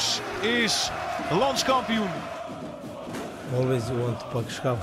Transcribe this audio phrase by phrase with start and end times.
[0.00, 0.90] Ajax is
[1.30, 2.08] landskampioen.
[3.54, 4.78] Always you want to pak schaal.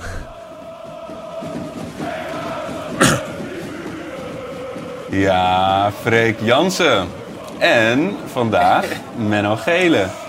[5.10, 7.08] Ja, Freek Jansen.
[7.58, 8.86] En vandaag
[9.28, 10.27] Menno Gele.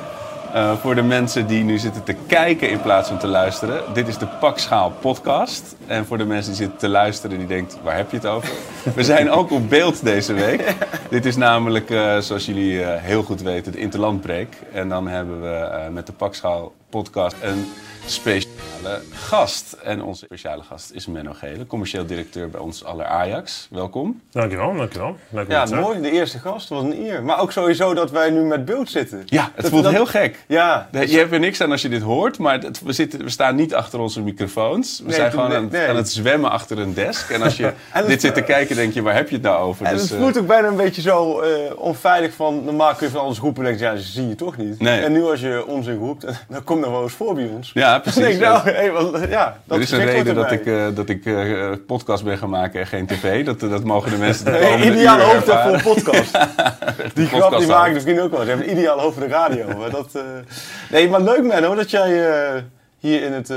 [0.55, 3.94] Uh, voor de mensen die nu zitten te kijken in plaats van te luisteren.
[3.94, 5.76] Dit is de Pakschaal podcast.
[5.88, 8.49] En voor de mensen die zitten te luisteren die denken, waar heb je het over?
[8.95, 10.76] We zijn ook op beeld deze week.
[11.09, 14.55] Dit is namelijk, uh, zoals jullie uh, heel goed weten, de Interlandbreek.
[14.73, 17.66] En dan hebben we met de Pakschaal podcast een
[18.80, 19.76] speciale gast.
[19.84, 23.68] En onze speciale gast is Menno Gele, commercieel directeur bij ons aller Ajax.
[23.71, 24.21] Welkom.
[24.32, 25.18] Dankjewel, dankjewel.
[25.30, 26.02] Leuk ja, mooi.
[26.02, 27.24] De eerste gast was een eer.
[27.24, 29.21] Maar ook sowieso dat wij nu met beeld zitten.
[29.26, 30.44] Ja, het dat, voelt dat, heel gek.
[30.48, 30.90] Ja.
[30.91, 33.55] Je hebt er niks aan als je dit hoort, maar het, we, zitten, we staan
[33.55, 34.99] niet achter onze microfoons.
[34.99, 35.88] We nee, zijn gewoon aan, nee.
[35.88, 37.30] aan, het zwemmen achter een desk.
[37.30, 39.62] En als je en dit zit te kijken, denk je, waar heb je het nou
[39.62, 39.86] over?
[39.86, 43.08] En dus, het voelt uh, ook bijna een beetje zo uh, onveilig van, normaal kun
[43.08, 44.80] je van alles roepen en denk je, ja, ze zien je toch niet.
[44.80, 45.02] Nee.
[45.02, 47.71] En nu als je onzin roept, dan komt er wel eens voor bij ons.
[47.74, 48.38] Ja, precies.
[48.38, 51.71] nou, hey, wel, ja, dat er is een reden dat ik, uh, dat ik uh,
[51.87, 53.45] podcast ben gaan maken en geen tv.
[53.45, 56.37] Dat, dat mogen de mensen de komende nee, Ideale hoofd voor een podcast.
[57.13, 58.41] die grap die maak ik misschien ook wel.
[58.41, 59.77] Ze hebben een ideale hoofd voor de radio.
[59.77, 60.21] Maar dat, uh...
[60.90, 62.63] Nee, maar leuk man hoor, dat jij
[62.99, 63.53] hier in het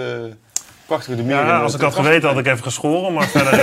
[0.86, 3.55] prachtige de Ja, als ik had geweten had ik even geschoren, maar verder,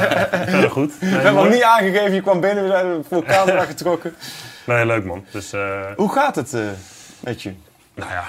[0.50, 1.00] verder goed.
[1.00, 4.14] Nee, we hebben nog niet aangegeven, je kwam binnen, we zijn voor de camera getrokken.
[4.66, 5.24] Nee, leuk man.
[5.30, 5.52] Dus,
[5.96, 6.56] Hoe gaat het
[7.20, 7.52] met je?
[7.94, 8.24] Nou ja,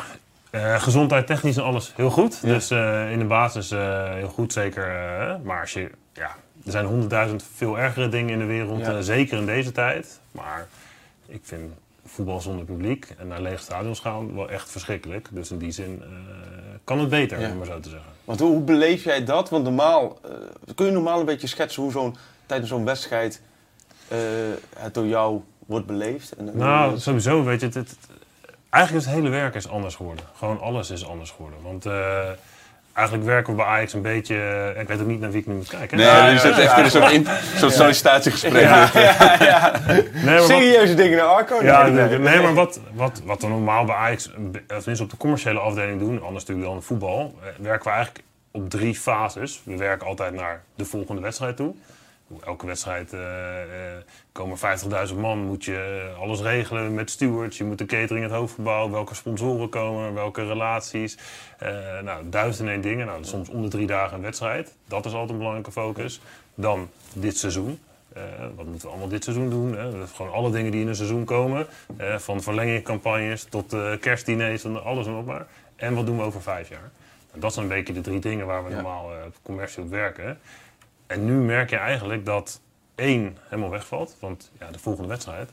[0.56, 2.40] uh, gezondheid technisch en alles heel goed.
[2.42, 2.48] Ja.
[2.48, 4.86] Dus uh, in de basis uh, heel goed, zeker.
[5.44, 6.36] maar als je, ja,
[6.66, 9.02] er zijn honderdduizend veel ergere dingen in de wereld, ja.
[9.02, 10.20] zeker in deze tijd.
[10.32, 10.68] Maar
[11.26, 11.74] ik vind
[12.06, 15.28] voetbal zonder publiek en naar lege stadions gaan wel echt verschrikkelijk.
[15.32, 16.04] Dus in die zin
[16.84, 17.50] kan het beter, ja.
[17.50, 18.10] om maar zo te zeggen.
[18.26, 19.50] Want hoe, hoe beleef jij dat?
[19.50, 20.20] Want normaal,
[20.76, 22.16] kun je normaal een beetje schetsen hoe zo'n
[22.46, 23.42] tijdens zo'n wedstrijd
[24.78, 26.32] het door jou wordt beleefd?
[26.32, 27.98] En, nou, sowieso, weet je, het, het
[28.76, 30.26] Eigenlijk is het hele werk is anders geworden.
[30.38, 31.60] Gewoon alles is anders geworden.
[31.64, 31.94] Want uh,
[32.94, 34.36] eigenlijk werken we bij Ajax een beetje...
[34.76, 35.98] Uh, ik weet ook niet naar wie ik nu moet kijken.
[35.98, 38.62] Nee, ja, je zit echt soort, in, soort sollicitatiegesprek.
[38.62, 39.74] Ja, ja, ja.
[40.14, 41.64] Nee, Serieuze wat, dingen naar Arco?
[41.64, 44.30] Ja, nee, nee, nee, maar wat, wat, wat we normaal bij Ajax...
[44.68, 46.24] tenminste op de commerciële afdeling doen...
[46.24, 47.36] anders natuurlijk dan voetbal...
[47.60, 49.62] werken we eigenlijk op drie fases.
[49.64, 51.76] We werken altijd naar de volgende wedstrijd toe
[52.44, 53.28] elke wedstrijd uh, uh,
[54.32, 54.58] komen
[55.10, 57.58] 50.000 man, moet je alles regelen met stewards.
[57.58, 61.18] Je moet de catering, het hoofdgebouw, welke sponsoren komen, welke relaties.
[61.64, 61.70] Uh,
[62.02, 63.06] nou, duizend en één dingen.
[63.06, 64.76] Nou, soms om de drie dagen een wedstrijd.
[64.88, 66.22] Dat is altijd een belangrijke focus.
[66.56, 67.80] Dan dit seizoen.
[68.56, 69.78] wat moeten we allemaal dit seizoen doen?
[69.78, 70.00] Hè?
[70.00, 71.68] Dat gewoon alle dingen die in een seizoen komen.
[72.18, 75.48] van verlengingcampagnes tot kerstdiners en alles en nog maar.
[75.76, 76.92] En wat doen we over vijf jaar?
[77.30, 78.76] Nou, dat zijn een beetje de drie dingen waar we ja.
[78.76, 80.38] normaal commercieel op werken.
[81.08, 82.62] En nu merk je eigenlijk dat
[82.96, 84.16] één helemaal wegvalt.
[84.20, 85.50] Want ja, de volgende wedstrijd,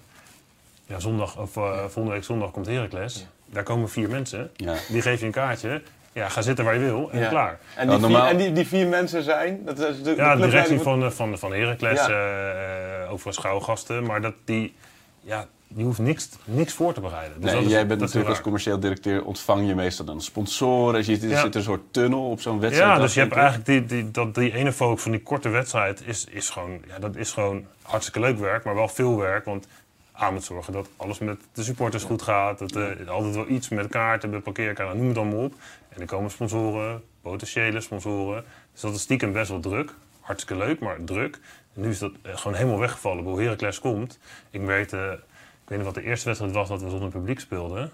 [0.87, 3.15] ja, zondag, of, uh, volgende week zondag komt Heracles.
[3.15, 3.27] Ja.
[3.53, 4.51] Daar komen vier mensen.
[4.57, 4.75] Ja.
[4.89, 5.83] Die geef je een kaartje.
[6.13, 7.59] Ja, ga zitten waar je wil en klaar.
[7.77, 9.65] En, die, vier, en die, die, vier mensen zijn?
[9.65, 13.03] Dat is de, ja, de directie van, van, van Heracles, ja.
[13.03, 14.07] uh, over schouwgasten.
[14.07, 14.75] Maar dat die,
[15.21, 15.47] ja,
[15.77, 17.41] je hoeft niks, niks voor te bereiden.
[17.41, 21.07] Dus nee, jij bent natuurlijk als commercieel directeur, ontvang je meestal dan sponsoren.
[21.07, 21.41] Je, er ja.
[21.41, 22.97] zit een soort tunnel op zo'n wedstrijd.
[22.97, 26.03] Ja, dus je hebt eigenlijk die, die, dat, die ene focus van die korte wedstrijd
[26.07, 29.45] is, is, gewoon, ja, dat is gewoon hartstikke leuk werk, maar wel veel werk.
[29.45, 29.67] Want
[30.13, 32.59] aan moet zorgen dat alles met de supporters goed gaat.
[32.59, 35.55] Dat uh, altijd wel iets met kaarten, met parkeerkaarten, noem het allemaal op.
[35.89, 38.45] En er komen sponsoren, potentiële sponsoren.
[38.73, 39.95] Dus dat is stiekem best wel druk.
[40.21, 41.41] Hartstikke leuk, maar druk.
[41.75, 43.25] En nu is dat gewoon helemaal weggevallen.
[43.25, 44.19] Hoe Heracles komt.
[44.51, 44.93] Ik weet...
[44.93, 45.19] Uh, ik
[45.73, 47.91] weet niet wat de eerste wedstrijd was dat we zonder publiek speelden.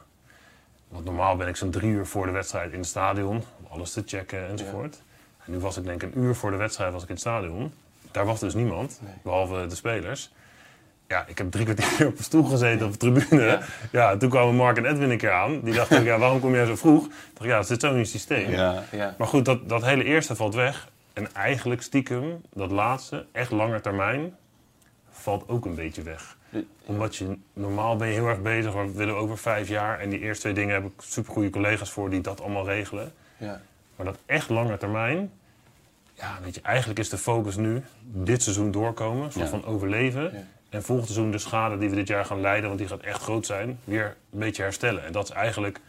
[0.89, 3.37] Want normaal ben ik zo'n drie uur voor de wedstrijd in het stadion.
[3.37, 4.95] Om alles te checken enzovoort.
[4.95, 5.45] Ja.
[5.45, 7.25] En nu was ik denk ik een uur voor de wedstrijd was ik in het
[7.25, 7.73] stadion.
[8.11, 9.13] Daar was dus niemand, nee.
[9.23, 10.33] behalve de spelers.
[11.09, 13.43] Ja, ik heb drie kwartier op een stoel gezeten op de tribune.
[13.43, 13.61] Ja.
[13.93, 15.61] ja toen kwamen Mark en Edwin een keer aan.
[15.61, 17.07] Die dachten, ja, waarom kom jij zo vroeg?
[17.07, 18.51] Ik dacht, ja, het zit zo in het systeem.
[18.51, 18.83] Ja.
[18.91, 19.15] Ja.
[19.19, 20.89] Maar goed, dat, dat hele eerste valt weg.
[21.13, 24.37] En eigenlijk stiekem, dat laatste, echt langer termijn,
[25.11, 26.38] valt ook een beetje weg
[26.87, 30.01] omdat je normaal ben je heel erg bezig, we willen over vijf jaar.
[30.01, 33.13] En die eerste twee dingen heb ik supergoeie collega's voor die dat allemaal regelen.
[33.37, 33.61] Ja.
[33.97, 35.31] Maar dat echt lange termijn,
[36.19, 39.51] ja, weet je, eigenlijk is de focus nu dit seizoen doorkomen, soort ja.
[39.51, 40.23] van overleven.
[40.23, 40.45] Ja.
[40.69, 43.23] En volgend seizoen de schade die we dit jaar gaan leiden, want die gaat echt
[43.23, 45.05] groot zijn, weer een beetje herstellen.
[45.05, 45.81] En dat is eigenlijk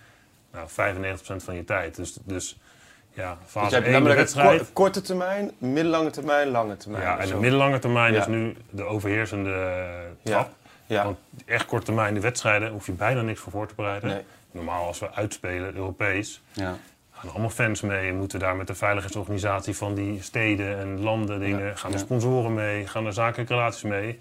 [0.52, 1.96] nou, 95% van je tijd.
[1.96, 2.58] Dus, dus
[3.20, 4.60] ja, Dus fase je hebt 1 de namelijk wedstrijd.
[4.60, 7.04] ko- korte termijn, middellange termijn, lange termijn.
[7.04, 7.34] Ja, en Zo.
[7.34, 8.20] de middellange termijn Ja.
[8.20, 9.84] is nu de overheersende
[10.24, 10.50] trap.
[10.86, 11.04] Ja.
[11.04, 14.10] Want echt korte termijn, de wedstrijden, hoef je bijna niks voor voor te bereiden.
[14.10, 14.22] Nee.
[14.52, 16.76] Normaal als we uitspelen, Europees, Ja.
[17.12, 18.14] gaan allemaal fans mee.
[18.14, 21.78] Moeten daar met de veiligheidsorganisatie van die steden en landen dingen.
[21.78, 22.04] Gaan er Ja.
[22.04, 24.20] sponsoren mee, gaan er zakelijke relaties mee.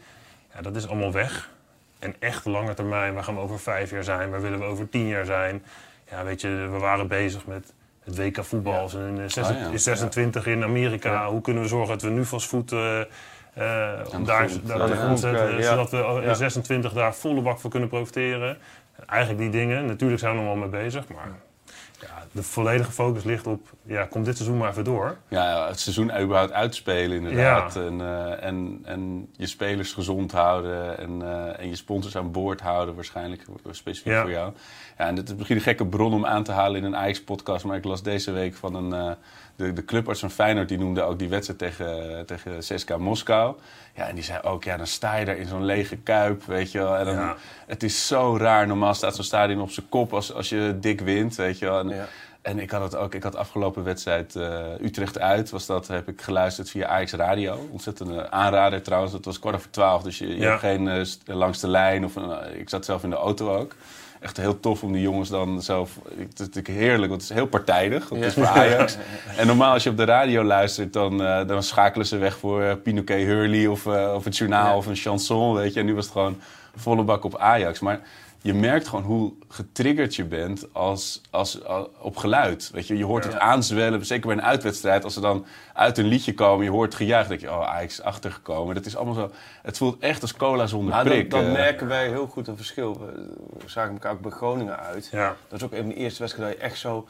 [0.55, 1.51] Ja, dat is allemaal weg.
[1.99, 4.31] En echt lange termijn, waar gaan we over vijf jaar zijn?
[4.31, 5.65] Waar willen we over tien jaar zijn?
[6.11, 7.73] Ja, weet je, we waren bezig met
[8.09, 9.67] het WK voetbal in, eh, zes- Oh ja.
[9.71, 11.29] in 26 in Amerika.
[11.31, 13.07] Hoe kunnen we zorgen dat we nu vast voet eh, eh,
[14.25, 15.57] daar, daar aan de grond zetten?
[15.57, 15.63] ja.
[15.63, 16.35] Zodat we in Ja.
[16.35, 18.59] 26 daar volle bak voor kunnen profiteren.
[19.07, 19.87] Eigenlijk die dingen.
[19.87, 21.29] Natuurlijk zijn we er nog wel mee bezig, maar
[22.01, 25.17] ja, de volledige focus ligt op, ja, komt dit seizoen maar even door.
[25.29, 27.77] Ja, het seizoen überhaupt uitspelen inderdaad.
[27.77, 32.61] En, eh, en, en je spelers gezond houden en, eh, en je sponsors aan boord
[32.61, 34.21] houden waarschijnlijk, specifiek Ja.
[34.21, 34.53] voor jou.
[34.99, 37.65] Ja, en dit is misschien een gekke bron om aan te halen in een Ajax-podcast,
[37.65, 39.13] maar ik las deze week van een, eh,
[39.59, 43.55] de, de clubarts van Feyenoord, die noemde ook die wedstrijd tegen, tegen CSKA Moskou.
[43.95, 46.73] Ja, en die zei ook, ja, dan sta je daar in zo'n lege kuip, weet
[46.73, 46.97] je wel.
[46.97, 47.37] En dan, Ja.
[47.67, 51.01] Het is zo raar, normaal staat zo'n stadion op zijn kop als, als je dik
[51.01, 51.79] wint, weet je wel.
[51.79, 52.07] En, Ja.
[52.43, 56.09] en ik had het ook, ik had afgelopen wedstrijd eh, Utrecht uit, was dat, heb
[56.09, 57.69] ik geluisterd via Ajax Radio.
[57.71, 60.49] Ontzettende aanrader trouwens, dat was kwart over twaalf, dus je, je Ja.
[60.49, 61.05] hebt geen eh,
[61.37, 62.05] langs de lijn.
[62.05, 63.75] Of eh, ik zat zelf in de auto ook.
[64.21, 65.89] Echt heel tof om die jongens dan zo...
[66.19, 68.09] Het is natuurlijk heerlijk, want het is heel partijdig.
[68.09, 68.97] Het is voor Ajax.
[69.37, 72.63] En normaal als je op de radio luistert, dan, eh, dan schakelen ze weg voor
[72.63, 75.81] uh, Pinoquet Hurley of, eh, of het journaal of een chanson, weet je.
[75.81, 76.41] En nu was het gewoon
[76.77, 77.81] volle bak op Ajax.
[77.81, 78.01] Maar
[78.43, 82.71] je merkt gewoon hoe getriggerd je bent als, als, als- op geluid.
[82.73, 85.05] Weet je, je hoort het aanzwellen, zeker bij een uitwedstrijd.
[85.05, 88.03] Als ze dan uit een liedje komen, je hoort gejuich, denk je, oh, Ajax is
[88.03, 88.75] achtergekomen.
[88.75, 89.31] Dat is allemaal zo,
[89.63, 91.31] het voelt echt als cola zonder Maar prik.
[91.31, 91.57] dan, dan eh.
[91.57, 92.99] merken wij heel goed een verschil.
[93.01, 93.29] We,
[93.67, 95.09] zagen elkaar ook bij Groningen uit.
[95.13, 95.37] Ja.
[95.49, 97.09] Dat is ook een de eerste wedstrijd dat je echt zo...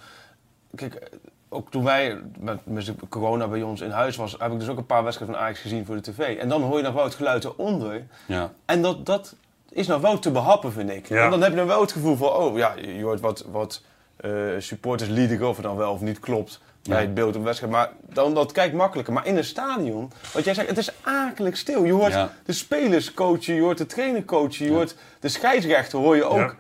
[0.75, 1.11] Kijk,
[1.49, 4.37] ook toen wij met, met corona bij ons in huis was...
[4.39, 6.37] heb ik dus ook een paar wedstrijden van Ajax gezien voor de tv.
[6.39, 8.07] En dan hoor je nog wel het geluid eronder.
[8.27, 8.53] ja.
[8.65, 9.35] En dat, dat
[9.79, 11.09] is nou wel te behappen, vind ik.
[11.09, 11.25] Ja.
[11.25, 12.29] En dan heb je dan wel het gevoel van...
[12.29, 13.83] Oh ja, je hoort wat, wat
[14.17, 16.61] eh, supporters liedigen of het dan wel of niet klopt...
[16.83, 17.73] bij het beeld op wedstrijd.
[17.73, 19.13] Maar dan, dat kijkt makkelijker.
[19.15, 21.85] Maar in een stadion, wat jij zegt, het is akelig stil.
[21.85, 22.33] Je hoort Ja.
[22.45, 24.65] de spelers coachen, je hoort de trainer coachen...
[24.67, 26.55] je hoort de scheidsrechter hoor je ook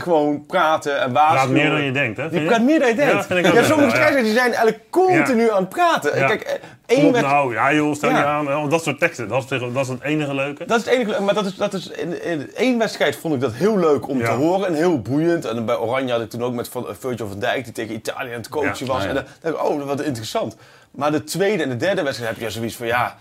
[0.00, 1.62] gewoon praten en Praat waarschuwen.
[1.62, 2.28] meer dan je denkt, hè?
[2.28, 2.46] Vind je?
[2.48, 3.12] praat meer dan je denkt.
[3.12, 6.18] Ja, Ja, vind ik ook wel, sommige scheidsrechters die zijn eigenlijk continu aan het praten.
[6.18, 6.26] Ja.
[6.26, 6.54] Kijk, eh,
[6.98, 7.20] één met...
[7.22, 8.48] nou, ja joh, stel je aan.
[8.48, 10.64] Oh, Dat soort teksten, dat is, tegen- dat is het enige leuke.
[10.66, 13.40] Dat is het enige, maar dat is, dat is in, in één wedstrijd vond ik
[13.40, 15.44] dat heel leuk om te horen en heel boeiend.
[15.44, 17.94] En bij Oranje had ik toen ook met Van- eh, Virgil van Dijk die tegen
[17.94, 19.04] Italië aan het coachen was.
[19.04, 20.56] En dan dacht ik, oh, wat interessant.
[20.90, 23.16] Maar de tweede en de derde wedstrijd heb je zoiets van, ja,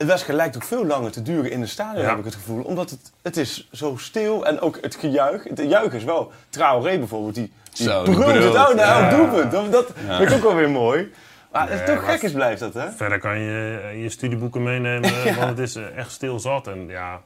[0.00, 2.08] de wedstrijd lijkt ook veel langer te duren in de stadion, Ja.
[2.08, 2.62] heb ik het gevoel.
[2.62, 5.44] Omdat het, het is zo stil en ook het gejuich.
[5.44, 9.16] Het juich is wel, Traoré bijvoorbeeld, die, die Zo, brult het naar elk Ja.
[9.16, 9.50] doelpunt.
[9.52, 11.12] Dat, dat vind ik ook wel weer mooi.
[11.52, 12.90] Maar het is Nee, toch maar- gek is blijft dat, hè?
[12.90, 16.66] Verder kan je je studieboeken meenemen, want het is eh, echt stil zat.
[16.66, 17.20] En ja,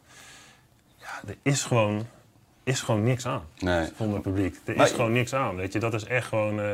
[0.96, 2.06] ja er is gewoon,
[2.64, 3.88] is gewoon niks aan Nee.
[3.98, 4.56] zonder publiek.
[4.64, 5.78] Er Maar- is gewoon niks aan, weet je.
[5.78, 6.66] Dat is echt gewoon, eh,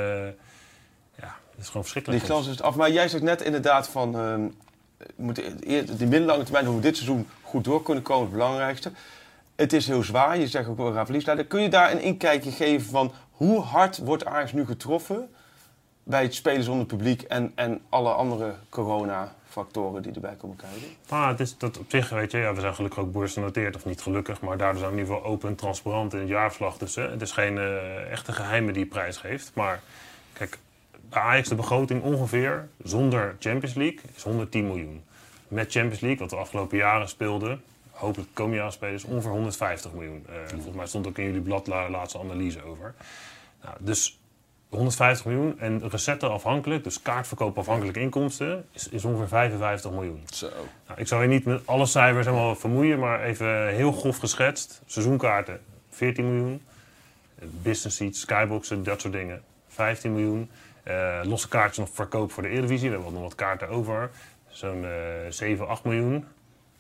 [1.14, 2.20] ja, het is gewoon verschrikkelijk.
[2.22, 2.76] Die glans is het af.
[2.76, 4.14] Maar jij zegt net inderdaad van...
[4.18, 4.69] ehm we
[5.16, 5.56] moeten
[5.96, 8.92] die middellange termijn, hoe we dit seizoen goed door kunnen komen, het belangrijkste.
[9.56, 10.38] Het is heel zwaar.
[10.38, 11.46] Je zegt ook, we gaan verlies leiden.
[11.46, 15.28] Kun je daar een inkijkje geven van hoe hard wordt Ajax nu getroffen
[16.02, 20.80] bij het spelen zonder publiek en, en alle andere corona-factoren die erbij komen kijken?
[21.08, 23.84] Maar het is dat op zich, weet je, ja, we zijn gelukkig ook beursgenoteerd, of
[23.84, 26.78] niet gelukkig, maar daardoor zijn we in ieder geval open en transparant in het jaarverslag.
[26.78, 29.50] Dus hè, het is geen eh, echte geheime die prijs geeft.
[29.54, 29.80] Maar
[31.10, 35.02] bij Ajax de begroting ongeveer zonder Champions League is 110 miljoen.
[35.48, 39.04] Met Champions League, wat we de afgelopen jaren speelden, hopelijk de komende jaren spelen, is
[39.04, 40.26] ongeveer 150 miljoen.
[40.28, 42.94] Eh, Volgens mij stond ook in jullie blad la- laatste analyse over.
[43.62, 44.18] Nou, dus
[44.68, 50.22] 150 miljoen en recetten afhankelijk, dus kaartverkoop afhankelijk inkomsten, is, is ongeveer 55 miljoen.
[50.32, 50.48] Zo.
[50.86, 54.82] Nou, ik zou je niet met alle cijfers helemaal vermoeien, maar even heel grof geschetst.
[54.86, 56.62] Seizoenkaarten 14 miljoen.
[57.62, 60.50] Business seats, skyboxen, dat soort dingen 15 miljoen.
[60.82, 62.88] Eh, losse kaartjes nog verkoop voor de Eredivisie.
[62.88, 64.10] We hebben nog wat kaarten over.
[64.48, 64.90] Zo'n eh
[65.28, 66.24] 7, 8 miljoen.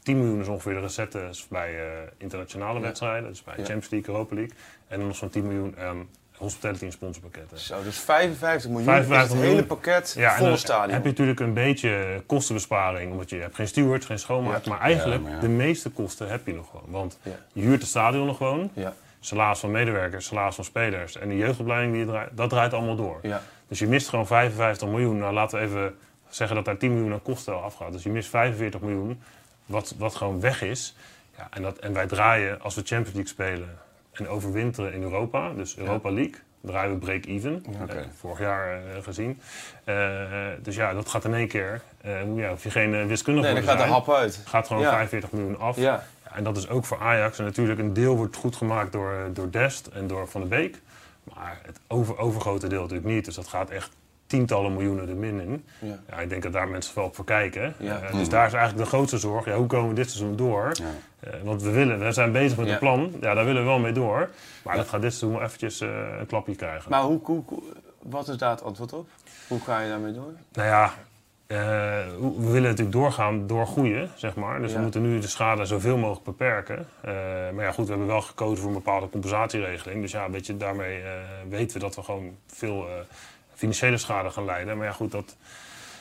[0.02, 1.86] 10 miljoen is ongeveer de recetten bij eh,
[2.18, 3.28] internationale wedstrijden.
[3.28, 3.64] Dus bij Ja.
[3.64, 4.54] Champions League, Europa League.
[4.88, 7.58] En dan nog zo'n 10 miljoen aan hospitality en sponsorpakketten.
[7.58, 9.54] Zo, dus 55 miljoen 55 is het miljoen.
[9.56, 10.92] hele pakket Ja, vol dan stadion.
[10.92, 13.12] heb je natuurlijk een beetje kostenbesparing.
[13.12, 14.66] Omdat je hebt geen steward, geen schoonmaak.
[14.66, 16.86] Maar eigenlijk, maar de meeste kosten heb je nog gewoon.
[16.88, 17.18] Want
[17.52, 18.70] je huurt het stadion nog gewoon.
[18.72, 21.16] Ja, Salaris van medewerkers, salaris van spelers.
[21.16, 23.18] En de jeugdopleiding, die je draait, dat draait allemaal door.
[23.22, 23.42] ja.
[23.70, 25.18] Dus je mist gewoon 55 miljoen.
[25.18, 25.94] Nou, laten we even
[26.28, 27.92] zeggen dat daar 10 miljoen aan kosten al afgaat.
[27.92, 29.20] Dus je mist 45 miljoen,
[29.66, 30.96] wat, wat gewoon weg is.
[31.36, 33.78] Ja, en, dat, en wij draaien, als we Champions League spelen
[34.12, 37.64] en overwinteren in Europa, dus Europa League, draaien we break-even.
[37.82, 37.92] Oké.
[37.92, 39.40] Eh, vorig jaar eh, gezien.
[39.84, 39.94] Eh,
[40.62, 41.80] dus ja, dat gaat in één keer.
[42.00, 44.42] eh, ja, hoef je geen uh, wiskundige Nee, dan gaat de hap uit.
[44.44, 44.90] Gaat gewoon Ja.
[44.90, 45.76] 45 miljoen af.
[45.76, 46.04] Ja.
[46.32, 47.38] En dat is ook voor Ajax.
[47.38, 50.80] En natuurlijk een deel wordt goed gemaakt door, door Dest en door Van de Beek.
[51.34, 53.24] Maar het over, overgrote deel natuurlijk niet.
[53.24, 53.90] Dus dat gaat echt
[54.30, 55.64] tientallen miljoenen er min in.
[55.78, 55.98] Ja.
[56.08, 57.74] Ja, ik denk dat daar mensen wel op voor kijken.
[57.78, 58.00] Ja.
[58.00, 59.44] Eh, dus daar is eigenlijk de grootste zorg.
[59.44, 60.72] Ja, hoe komen we dit seizoen door?
[60.72, 60.84] Ja.
[61.20, 63.12] Eh, want we, willen, we zijn bezig met een plan.
[63.20, 64.30] Ja, daar willen we wel mee door.
[64.62, 66.90] Maar dat gaat dit seizoen wel eventjes eh, een klapje krijgen.
[66.90, 67.44] Maar hoe, hoe,
[68.02, 69.08] wat is daar het antwoord op?
[69.48, 70.32] Hoe ga je daarmee door?
[70.52, 70.94] Nou ja,
[71.56, 74.60] we willen natuurlijk doorgaan door groeien, zeg maar.
[74.60, 74.76] Dus Ja.
[74.76, 76.86] we moeten nu de schade zoveel mogelijk beperken.
[77.00, 77.12] Eh,
[77.54, 80.00] maar ja, goed, we hebben wel gekozen voor een bepaalde compensatieregeling.
[80.02, 81.10] Dus ja, weet je, daarmee eh,
[81.48, 82.92] weten we dat we gewoon veel eh,
[83.54, 84.76] financiële schade gaan leiden.
[84.76, 85.36] Maar ja, goed, dat...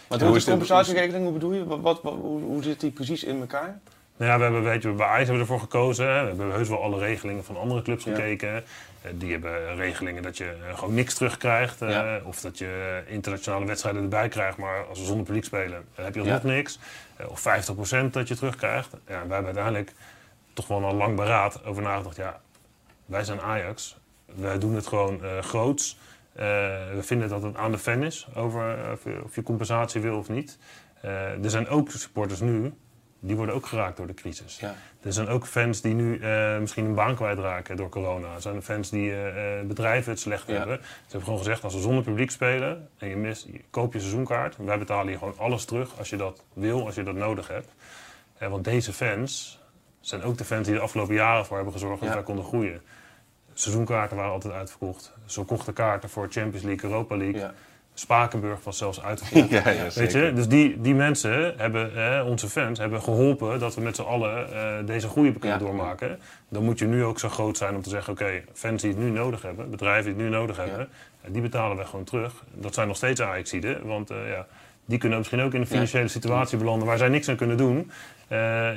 [0.09, 1.23] Maar hoe is de compensatieregeling?
[1.23, 1.65] Hoe bedoel je?
[1.65, 3.79] Wat, wat, wat- hoe, hoe zit die precies in elkaar?
[4.17, 6.05] Nou ja, we hebben, weet je, bij Ajax hebben we ervoor gekozen.
[6.05, 8.15] We hebben heus wel alle regelingen van andere clubs Ja.
[8.15, 8.63] gekeken.
[9.01, 11.81] Eh, die hebben regelingen dat je eh, gewoon niks terugkrijgt.
[11.81, 12.19] eh, Ja.
[12.23, 14.57] Of dat je internationale wedstrijden erbij krijgt.
[14.57, 16.33] Maar als we zonder publiek spelen, dan heb je Ja.
[16.33, 16.79] nog niks.
[17.27, 18.91] Of 50% dat je terugkrijgt.
[18.93, 19.91] Ja, wij hebben uiteindelijk
[20.53, 22.15] toch wel een lang beraad over nagedacht.
[22.15, 22.41] Ja,
[23.05, 23.97] wij zijn Ajax.
[24.25, 25.97] Wij doen het gewoon groots.
[26.33, 30.17] We vinden dat het aan de fan is over of, je, of je compensatie wil
[30.17, 30.57] of niet.
[31.41, 32.73] Er zijn ook supporters nu,
[33.19, 34.59] die worden ook geraakt door de crisis.
[34.59, 34.75] Ja.
[35.01, 38.33] Er zijn ook fans die nu eh, misschien een baan kwijtraken door corona.
[38.35, 40.53] Er zijn fans die eh, eh, bedrijven het slecht Ja.
[40.53, 40.77] hebben.
[40.81, 43.99] Ze hebben gewoon gezegd, als we zonder publiek spelen en je mist, je- koop je
[43.99, 44.55] seizoenkaart.
[44.57, 47.67] Wij betalen je gewoon alles terug als je dat wil, als je dat nodig hebt.
[48.49, 49.59] Want deze fans
[49.99, 52.15] zijn ook de fans die de afgelopen jaren voor hebben gezorgd dat Ja.
[52.15, 52.81] wij konden groeien.
[53.53, 55.13] Seizoenkaarten waren altijd uitverkocht.
[55.25, 57.49] Ze kochten kaarten voor Champions League, Europa League.
[57.99, 59.49] Spakenburg was zelfs uitverkocht.
[59.49, 60.31] Ja, ja, Weet je?
[60.35, 64.53] Dus die, die mensen hebben, hè, onze fans, hebben geholpen dat we met z'n allen
[64.53, 65.65] eh, deze groei kunnen Ja.
[65.65, 66.19] doormaken.
[66.49, 68.99] Dan moet je nu ook zo groot zijn om te zeggen: oké, fans die het
[68.99, 70.89] nu nodig hebben, bedrijven die het nu nodig hebben,
[71.21, 72.33] eh, die betalen we gewoon terug.
[72.53, 74.47] Dat zijn nog steeds Ajaxiden, want eh, ja,
[74.85, 77.91] die kunnen misschien ook in een financiële situatie belanden waar zij niks aan kunnen doen.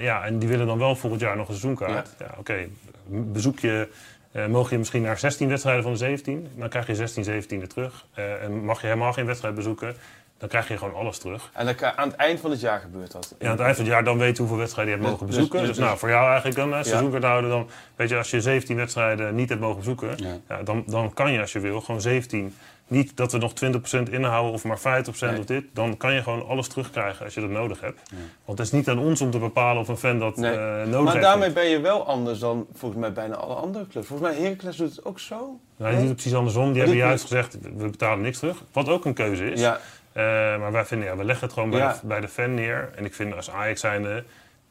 [0.01, 2.15] Ja, en die willen dan wel volgend jaar nog een seizoenkaart.
[2.19, 2.67] Ja, oké,
[3.07, 3.89] bezoek je.
[4.33, 7.69] Eh, mogen je misschien naar 16 wedstrijden van de 17, dan krijg je 16, 17
[7.69, 8.07] terug.
[8.15, 9.97] Eh, en mag je helemaal geen wedstrijd bezoeken,
[10.39, 11.51] dan krijg je gewoon alles terug.
[11.53, 13.35] En dan, aan het eind van het jaar gebeurt dat.
[13.39, 15.21] Ja, aan het eind van het jaar dan weet je hoeveel wedstrijden je hebt Dus-
[15.21, 15.69] mogen dus- bezoeken.
[15.69, 18.41] Dus, dus- nou, voor jou eigenlijk dan een seizoenkaart houden, dan weet je, als je
[18.41, 20.37] 17 wedstrijden niet hebt mogen bezoeken, Ja.
[20.49, 22.55] ja, dan, dan kan je als je wil gewoon 17.
[22.93, 24.83] Niet dat we nog 20% inhouden of maar 50%
[25.31, 25.39] Nee.
[25.39, 25.65] of dit.
[25.73, 28.01] Dan kan je gewoon alles terugkrijgen als je dat nodig hebt.
[28.45, 30.51] Want het is niet aan ons om te bepalen of een fan dat Nee.
[30.53, 31.25] eh, nodig Maar heeft.
[31.25, 34.07] daarmee ben je wel anders dan volgens mij bijna alle andere clubs.
[34.07, 35.37] Volgens mij Heracles doet het ook zo.
[35.37, 35.97] Nou, die Nee?
[35.97, 36.71] doen het precies andersom.
[36.73, 38.63] Die hebben juist gezegd, we betalen niks terug.
[38.73, 39.61] Wat ook een keuze is.
[39.61, 39.79] Ja,
[40.13, 40.23] Eh,
[40.59, 41.93] maar wij vinden, ja, we leggen het gewoon bij, Ja.
[42.01, 42.91] de, bij de fan neer.
[42.97, 44.25] En ik vind als Ajax zijnde,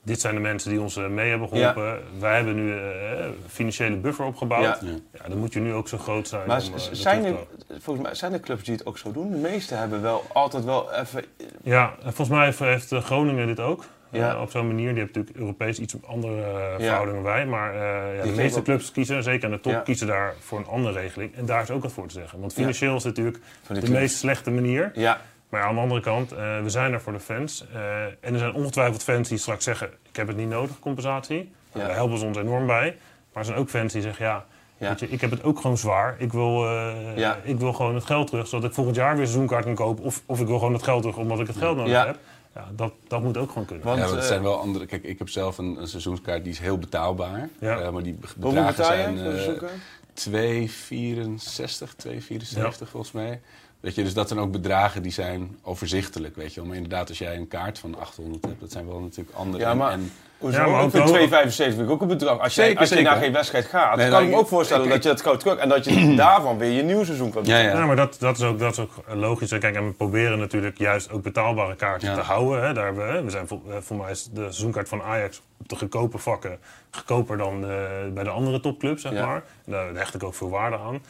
[0.04, 2.00] dit zijn de mensen die ons eh, mee hebben geholpen.
[2.20, 4.82] Wij hebben nu eh, een financiële buffer opgebouwd.
[4.82, 4.88] Ja.
[5.14, 5.28] Ja.
[5.30, 6.48] dan moet je nu ook zo groot zijn.
[6.48, 7.36] maar om, eh, zijn er,
[7.80, 9.32] volgens mij zijn er clubs die het ook zo doen.
[9.32, 11.26] De meeste hebben wel altijd wel even...
[11.64, 13.86] Ja, en volgens mij heeft, heeft eh, Groningen dit ook.
[14.12, 14.34] Ja.
[14.34, 14.90] Eh, op zo'n manier.
[14.90, 17.46] Die heeft natuurlijk Europees iets andere eh, verhoudingen wij.
[17.46, 20.66] Maar eh, ja, de meeste clubs kiezen, zeker aan de top, kiezen daar voor een
[20.66, 21.36] andere regeling.
[21.36, 22.40] En daar is ook wat voor te zeggen.
[22.40, 23.90] Want financieel is het natuurlijk de clubs.
[23.90, 24.92] meest slechte manier.
[24.94, 27.66] Ja, Maar aan de andere kant, eh, we zijn er voor de fans.
[27.74, 31.52] Eh, en er zijn ongetwijfeld fans die straks zeggen: Ik heb het niet nodig, compensatie.
[31.74, 31.80] Ja.
[31.80, 32.98] Daar helpen ze ons enorm bij.
[33.34, 34.46] Maar er zijn ook fans die zeggen: Ja,
[34.78, 34.88] Ja.
[34.90, 36.16] weet je, ik heb het ook gewoon zwaar.
[36.18, 37.40] Ik wil, eh, Ja.
[37.44, 40.04] ik wil gewoon het geld terug, zodat ik volgend jaar weer een seizoenkaart kan kopen.
[40.04, 42.06] Of, of ik wil gewoon het geld terug omdat ik het geld nodig Ja.
[42.06, 42.18] heb.
[42.56, 43.86] Ja, dat, dat moet ook gewoon kunnen.
[43.86, 43.98] want...
[44.00, 44.86] ja, want het zijn wel andere.
[44.86, 47.50] Kijk, ik heb zelf een, een seizoenskaart die is heel betaalbaar.
[47.60, 47.80] Ja.
[47.80, 49.70] Eh, maar die bedragen zijn voor de eh, zoeker?
[50.14, 53.42] 2,64, 2,74 volgens mij.
[53.82, 56.62] Weet je, dus dat zijn ook bedragen die zijn overzichtelijk, weet je.
[56.62, 59.64] Maar inderdaad, als jij een kaart van 800 hebt, dat zijn wel natuurlijk andere.
[59.64, 60.58] Ja, maar- en, Hoezo?
[60.58, 62.40] Ja, maar ook vind wel- 2,75 vind ik ook een bedrag.
[62.40, 64.48] Als je, Zeker, als je naar geen wedstrijd gaat, Nee, kan nou, ik me ook
[64.48, 65.58] voorstellen ik- dat je dat gauw terug...
[65.58, 67.70] En dat je daarvan weer je nieuw seizoen kan ja, ja.
[67.72, 69.50] Ja, maar dat, dat, is ook, dat is ook logisch.
[69.50, 72.16] Kijk, en we proberen natuurlijk juist ook betaalbare kaartjes Ja.
[72.16, 72.64] te houden.
[72.68, 72.74] Hè.
[72.74, 76.18] Daar we, we zijn, eh, voor mij is de seizoenkaart van Ajax op de goedkope
[76.18, 76.60] vakken
[76.92, 77.78] goedkoper dan eh,
[78.14, 79.26] bij de andere topclubs, zeg Ja.
[79.26, 79.44] maar.
[79.66, 81.02] Daar hecht ik ook veel waarde aan.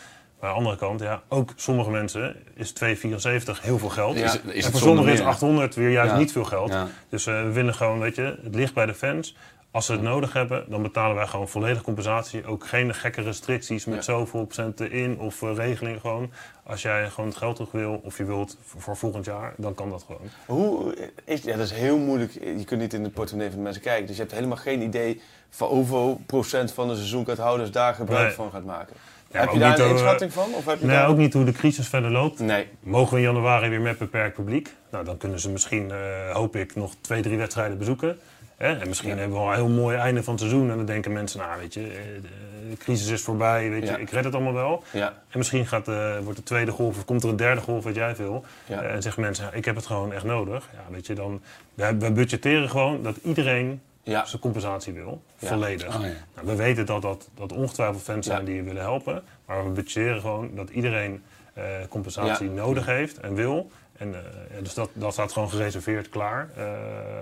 [0.42, 4.18] Maar aan de andere kant, ja, ook sommige mensen is 2,74 heel veel geld.
[4.18, 4.24] Ja.
[4.26, 5.28] Is, is en voor zonder sommigen is meer?
[5.28, 6.18] 800 weer juist Ja.
[6.18, 6.70] niet veel geld.
[6.70, 6.88] Ja.
[7.10, 9.36] Dus eh, we willen gewoon, weet je, het ligt bij de fans.
[9.72, 12.46] Als ze het nodig hebben, dan betalen wij gewoon volledig compensatie.
[12.46, 14.02] Ook geen gekke restricties met Ja.
[14.02, 16.32] zoveel procenten in of eh, regelingen gewoon.
[16.64, 19.74] Als jij gewoon het geld terug wil of je wilt voor, voor volgend jaar, dan
[19.74, 20.30] kan dat gewoon.
[20.46, 20.96] Hoe
[21.26, 22.34] is, ja, dat is heel moeilijk.
[22.34, 24.06] Je kunt niet in de portemonnee van de mensen kijken.
[24.06, 28.36] Dus je hebt helemaal geen idee van hoeveel procent van de seizoenkaarthouders daar gebruik Nee.
[28.36, 28.96] van gaat maken.
[29.34, 30.54] Ja, heb je daar een eh, inschatting van?
[30.54, 31.08] Of heb je Nee, daar...
[31.10, 32.40] ook niet hoe de crisis verder loopt.
[32.40, 32.68] Nee.
[32.80, 34.74] Mogen we in januari weer met beperkt publiek?
[34.92, 35.98] Nou, dan kunnen ze misschien, eh,
[36.36, 38.20] hoop ik, nog twee, drie wedstrijden bezoeken.
[38.58, 38.78] Hè?
[38.80, 40.70] En misschien hebben we al een heel mooi einde van het seizoen.
[40.72, 42.22] En dan denken mensen, nou weet je, eh,
[42.70, 43.98] de crisis is voorbij, weet je, Ja.
[43.98, 44.84] ik red het allemaal wel.
[44.92, 45.86] Ja, En misschien gaat,
[46.24, 48.46] wordt de tweede golf of komt er een derde golf, weet jij veel.
[48.66, 48.82] Ja.
[48.82, 50.70] Eh, en zeggen mensen, ik heb het gewoon echt nodig.
[50.74, 51.42] Ja, weet je, dan,
[51.74, 55.48] we, we budgetteren gewoon dat iedereen ja, zijn compensatie wil, Ja.
[55.48, 55.96] volledig.
[55.96, 56.12] Oh, ja.
[56.36, 58.46] Nou, we weten dat dat, dat ongetwijfeld fans zijn Ja.
[58.46, 59.24] die je willen helpen.
[59.46, 62.54] Maar we budgetteren gewoon dat iedereen eh, compensatie Ja.
[62.56, 63.72] nodig heeft en wil.
[64.02, 64.20] En, eh,
[64.56, 66.64] ja, dus dat, dat staat gewoon gereserveerd klaar eh,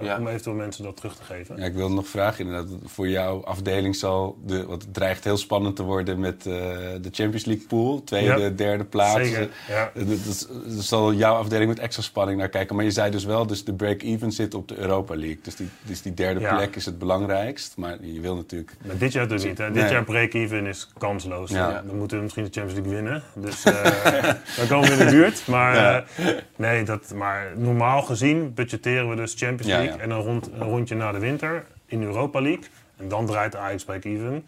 [0.01, 0.17] Ja.
[0.17, 1.57] om eventueel mensen dat terug te geven.
[1.57, 2.77] Ja, ik wil nog vragen inderdaad.
[2.86, 6.53] Voor jouw afdeling zal de, want het dreigt heel spannend te worden met eh,
[7.01, 8.03] de Champions League pool.
[8.03, 8.50] Tweede, Ja.
[8.50, 9.13] derde plaats.
[9.27, 9.91] Zeker, ja.
[9.93, 12.75] Dat- dat- Daar zal jouw afdeling met extra spanning naar kijken.
[12.75, 15.39] Maar je zei dus wel, dus de break-even zit op de Europa League.
[15.43, 16.55] Dus die, dus die derde Ja.
[16.55, 17.77] plek is het belangrijkst.
[17.77, 18.71] Maar je wil natuurlijk...
[18.86, 19.57] Maar dit jaar dus niet.
[19.57, 19.71] Hè.
[19.71, 19.91] Dit Nee.
[19.91, 21.50] jaar break-even is kansloos.
[21.51, 21.83] Ja.
[21.86, 23.24] We moeten misschien de Champions League winnen.
[23.36, 23.83] Dus eh
[24.57, 25.48] dan komen we in de buurt.
[25.48, 26.03] Maar, Ja.
[26.15, 26.27] eh,
[26.72, 29.96] nee, dat, maar normaal gezien budgetteren we dus Champions League.
[29.96, 29.98] ja.
[29.98, 32.64] En dan rond, een rondje na de winter in Europa League.
[32.98, 34.46] En dan draait Ajax break-even.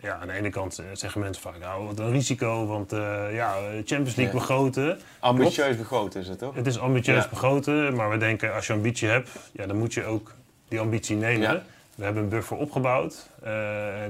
[0.00, 2.66] Ja, aan de ene kant eh, zeggen mensen vaak, nou, wat een risico.
[2.66, 3.54] Want eh, ja,
[3.84, 4.40] Champions League Ja.
[4.40, 4.98] begroten.
[5.20, 6.54] ambitieus begroot is het toch?
[6.54, 7.28] Het is ambitieus Ja.
[7.30, 10.32] begroten, maar we denken als je ambitie hebt, ja, dan moet je ook
[10.68, 11.40] die ambitie nemen.
[11.52, 11.62] Ja.
[11.94, 13.52] We hebben een buffer opgebouwd, eh,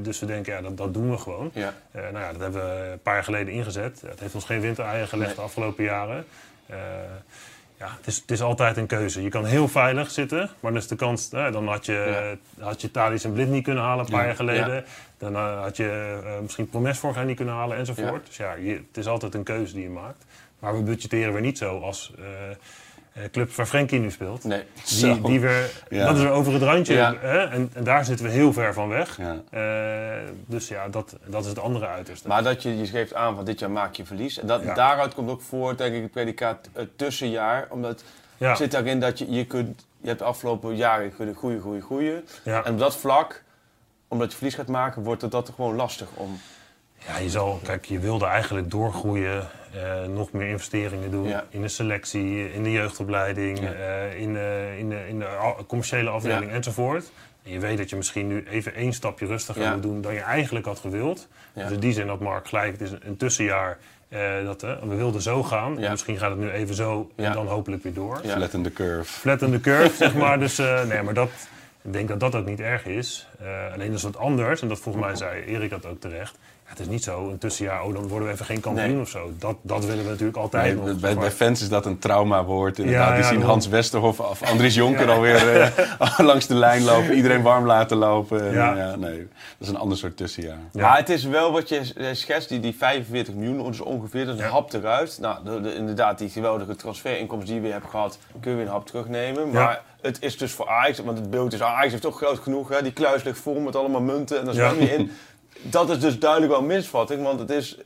[0.03, 1.51] dus we denken ja, dat, dat doen we gewoon.
[1.55, 4.03] Ja, Eh, nou ja, dat hebben we een paar jaar geleden ingezet.
[4.07, 5.37] Het heeft ons geen wintereieren gelegd Nee.
[5.39, 6.25] de afgelopen jaren.
[6.67, 6.77] Eh,
[7.85, 9.23] ja, het, is, het is altijd een keuze.
[9.23, 11.31] Je kan heel veilig zitten, maar dan is de kans...
[11.33, 14.27] eh, dan had je, had je Thalys en Blind niet kunnen halen een paar Ja.
[14.27, 14.75] jaar geleden.
[14.75, 14.83] Ja.
[15.19, 18.09] Dan eh, had je eh, misschien Promes vorig jaar niet kunnen halen enzovoort.
[18.23, 18.27] Ja.
[18.27, 20.25] Dus ja, je, het is altijd een keuze die je maakt.
[20.59, 22.25] Maar we budgetteren weer niet zo als eh
[23.15, 24.45] eh, clubs waar Frenkie nu speelt.
[24.45, 24.63] nee.
[25.01, 26.07] Die, die weer, Ja.
[26.07, 26.95] Dat is weer over het randje.
[26.95, 27.15] Ja.
[27.21, 27.39] Hè?
[27.45, 29.19] En, en daar zitten we heel ver van weg.
[29.19, 29.43] Ja.
[29.51, 32.29] Eh, dus ja, dat, dat is het andere uiterste.
[32.29, 34.39] Maar dat je, je geeft aan van dit jaar maak je verlies.
[34.39, 34.75] En dat, Ja.
[34.75, 37.67] daaruit komt ook voort, denk ik, het predicaat eh, tussenjaar.
[37.71, 38.05] Omdat
[38.37, 41.61] ja, het zit daarin dat je, je kunt, je hebt de afgelopen jaren goede, goede,
[41.61, 42.23] goede, goede.
[42.45, 42.65] ja.
[42.65, 43.43] En op dat vlak,
[44.09, 46.39] omdat je verlies gaat maken, wordt het dat gewoon lastig om.
[47.07, 51.45] Ja, je zal, kijk, je wilde eigenlijk doorgroeien, eh, nog meer investeringen doen Ja.
[51.51, 53.73] in de selectie, in de jeugdopleiding, Ja.
[53.73, 55.27] eh, in, de, in, de, in de
[55.67, 56.57] commerciële afdeling Ja.
[56.57, 57.11] enzovoort.
[57.45, 59.73] En je weet dat je misschien nu even één stapje rustiger Ja.
[59.73, 61.29] moet doen dan je eigenlijk had gewild.
[61.55, 61.63] Ja.
[61.63, 63.79] Dus in die zin dat Mark gelijk, het is een, tussenjaar.
[64.09, 67.25] eh, dat, eh, we wilden zo gaan, en misschien gaat het nu even zo Ja.
[67.25, 68.21] en dan hopelijk weer door.
[68.23, 68.35] Ja.
[68.37, 69.05] Flatten the curve.
[69.13, 70.39] flatten the curve, zeg maar.
[70.39, 71.31] Dus eh, nee, maar dat,
[71.83, 73.27] ik denk dat dat ook niet erg is.
[73.41, 74.63] Eh, alleen dat is wat anders.
[74.63, 76.39] En dat volgens mij zei Erik dat ook terecht.
[76.65, 79.01] Het is niet zo, een tussenjaar, oh, dan worden we even geen kampioen Nee.
[79.01, 79.33] of zo.
[79.39, 81.15] Dat, dat willen we natuurlijk altijd Nee, nog.
[81.19, 82.79] bij, fans is dat een traumawoord.
[82.79, 83.09] Inderdaad.
[83.09, 83.43] Ja, Die ja, zien.
[83.43, 87.15] Hans Westerhof of Andries Jonker alweer eh, langs de lijn lopen.
[87.15, 88.47] Iedereen warm laten lopen.
[88.47, 88.77] En, Ja.
[88.77, 90.59] ja, nee, dat is een ander soort tussenjaar.
[90.73, 90.81] Ja.
[90.89, 94.35] Maar het is wel wat je eh, schetst, die, die 45 miljoen dus ongeveer, dat
[94.35, 94.53] is een Ja.
[94.53, 95.19] hap eruit.
[95.21, 98.73] Nou, de, de- inderdaad, die geweldige transferinkomsten die we hebben gehad, kun je weer een
[98.73, 99.51] hap terugnemen.
[99.51, 99.81] Maar Ja.
[100.03, 102.83] het is dus voor Ajax, want het beeld is, Ajax heeft toch groot genoeg, hè?
[102.83, 105.11] die kluis ligt vol met allemaal munten en daar zwem je in.
[105.63, 107.79] Dat is dus duidelijk wel een misvatting, want het is...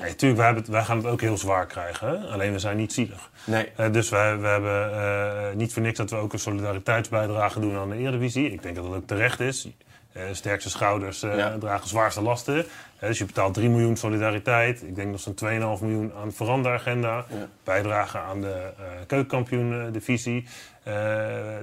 [0.00, 2.08] Nee, tuurlijk, wij, hebben het- wij gaan het ook heel zwaar krijgen.
[2.08, 2.26] Hè?
[2.32, 3.30] Alleen we zijn niet zielig.
[3.46, 7.60] Nee, Eh, dus wij, we hebben eh, niet voor niks dat we ook een solidariteitsbijdrage
[7.60, 8.52] doen aan de Eredivisie.
[8.52, 9.68] Ik denk dat dat ook terecht is.
[10.12, 11.58] Eh sterkste schouders Ja.
[11.58, 12.64] dragen zwaarste lasten.
[13.00, 14.82] Dus je betaalt 3 miljoen solidariteit.
[14.82, 17.16] Ik denk nog zo'n 2,5 miljoen aan de veranderagenda.
[17.28, 17.46] Ja.
[17.64, 18.70] Bijdrage aan de
[19.06, 20.46] keukenkampioen-divisie.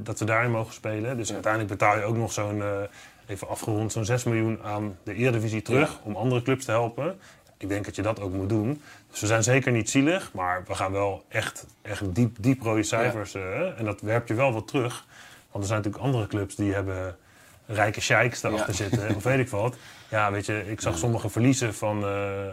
[0.03, 1.17] Dat we daarin mogen spelen.
[1.17, 1.33] Dus Ja.
[1.33, 2.63] uiteindelijk betaal je ook nog zo'n,
[3.27, 5.89] even afgerond, zo'n 6 miljoen aan de Eredivisie terug.
[5.91, 5.99] Ja.
[6.03, 7.19] Om andere clubs te helpen.
[7.57, 8.81] Ik denk dat je dat ook moet doen.
[9.11, 12.83] Dus we zijn zeker niet zielig, maar we gaan wel echt, echt diep, diep rode
[12.83, 13.33] cijfers.
[13.33, 15.05] eh, en dat werpt je wel wat terug.
[15.51, 17.17] Want er zijn natuurlijk andere clubs die hebben
[17.65, 18.89] rijke sheiks daarachter Ja.
[18.89, 19.15] zitten.
[19.15, 19.75] Of weet ik wat.
[20.09, 22.03] Ja, weet je, ik zag sommige verliezen van...
[22.05, 22.47] eh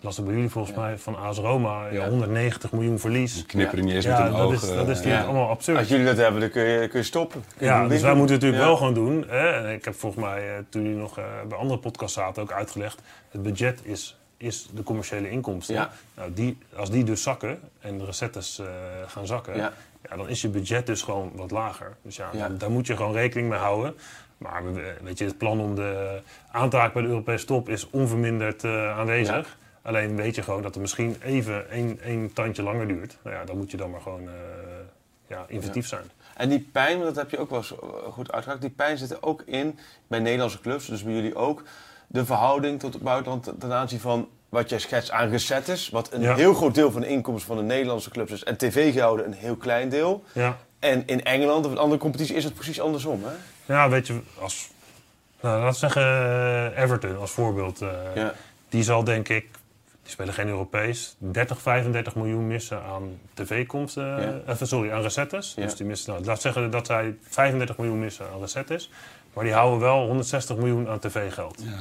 [0.00, 1.86] las het bij jullie volgens mij, van AS Roma.
[1.86, 2.08] Ja, Ja.
[2.08, 3.46] 190 miljoen verlies.
[3.46, 5.22] Knipperen niet eens Ja, met hun dat is, dat is natuurlijk ja.
[5.22, 5.78] allemaal absurd.
[5.78, 7.44] als jullie dat hebben, dan kun je, kun je stoppen.
[7.56, 9.24] Kun je Ja, dus wij moeten het natuurlijk wel gewoon doen.
[9.28, 9.50] Hè?
[9.50, 12.52] En ik heb volgens mij, eh, toen jullie nog eh, bij andere podcasts zaten, ook
[12.52, 13.00] uitgelegd.
[13.30, 15.88] Het budget is, is de commerciële inkomsten.
[16.14, 18.66] Nou, die, als die dus zakken en de recettes eh,
[19.06, 19.72] gaan zakken, Ja.
[20.16, 21.96] dan is je budget dus gewoon wat lager.
[22.02, 22.48] Dus ja, Ja.
[22.48, 23.94] dan- daar moet je gewoon rekening mee houden.
[24.38, 26.20] Maar we- weet je, het plan om de
[26.52, 29.56] aantaak bij de Europese top is onverminderd eh, aanwezig.
[29.88, 33.16] Alleen weet je gewoon dat het misschien even één, één tandje langer duurt.
[33.22, 34.34] Nou ja, dan moet je dan maar gewoon eh,
[35.28, 36.02] ja, inventief zijn.
[36.36, 37.78] En die pijn, want dat heb je ook wel eens eh,
[38.12, 41.62] goed uitgelegd, die pijn zit er ook in bij Nederlandse clubs, dus bij jullie ook.
[42.06, 46.20] De verhouding tot het buitenland ten aanzien van wat jij schetst aan recettes, wat een
[46.20, 46.34] Ja.
[46.34, 48.44] heel groot deel van de inkomsten van de Nederlandse clubs is.
[48.44, 50.24] En tv-gehouden een heel klein deel.
[50.32, 50.56] Ja.
[50.78, 53.22] En in Engeland of een andere competitie is het precies andersom.
[53.24, 53.32] Hè?
[53.74, 54.70] Ja, weet je, als,
[55.40, 57.78] nou, laten we zeggen eh, Everton als voorbeeld.
[58.14, 58.34] Ja.
[58.68, 59.46] Die zal denk ik,
[60.08, 61.16] Die spelen geen Europees.
[61.18, 64.04] 30, 35 miljoen missen aan tv-komsten.
[64.04, 64.40] Ja.
[64.46, 65.52] eh, sorry, aan recettes.
[65.56, 65.62] Ja.
[65.62, 68.90] Dus die missen, nou, laat zeggen dat zij 35 miljoen missen aan recettes.
[69.32, 71.62] Maar die houden wel 160 miljoen aan tv-geld.
[71.64, 71.78] Ja.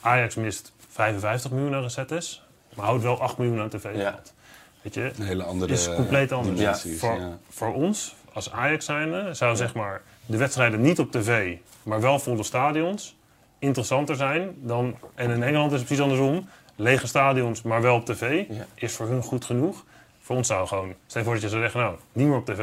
[0.00, 2.42] Ajax mist 55 miljoen aan recettes.
[2.74, 4.34] Maar houdt wel 8 miljoen aan tv-geld.
[4.82, 6.82] Weet je, Een hele andere is compleet anders.
[6.98, 7.38] voor, ja.
[7.50, 12.18] voor ons, als Ajax zijnde, zou zeg maar de wedstrijden niet op tv, maar wel
[12.18, 13.16] volle stadions,
[13.58, 14.96] interessanter zijn dan...
[15.14, 16.48] En in Engeland is het precies andersom.
[16.78, 18.66] Lege stadions, maar wel op tv, Ja.
[18.74, 19.84] is voor hun goed genoeg.
[20.20, 20.94] Voor ons zou gewoon...
[21.06, 22.56] Stel je voor dat je zou zeggen, nou, niet meer op tv.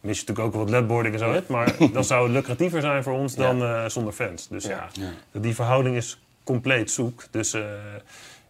[0.00, 3.02] Mis je natuurlijk ook wat ledboarding en zo, hè, maar dan zou het lucratiever zijn
[3.02, 4.48] voor ons dan eh, zonder fans.
[4.48, 5.40] Dus ja, Ja.
[5.40, 7.24] die verhouding is compleet zoek.
[7.30, 7.60] Dus eh,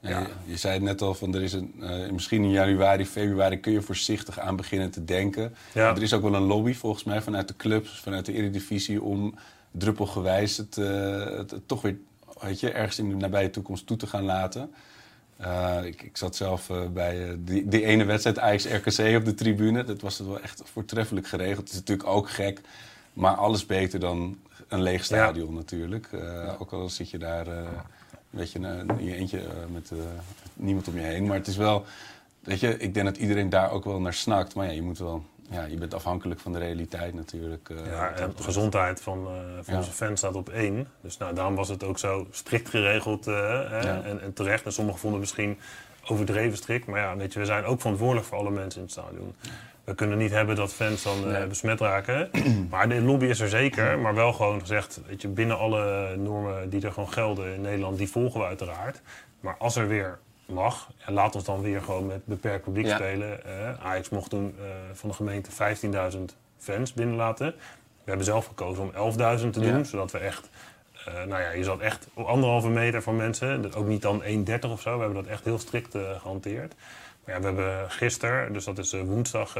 [0.01, 0.27] Ja, Ja.
[0.45, 3.73] Je, zei het net al, van er is een, eh, misschien in januari, februari kun
[3.73, 5.55] je voorzichtig aan beginnen te denken.
[5.75, 5.91] Ja.
[5.97, 9.03] Er is ook wel een lobby volgens mij vanuit de clubs, vanuit de Eredivisie...
[9.03, 9.35] om
[9.71, 11.97] druppelgewijs het, eh, het, het toch weer
[12.41, 14.71] weet je, ergens in de nabije toekomst toe te gaan laten.
[15.41, 19.35] Eh, ik, ik zat zelf eh, bij eh, die, die ene wedstrijd Ajax-RKC op de
[19.35, 19.85] tribune.
[19.85, 21.59] Dat was wel echt voortreffelijk geregeld.
[21.59, 22.61] Het is natuurlijk ook gek,
[23.13, 26.09] maar alles beter dan een leeg stadion natuurlijk.
[26.59, 27.69] Ook al zit je daar een
[28.31, 28.59] beetje
[28.99, 29.93] in je eentje met
[30.55, 31.27] niemand om je heen.
[31.27, 31.85] Maar het is wel,
[32.41, 34.55] weet je, ik denk dat iedereen daar ook wel naar snakt.
[34.55, 37.71] Maar ja, je moet wel, ja, je bent afhankelijk van de realiteit natuurlijk.
[37.71, 39.33] eh, Ja, en de gezondheid van, eh,
[39.63, 39.77] van Ja.
[39.79, 40.87] onze fans staat op één.
[41.01, 43.35] Dus nou, daarom was het ook zo strikt geregeld eh,
[43.71, 44.03] hè, Ja.
[44.03, 44.65] en, en terecht.
[44.65, 45.59] En sommigen vonden het misschien
[46.11, 46.87] overdreven strikt.
[46.87, 49.35] Maar ja, weet je, we zijn ook verantwoordelijk voor alle mensen in het stadion.
[49.85, 51.47] We kunnen niet hebben dat fans dan Nee.
[51.47, 52.31] besmet raken.
[52.71, 53.99] maar de lobby is er zeker.
[53.99, 57.99] Maar wel gewoon gezegd, weet je, binnen alle normen die er gewoon gelden in Nederland,
[57.99, 59.01] die volgen we uiteraard.
[59.41, 60.19] Maar als er weer
[60.51, 62.95] mag, ja, laat ons dan weer gewoon met beperkt publiek Ja.
[62.95, 63.45] spelen.
[63.45, 67.47] Eh, Ajax mocht toen eh, van de gemeente 15.000 fans binnenlaten.
[68.05, 69.85] We hebben zelf gekozen om 11.000 te doen, Ja.
[69.85, 70.49] zodat we echt...
[71.07, 73.75] eh, nou ja, je zat echt op anderhalve meter van mensen.
[73.75, 74.95] Ook niet dan 1,30 of zo.
[74.95, 76.75] We hebben dat echt heel strikt eh, gehanteerd.
[77.25, 79.57] Maar ja, we hebben gisteren, dus dat is woensdag,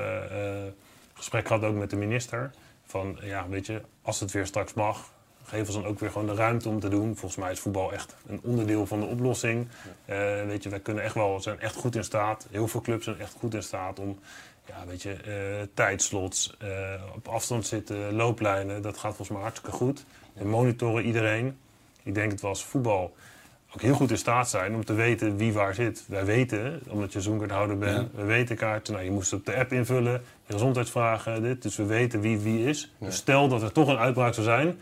[1.15, 2.51] gesprek gehad ook met de minister.
[2.87, 5.11] Van, ja, weet je, als het weer straks mag,
[5.51, 7.17] geef ons dan ook weer gewoon de ruimte om te doen.
[7.17, 9.69] Volgens mij is voetbal echt een onderdeel van de oplossing.
[10.05, 12.47] Eh, weet je, wij kunnen echt wel, zijn echt goed in staat.
[12.51, 14.19] Heel veel clubs zijn echt goed in staat om,
[14.67, 16.69] ja, weet je, eh, tijdslots, eh,
[17.15, 18.83] op afstand zitten, looplijnen.
[18.83, 20.05] Dat gaat volgens mij hartstikke goed.
[20.33, 21.59] We monitoren iedereen.
[22.03, 23.15] Ik denk dat we als voetbal
[23.75, 26.05] ook heel goed in staat zijn om te weten wie waar zit.
[26.09, 28.93] Wij weten, omdat je zoenkaarthouder bent, we weten kaarten.
[28.93, 31.63] Nou, je moest op de app invullen, gezondheidsvragen, dit.
[31.63, 32.93] Dus we weten wie wie is.
[32.99, 34.79] Dus stel dat er toch een uitbraak zou zijn,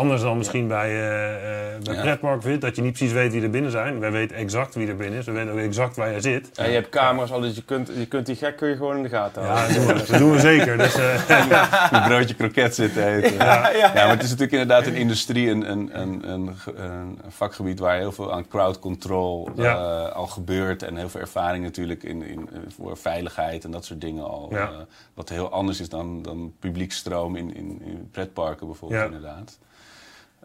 [0.00, 1.34] anders dan misschien bij, eh
[1.74, 2.00] eh bij Ja.
[2.00, 3.98] Pretpark Fit, dat je niet precies weet wie er binnen zijn.
[4.00, 5.26] Wij weten exact wie er binnen is.
[5.26, 6.50] We weten ook exact waar jij zit.
[6.58, 8.96] En je hebt camera's al, dus je kunt, je kunt die gek kun je gewoon
[8.96, 9.76] in de gaten Ja, houden.
[9.76, 10.78] dat doen we, dat doen we zeker.
[10.78, 13.34] Dus, eh, een broodje kroket zitten eten.
[13.34, 17.78] Ja, ja, maar het is natuurlijk inderdaad een industrie, een, een, een, een, een vakgebied
[17.78, 19.74] waar heel veel aan crowd control Ja.
[19.76, 20.82] eh, al gebeurt.
[20.82, 24.48] En heel veel ervaring natuurlijk in, in, voor veiligheid en dat soort dingen al.
[24.50, 24.56] Ja.
[24.68, 24.76] eh,
[25.14, 29.06] wat heel anders is dan, dan publiekstroom in, in, in pretparken bijvoorbeeld Ja.
[29.06, 29.58] inderdaad.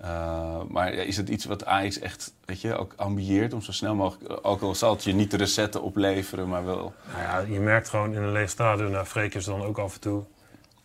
[0.02, 3.96] Eh, maar is het iets wat Ajax echt, weet je, ook ambieert om zo snel
[3.96, 6.94] mogelijk, ook al zal het je niet de recetten opleveren, maar wel.
[7.12, 9.94] Nou ja, je merkt gewoon in een leeg stadion, nou Freek is dan ook af
[9.94, 10.24] en toe.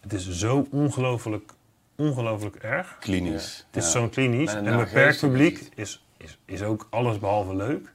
[0.00, 1.52] Het is zo ongelooflijk,
[1.96, 2.96] ongelooflijk erg.
[3.00, 3.66] Klinisch.
[3.70, 3.90] Het is Ja.
[3.98, 4.54] zo'n klinisch.
[4.54, 7.92] En beperkt nageestig publiek is is, is, ook alles behalve leuk.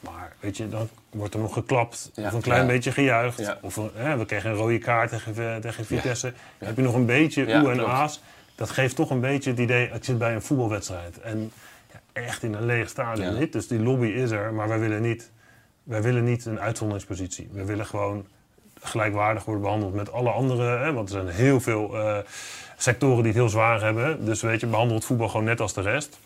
[0.00, 2.10] Maar weet je, dan wordt er nog geklapt.
[2.14, 2.26] Ja.
[2.26, 2.66] Of een klein Ja.
[2.66, 3.38] beetje gejuicht.
[3.38, 3.58] Ja.
[3.62, 6.32] Of we kregen een rode kaart tegen, tegen Vitesse.
[6.58, 8.20] Heb je nog een beetje oe en aas.
[8.54, 11.20] Dat geeft toch een beetje het idee, ik zit bij een voetbalwedstrijd.
[11.20, 11.52] En
[11.92, 13.38] ja, echt in een leeg stadion Ja.
[13.38, 13.52] niet.
[13.52, 15.30] Dus die lobby is er, maar wij willen niet,
[15.82, 17.48] wij willen niet een uitzonderingspositie.
[17.52, 18.26] We willen gewoon
[18.80, 20.78] gelijkwaardig worden behandeld met alle andere.
[20.78, 22.18] Hè, want er zijn heel veel eh,
[22.76, 24.24] sectoren die het heel zwaar hebben.
[24.24, 26.18] Dus weet je, behandel het voetbal gewoon net als de rest.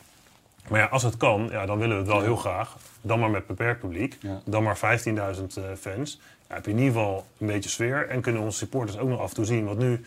[0.69, 2.77] Maar ja, als het kan, ja, dan willen we het wel heel graag.
[3.01, 4.17] Dan maar met beperkt publiek.
[4.21, 4.41] Ja.
[4.45, 4.83] Dan maar 15.000
[5.57, 6.21] eh, fans.
[6.49, 8.09] Ja, heb je in ieder geval een beetje sfeer.
[8.09, 9.65] En kunnen onze supporters ook nog af en toe zien.
[9.65, 10.05] Want nu,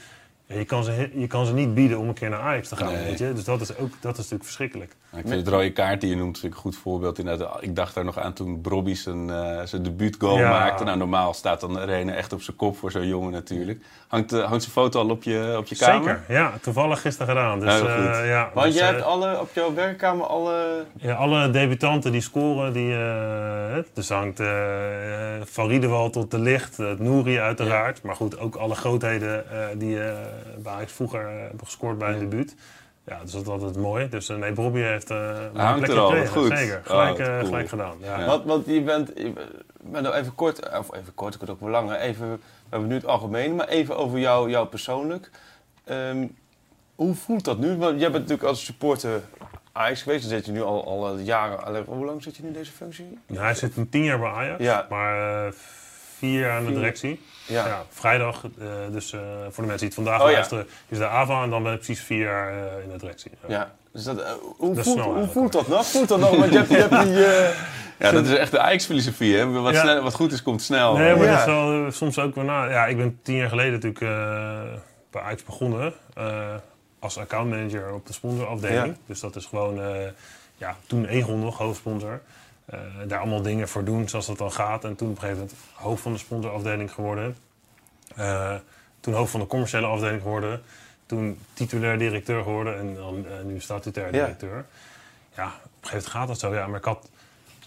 [0.58, 2.94] je, kan ze, je kan ze niet bieden om een keer naar Ajax te gaan.
[2.94, 3.04] Nee.
[3.04, 3.34] Weet je?
[3.34, 4.96] Dus dat is, ook, dat is natuurlijk verschrikkelijk.
[5.12, 7.20] Ja, Ik vind het rode kaart die je noemt een goed voorbeeld.
[7.20, 10.50] Inderdaad, ik dacht daar nog aan toen Brobby zijn, eh, zijn debuutgoal Ja.
[10.50, 10.84] maakte.
[10.84, 13.80] Nou, normaal staat dan Rene echt op zijn kop voor zo'n jongen natuurlijk.
[14.08, 16.04] Hangt, eh, hangt zijn foto al op je, op je kamer?
[16.28, 16.54] Zeker, ja.
[16.62, 17.60] Toevallig gisteren gedaan.
[17.60, 18.16] Dus, Heel goed.
[18.18, 20.86] eh, ja, Want dus, jij hebt alle, op jouw werkkamer alle...
[20.98, 24.42] Ja, alle debutanten die scoren, die, eh, dus hangt
[25.44, 28.02] van Riedewald tot de Licht, het Nouri uiteraard.
[28.04, 30.10] Maar goed, ook alle grootheden eh, die eh
[30.58, 32.56] bij Ajax vroeger eh, hebben gescoord bij een debuut.
[33.06, 34.10] Ja, dus dat is altijd mooi.
[34.10, 35.18] Dus eh, nee, Bobby heeft eh
[35.54, 36.42] een hangt plekje er al, gekregen.
[36.42, 36.58] goed.
[36.58, 37.46] Zeker, Oh, gelijk, eh, cool.
[37.46, 37.98] gelijk gedaan.
[38.02, 38.20] Ja.
[38.20, 38.26] Ja.
[38.26, 39.34] Want, want je bent, je
[39.84, 42.38] bent nou even kort, of even kort, ik het ook wel langer, even, we
[42.70, 45.30] hebben nu het algemeen, maar even over jou, jou persoonlijk.
[45.84, 46.28] Ehm,
[46.96, 47.76] hoe voelt dat nu?
[47.78, 49.22] Want jij bent natuurlijk als supporter
[49.72, 50.22] Ajax geweest.
[50.22, 51.64] Dan zit je nu al, al eh, jaren...
[51.66, 53.20] al- Hoe lang zit je nu in deze functie?
[53.28, 54.86] Nou, hij zit een tien jaar bij Ajax, Ja.
[54.90, 55.52] maar eh,
[56.18, 57.22] vier jaar aan de directie.
[57.46, 57.68] Ja.
[57.68, 60.34] Ja, vrijdag, eh, dus eh, voor de mensen die het vandaag Oh, ja.
[60.34, 63.32] luisteren, is de AVA en dan ben ik precies vier jaar eh, in de directie.
[63.48, 63.54] Ja.
[63.56, 63.72] Ja.
[63.92, 65.86] Dus dat, hoe, Dat voelt, hoe voelt dat nog?
[65.86, 66.30] Voelt dat nog?
[66.38, 67.26] Want je hebt, je hebt die...
[67.26, 67.50] eh,
[68.00, 69.46] Ja, dat is echt de Ajax-filosofie, hè?
[69.50, 69.82] Wat, Ja.
[69.82, 70.98] snel- wat goed is, komt snel.
[70.98, 71.32] Nee, maar Ja.
[71.32, 72.70] dat is wel soms ook wel na.
[72.70, 74.60] Ja, ik ben tien jaar geleden natuurlijk eh,
[75.12, 76.54] bij Ajax begonnen eh,
[77.00, 78.86] als accountmanager op de sponsorafdeling.
[78.86, 78.94] Ja.
[79.06, 79.90] Dus dat is gewoon, eh,
[80.58, 82.22] ja, toen Egon nog hoofdsponsor.
[82.72, 84.84] Eh, daar allemaal dingen voor doen zoals dat dan gaat.
[84.84, 87.36] En toen op een gegeven moment hoofd van de sponsorafdeling geworden.
[88.16, 88.56] Eh,
[89.00, 90.62] toen hoofd van de commerciële afdeling geworden.
[91.06, 94.12] Toen titulair directeur geworden en dan eh, nu statutair Ja.
[94.12, 94.66] directeur.
[95.36, 96.54] Ja, op een gegeven moment gaat dat zo.
[96.54, 97.10] Ja, maar ik had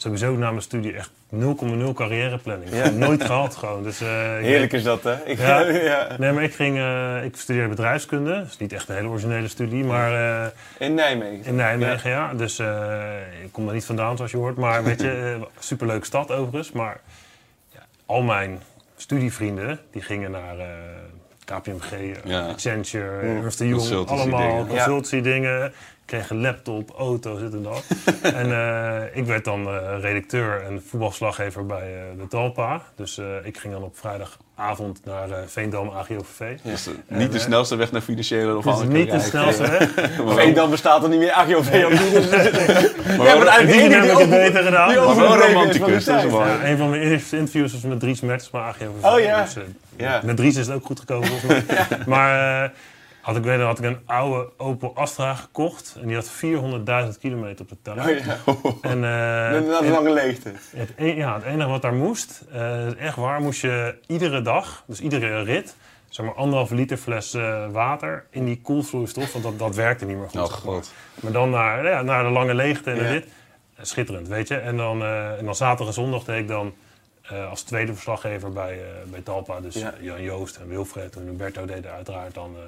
[0.04, 2.70] sowieso na mijn studie echt 0,0 carrièreplanning.
[2.74, 2.90] Ja.
[3.06, 3.82] Nooit gehad gewoon.
[3.82, 5.24] Dus, eh, ik heerlijk is dat, hè?
[5.24, 5.60] Ik, Ja.
[5.92, 6.08] ja.
[6.18, 8.34] Nee, maar ik, ging, eh, ik studeerde bedrijfskunde.
[8.34, 10.46] Dat is niet echt een hele originele studie, maar eh,
[10.78, 11.44] In Nijmegen.
[11.44, 12.34] in Nijmegen, ja.
[12.34, 13.12] Dus eh,
[13.42, 14.56] ik kom daar niet vandaan, zoals je hoort.
[14.56, 16.72] Maar weet je, superleuke stad overigens.
[16.72, 17.00] Maar
[17.72, 18.60] ja, al mijn
[18.96, 20.66] studievrienden, die gingen naar eh,
[21.44, 22.46] KPMG, Ja.
[22.46, 23.34] Accenture, Ja.
[23.42, 23.72] Ernst Young.
[23.74, 25.72] Consultancy Allemaal consultancy dingen.
[26.06, 27.84] Kreeg een laptop, auto, dit en dat.
[28.34, 32.82] en eh, ik werd dan eh, redacteur en voetbalslaggever bij eh, de Talpa.
[32.96, 36.40] Dus eh, ik ging dan op vrijdagavond naar eh, Veendam AGOVV.
[36.62, 40.52] Is niet de snelste weg naar financiële of Het andere niet de snelste weg.
[40.54, 42.10] Dan bestaat er niet meer AGOV op die.
[42.10, 42.40] Dus, Maar
[43.06, 44.88] ja, wel- maar eigenlijk Die heb ik het beter gedaan.
[44.88, 46.48] die Maar maar wel romanticus, dat is mooi.
[46.48, 49.04] Ja, een van mijn eerste interviews was met Dries Mertens bij AGOVV.
[49.04, 49.42] Oh ja.
[49.42, 49.56] Dus,
[49.96, 50.20] Ja.
[50.24, 51.86] Met Dries is het ook goed gekomen volgens mij.
[52.06, 52.70] Maar eh,
[53.24, 55.96] had ik, weet, had ik een oude Opel Astra gekocht.
[56.00, 56.30] En die had
[57.12, 58.08] 400.000 kilometer op de teller.
[58.08, 58.36] Oh ja,
[58.90, 60.52] En, eh, dat is en lange leegte.
[60.76, 64.84] het, e- ja, het enige wat daar moest, eh, echt waar, moest je iedere dag,
[64.86, 65.76] dus iedere rit,
[66.08, 70.16] zeg maar anderhalve liter fles eh, water in die koelvloeistof, want dat, dat werkte niet
[70.16, 70.40] meer goed.
[70.40, 70.74] Oh zeg maar.
[70.74, 70.92] god.
[71.20, 73.10] Maar dan naar, ja, naar de lange leegte en de Ja.
[73.10, 73.24] rit.
[73.76, 74.56] Eh, Schitterend, weet je.
[74.56, 76.74] En dan, eh, en dan zaterdag en zondag deed ik dan
[77.22, 79.60] eh, als tweede verslaggever bij, eh, bij Talpa.
[79.60, 79.94] Dus Ja.
[80.00, 82.62] Jan Joost en Wilfred en Roberto deden uiteraard dan eh,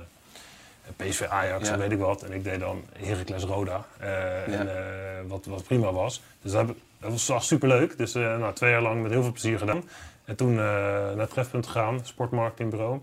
[0.97, 1.73] PSV Ajax Ja.
[1.73, 2.23] en weet ik wat.
[2.23, 3.85] En ik deed dan Heracles Roda.
[3.99, 6.23] eh, en, eh, wat, wat prima was.
[6.43, 7.99] Dus dat, heb ik- dat was, was superleuk.
[7.99, 9.83] Dus eh, nou, twee jaar lang met heel veel plezier gedaan.
[10.25, 13.01] En toen naar Trefpunt gegaan, sportmarketingbureau.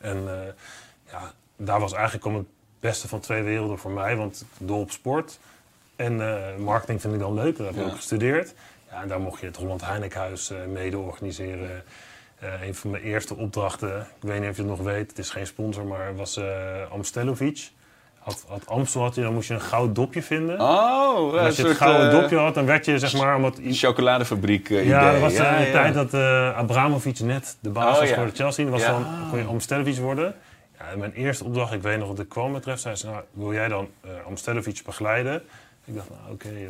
[0.00, 0.28] En
[1.10, 2.46] ja, daar was eigenlijk om het
[2.80, 4.16] beste van twee werelden voor mij.
[4.16, 5.38] Want dol op sport.
[5.96, 6.16] En
[6.62, 7.56] marketing vind ik dan leuk.
[7.56, 7.86] Dat heb ik Ja.
[7.88, 8.54] ook gestudeerd.
[8.90, 11.82] Ja, en daar mocht je het Holland Heinekenhuis eh mede organiseren.
[12.40, 15.18] Eh, een van mijn eerste opdrachten, ik weet niet of je het nog weet, het
[15.18, 16.46] is geen sponsor, maar was eh
[16.92, 17.70] Amstelovic.
[18.18, 20.60] Had, had Amstel had je, dan moest je een goud dopje vinden.
[20.60, 23.36] Oh, en als je soort het gouden eh, dopje had, dan werd je zeg maar...
[23.36, 25.12] Omdat, chocoladefabriek eh, ja, idee.
[25.12, 25.72] dat was Ja, de ja.
[25.72, 28.64] tijd dat eh Abramovic net de baas Oh, was voor de Chelsea.
[28.64, 30.34] Dat was dan, dan kon je Amstelovic worden.
[30.96, 33.52] Mijn eerste opdracht, ik weet nog dat ik kwam met Tref, zei ze, nou, wil
[33.52, 35.42] jij dan eh Amstelovic begeleiden?
[35.84, 36.64] Ik dacht, nou oké, eh,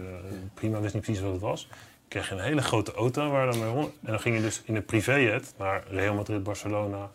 [0.54, 1.68] prima, wist niet precies wat het was.
[2.10, 3.86] Kreeg een hele grote auto waar je dan mee rond.
[4.04, 7.10] En dan ging je dus in een privéjet naar Real Madrid, Barcelona,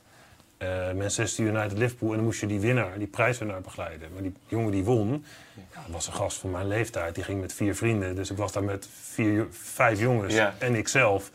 [0.57, 2.09] eh, Manchester United, Liverpool.
[2.09, 4.07] En dan moest je die winnaar, die prijswinnaar begeleiden.
[4.13, 7.15] Maar die jongen die won, ja, dat was een gast van mijn leeftijd.
[7.15, 8.15] Die ging met vier vrienden.
[8.15, 10.53] Dus ik was daar met vier, vijf jongens Ja.
[10.57, 11.31] en ikzelf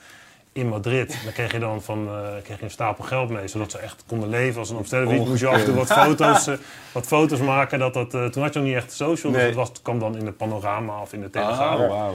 [0.53, 1.19] in Madrid.
[1.25, 4.05] Dan kreeg je dan van, eh, kreeg je een stapel geld mee, zodat ze echt
[4.07, 5.27] konden leven als een omstelling.
[5.27, 6.55] Moest je af en toe wat foto's, eh,
[6.93, 7.79] wat foto's maken.
[7.79, 9.41] Dat dat, toen had je nog niet echt social, Nee.
[9.41, 11.79] dus het, was, kwam dan in de panorama of in de telegraaf.
[11.81, 12.15] Oh, wauw.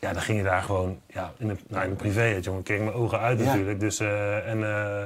[0.00, 2.62] Ja, dan ging je daar gewoon ja, in een, nou, in een privé, jongen.
[2.62, 3.80] keek mijn ogen uit natuurlijk.
[3.80, 5.02] Dus, eh, en eh,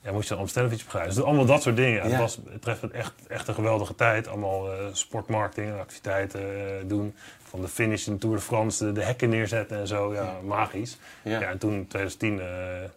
[0.00, 1.14] ja, moest je dan Amstelovic begrijpen.
[1.14, 2.02] Dus allemaal dat soort dingen.
[2.02, 2.10] Ja.
[2.10, 4.28] Het was betreffend echt, echt een geweldige tijd.
[4.28, 6.42] Allemaal eh, sportmarketing en activiteiten
[6.88, 7.14] doen.
[7.42, 10.14] Van de finish in de Tour de France, de, de hekken neerzetten en zo.
[10.14, 10.98] Ja, magisch.
[11.22, 11.40] Ja.
[11.40, 12.46] En toen in 2010 eh,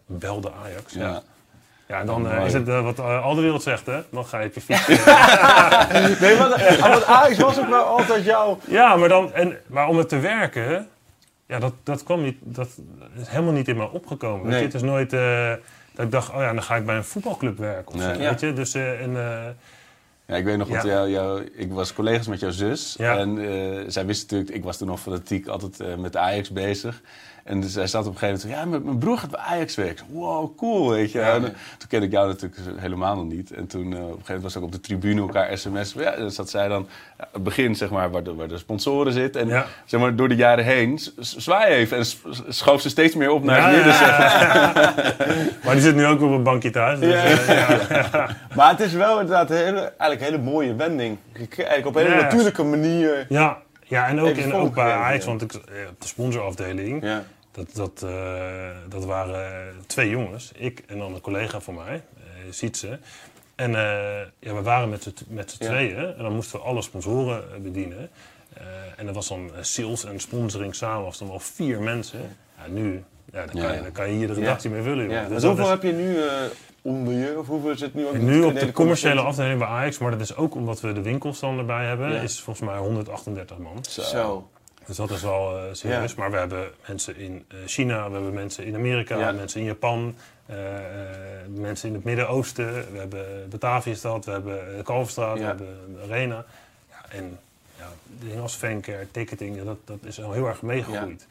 [0.06, 0.94] belde Ajax.
[0.94, 1.22] Ja.
[1.88, 2.00] Ja.
[2.00, 4.02] En dan is het wat al de wereld zegt, hè?
[4.10, 4.88] Dan ga je op je fiets.
[6.22, 8.60] Nee, want Ajax was ook wel altijd jouw...
[8.68, 10.90] Ja, maar, dan, en, maar om het te werken,
[11.52, 12.68] ja, dat, dat kwam niet, dat
[13.16, 14.48] is helemaal niet in mij opgekomen.
[14.50, 14.64] Nee.
[14.64, 15.54] Het is nooit eh,
[15.94, 18.14] dat ik dacht, oh ja, dan ga ik bij een voetbalclub werken of Nee.
[18.16, 18.30] zo, Ja.
[18.30, 18.54] weet je.
[18.54, 19.46] Dus, eh, en, eh,
[20.26, 20.86] Ja, ik weet nog, Ja.
[20.86, 22.96] jou, jou- ik was collega's met jouw zus.
[22.98, 23.18] Ja.
[23.18, 23.36] En
[23.92, 27.02] zij wist natuurlijk, ik was toen nog fanatiek altijd met Ajax bezig.
[27.52, 30.06] En dus zij zat op een gegeven moment, ja, mijn, broer gaat bij Ajax werken.
[30.10, 31.20] Wow, cool, weet je.
[31.20, 31.34] Ja.
[31.34, 33.52] En, eh, toen kende ik jou natuurlijk helemaal nog niet.
[33.52, 35.94] En toen eh, op een gegeven moment was ik op de tribune elkaar sms.
[35.94, 36.88] Ja, dan zat zij dan,
[37.18, 39.42] ja, het begin zeg maar, waar de, waar de sponsoren zitten.
[39.42, 39.66] En Ja.
[39.86, 41.98] zeg maar, door de jaren heen, zwaai even.
[41.98, 42.06] En
[42.54, 43.94] schoof ze steeds meer op naar het midden.
[43.94, 45.74] ja, zeg maar.
[45.74, 47.00] die zit nu ook weer op een bankje thuis.
[47.00, 47.48] Dus, eh,
[48.12, 48.30] ja.
[48.56, 51.18] Maar het is wel inderdaad een hele, eigenlijk een hele mooie wending.
[51.34, 53.26] Eigenlijk op een hele natuurlijke manier.
[53.30, 53.58] Ja,
[53.92, 55.30] ja, en ook, en ook bij Ajax, ja.
[55.30, 55.54] want ik,
[55.90, 57.24] op de sponsorafdeling, Ja.
[57.52, 60.52] Dat, dat, eh, dat waren twee jongens.
[60.56, 63.00] Ik en dan een collega van mij, eh Sietse.
[63.56, 65.66] En eh, ja, we waren met z'n met Ja.
[65.68, 68.10] tweeën en dan moesten we alle sponsoren bedienen.
[68.54, 68.64] Eh,
[68.98, 72.38] en dat was dan sales en sponsoring samen, was dan wel vier mensen.
[72.58, 75.10] Ja, nu, ja, dan, Ja, kan je, dan kan je hier de redactie mee vullen.
[75.10, 75.28] Ja.
[75.28, 76.28] Dus hoeveel is- heb je nu eh,
[76.82, 77.40] onder je?
[77.40, 80.36] Of hoeveel zit nu ook nu op de commerciële afdeling bij Ajax, maar dat is
[80.36, 82.22] ook omdat we de winkels dan erbij hebben, Ja.
[82.22, 83.86] is volgens mij 138 man.
[83.90, 84.50] Zo.
[84.92, 86.12] Dus dat is wel eh, serieus.
[86.12, 86.18] Ja.
[86.18, 89.32] Maar we hebben mensen in eh, China, we hebben mensen in Amerika, Ja.
[89.32, 90.58] mensen in Japan, eh,
[91.48, 92.92] mensen in het Midden-Oosten.
[92.92, 96.46] We hebben Bataviastad, we hebben Kalverstraat, we hebben Arena.
[96.90, 97.40] Ja, en
[97.78, 101.28] ja, dingen als fancare, ticketing, dat, dat is al heel erg meegegroeid.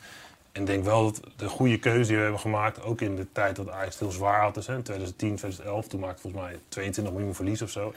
[0.52, 3.26] En ik denk wel dat de goede keuze die we hebben gemaakt, ook in de
[3.32, 6.58] tijd dat Ajax heel zwaar had, dus, hè, in 2010, 2011, toen maakte volgens mij
[6.68, 7.94] 22 miljoen verlies of zo.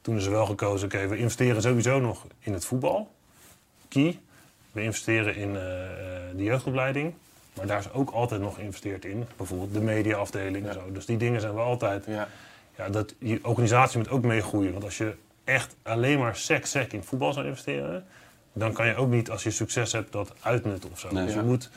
[0.00, 3.10] Toen is er wel gekozen, oké, we investeren sowieso nog in het voetbal.
[3.88, 4.18] Key.
[4.74, 5.90] We investeren in eh, eh,
[6.36, 7.14] de jeugdopleiding.
[7.54, 9.26] Maar daar is ook altijd nog geïnvesteerd in.
[9.36, 10.92] Bijvoorbeeld de mediaafdeling en zo.
[10.92, 12.04] Dus die dingen zijn wel altijd...
[12.06, 12.28] Ja.
[12.76, 14.72] Ja, dat, je organisatie moet ook meegroeien.
[14.72, 18.04] Want als je echt alleen maar sec, sec in voetbal zou investeren...
[18.52, 21.12] dan kan je ook niet, als je succes hebt, dat uitnutten of zo.
[21.12, 21.24] Nee.
[21.24, 21.40] dus Ja.
[21.40, 21.70] je moet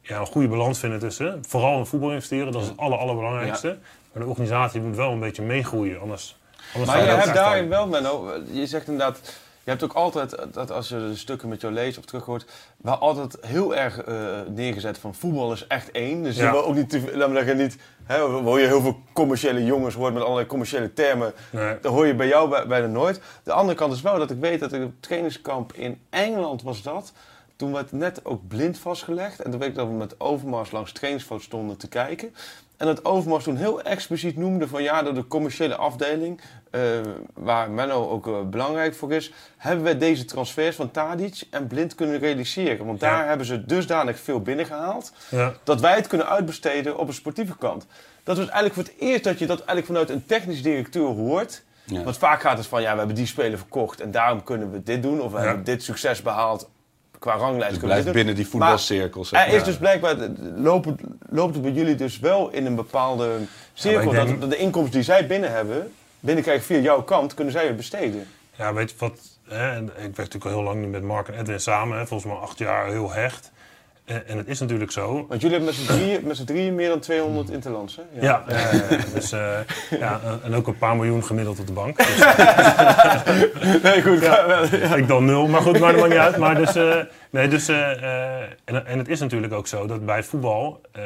[0.00, 1.44] ja, een goede balans vinden tussen...
[1.48, 3.78] vooral in voetbal investeren, dat is het aller, allerbelangrijkste.
[4.12, 6.00] Maar de organisatie moet wel een beetje meegroeien.
[6.00, 6.36] Anders,
[6.74, 9.20] anders Maar je hebt daarin wel, Menno, je zegt inderdaad...
[9.64, 12.44] Je hebt ook altijd, dat als je de stukken met jou leest of terug hoort...
[12.76, 16.22] wel altijd heel erg eh, neergezet van voetbal is echt één.
[16.22, 17.76] Dus je wil ook niet, te, laat me zeggen, niet...
[18.04, 21.32] Hè, hoor je heel veel commerciële jongens hoort met allerlei commerciële termen.
[21.50, 21.76] Nee.
[21.80, 23.20] Dat hoor je bij jou bij- bijna nooit.
[23.42, 26.82] De andere kant is wel dat ik weet dat ik op trainingskamp in Engeland was
[26.82, 27.12] dat.
[27.56, 29.40] Toen werd net ook blind vastgelegd.
[29.40, 32.34] En toen weet ik dat we met Overmars langs trainingsfoto's stonden te kijken.
[32.76, 36.40] En dat Overmars toen heel expliciet noemde van ja, door de commerciële afdeling,
[36.72, 36.80] eh,
[37.34, 41.94] waar Menno ook eh, belangrijk voor is, hebben we deze transfers van Tadic en Blind
[41.94, 42.86] kunnen realiseren.
[42.86, 43.28] Want daar Ja.
[43.28, 45.52] hebben ze dusdanig veel binnengehaald, Ja.
[45.64, 47.86] dat wij het kunnen uitbesteden op een sportieve kant.
[48.24, 51.62] Dat was eigenlijk voor het eerst dat je dat eigenlijk vanuit een technisch directeur hoort.
[51.84, 52.02] Ja.
[52.02, 54.82] Want vaak gaat het van, ja, we hebben die speler verkocht en daarom kunnen we
[54.82, 55.20] dit doen.
[55.20, 55.44] Of we Ja.
[55.44, 56.68] hebben dit succes behaald
[57.18, 57.72] qua ranglijst.
[57.74, 58.14] We blijft dit doen.
[58.14, 59.28] binnen die voetbalcirkels.
[59.28, 59.56] zeg Er maar.
[59.56, 60.16] is dus blijkbaar,
[60.56, 63.30] loopt het, loopt het bij jullie dus wel in een bepaalde
[63.72, 64.12] cirkel.
[64.40, 68.26] dat de inkomsten die zij binnen hebben, binnenkrijgen via jouw kant, kunnen zij weer besteden.
[68.56, 69.20] Ja, weet je wat?
[69.48, 71.98] Hè, ik werk natuurlijk al heel lang nu met Mark en Edwin samen.
[71.98, 73.50] Hè, volgens mij acht jaar heel hecht.
[74.04, 75.26] En, en het is natuurlijk zo.
[75.28, 78.02] Want jullie hebben met z'n drieën, met drieën meer dan 200 interlands, hè?
[78.26, 78.98] Ja, ja, ja, ja.
[79.14, 79.58] dus, eh,
[79.98, 81.96] ja, en- ook een paar miljoen gemiddeld op de bank.
[81.96, 82.16] Dus,
[83.82, 84.22] Nee, goed.
[84.96, 86.36] ik dan nul, maar goed, maar dat maakt niet uit.
[86.36, 86.96] Maar dus, eh,
[87.30, 90.80] nee, dus, eh, en, en het is natuurlijk ook zo dat bij voetbal...
[90.92, 91.02] eh,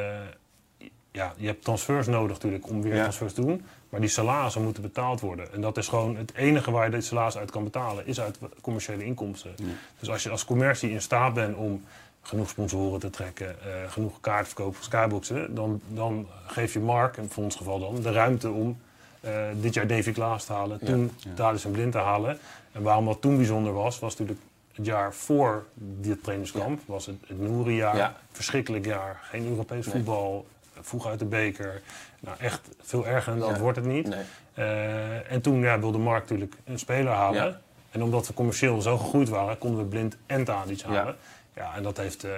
[1.13, 3.01] ja, je hebt transfers nodig natuurlijk om weer Ja.
[3.01, 3.67] transfers te doen.
[3.97, 5.53] Maar die salarissen moeten betaald worden.
[5.53, 8.39] En dat is gewoon het enige waar je dit salaris uit kan betalen, is uit
[8.61, 9.55] commerciële inkomsten.
[9.99, 11.85] Dus als je als commercie in staat bent om
[12.23, 17.17] genoeg sponsoren te trekken, eh, genoeg kaarten verkopen voor skyboxen, dan, dan geef je Mark,
[17.17, 18.79] en voor ons geval dan, de ruimte om
[19.21, 22.39] eh, dit jaar Davy Klaas te halen, toen Thadis en Blind te halen.
[22.73, 27.17] En waarom dat toen bijzonder was, was natuurlijk het jaar voor dit trainingskamp, was het,
[27.27, 28.17] het Nouri-jaar, Ja.
[28.33, 30.47] verschrikkelijk jaar, geen Europees voetbal,
[30.81, 31.83] vroeg uit de beker.
[32.21, 33.63] Nou, echt veel erger dan dat Ja.
[33.63, 34.09] wordt het niet.
[34.09, 34.23] Nee.
[34.55, 37.45] Eh, en toen ja, wilde Mark natuurlijk een speler halen.
[37.45, 37.61] Ja.
[37.91, 41.17] En omdat we commercieel zo gegroeid waren, konden we blind en Tadic halen.
[41.55, 41.75] Ja.
[41.77, 42.25] en dat heeft...
[42.25, 42.31] eh,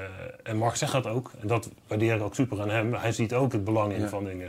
[0.42, 1.31] en Mark zegt dat ook.
[1.40, 2.94] En dat waardeer ik ook super aan hem.
[2.94, 4.09] Hij ziet ook het belang in Ja.
[4.09, 4.48] van dingen.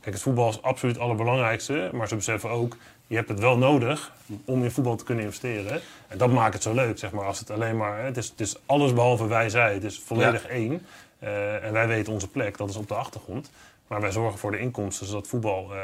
[0.00, 1.90] Kijk, het voetbal is absoluut het allerbelangrijkste.
[1.92, 4.12] Maar ze beseffen ook, je hebt het wel nodig
[4.44, 5.80] om in voetbal te kunnen investeren.
[6.08, 7.24] En dat maakt het zo leuk, zeg maar.
[7.24, 8.04] Als het alleen maar...
[8.04, 9.74] Het is, het is alles behalve wij, zij.
[9.74, 10.86] Het is volledig één.
[11.18, 13.50] Eh, en wij weten onze plek, dat is op de achtergrond.
[13.86, 15.78] Maar wij zorgen voor de inkomsten, zodat voetbal eh,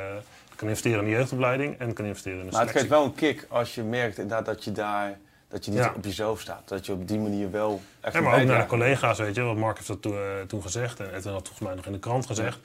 [0.56, 2.80] kan investeren in de jeugdopleiding en kan investeren in de Maar het selectie.
[2.80, 5.18] geeft wel een kick als je merkt inderdaad dat je daar,
[5.48, 5.92] dat je niet Ja.
[5.96, 6.68] op jezelf staat.
[6.68, 9.42] Dat je op die manier wel echt Ja, maar ook naar de collega's, weet je.
[9.42, 11.00] Want Mark heeft dat toen, eh, toen gezegd.
[11.00, 12.58] En Edwin had volgens mij nog in de krant gezegd.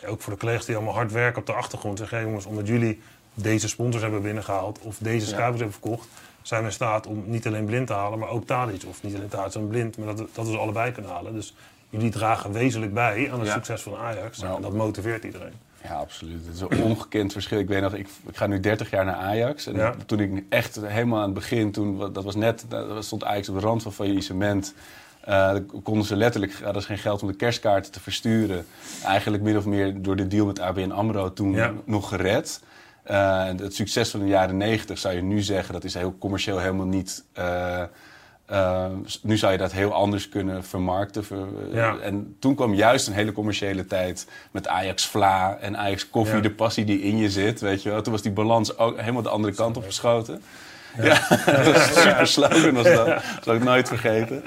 [0.00, 1.98] Ja, ook voor de collega's die allemaal hard werken op de achtergrond.
[1.98, 3.00] Zeggen, hey, jongens, omdat jullie
[3.34, 4.78] deze sponsors hebben binnengehaald...
[4.78, 6.08] of deze schuivers hebben verkocht...
[6.42, 8.82] zijn we in staat om niet alleen blind te halen, maar ook Tadic.
[8.88, 11.34] Of niet alleen Tadic en blind, maar dat, dat we ze allebei kunnen halen.
[11.34, 11.54] Dus
[11.92, 13.54] jullie dragen wezenlijk bij aan het Ja.
[13.54, 14.38] succes van Ajax.
[14.38, 14.56] Nou.
[14.56, 15.52] En dat motiveert iedereen.
[15.82, 16.46] Ja, absoluut.
[16.46, 17.58] Het is een ongekend verschil.
[17.58, 19.66] Ik weet nog, ik, ik ga nu 30 jaar naar Ajax.
[19.66, 19.94] En Ja.
[20.06, 23.54] toen ik echt helemaal aan het begin, toen, dat was net, dat stond Ajax op
[23.54, 24.74] de rand van faillissement.
[25.20, 28.66] Eh, dan konden ze letterlijk, hadden ze geen geld om de kerstkaarten te versturen.
[29.04, 31.72] Eigenlijk min of meer door de deal met ABN AMRO toen Ja.
[31.84, 32.60] nog gered.
[33.02, 36.58] Eh, het succes van de jaren 90 zou je nu zeggen, dat is heel commercieel
[36.58, 37.24] helemaal niet...
[38.46, 38.90] eh, eh,
[39.22, 41.24] nu zou je dat heel anders kunnen vermarkten.
[41.24, 41.96] ver- Ja.
[41.98, 46.40] En toen kwam juist een hele commerciële tijd met Ajax Vla en Ajax Koffie, Ja.
[46.42, 47.60] de passie die in je zit.
[47.60, 48.02] Weet je wel.
[48.02, 50.42] Toen was die balans ook helemaal de andere kant op geschoten.
[51.02, 53.06] Ja, dat een super slogan was dat.
[53.06, 54.42] Dat zal ik nooit vergeten.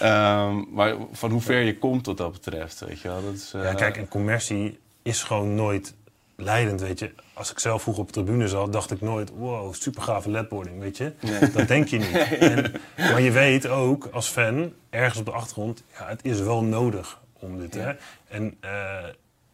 [0.00, 3.24] Ehm, maar van hoe ver je komt wat dat betreft, weet je wel.
[3.24, 5.94] Dat is, eh, Ja, kijk, en commercie is gewoon nooit
[6.36, 7.10] leidend, weet je.
[7.36, 9.30] Als ik zelf vroeger op de tribune zat, dacht ik nooit...
[9.30, 11.12] wow, super gave ledboarding, weet je.
[11.52, 12.10] Dat denk je niet.
[12.38, 15.82] En, maar je weet ook, als fan, ergens op de achtergrond...
[15.98, 17.92] ja, het is wel nodig om dit, hè.
[18.28, 19.04] En eh,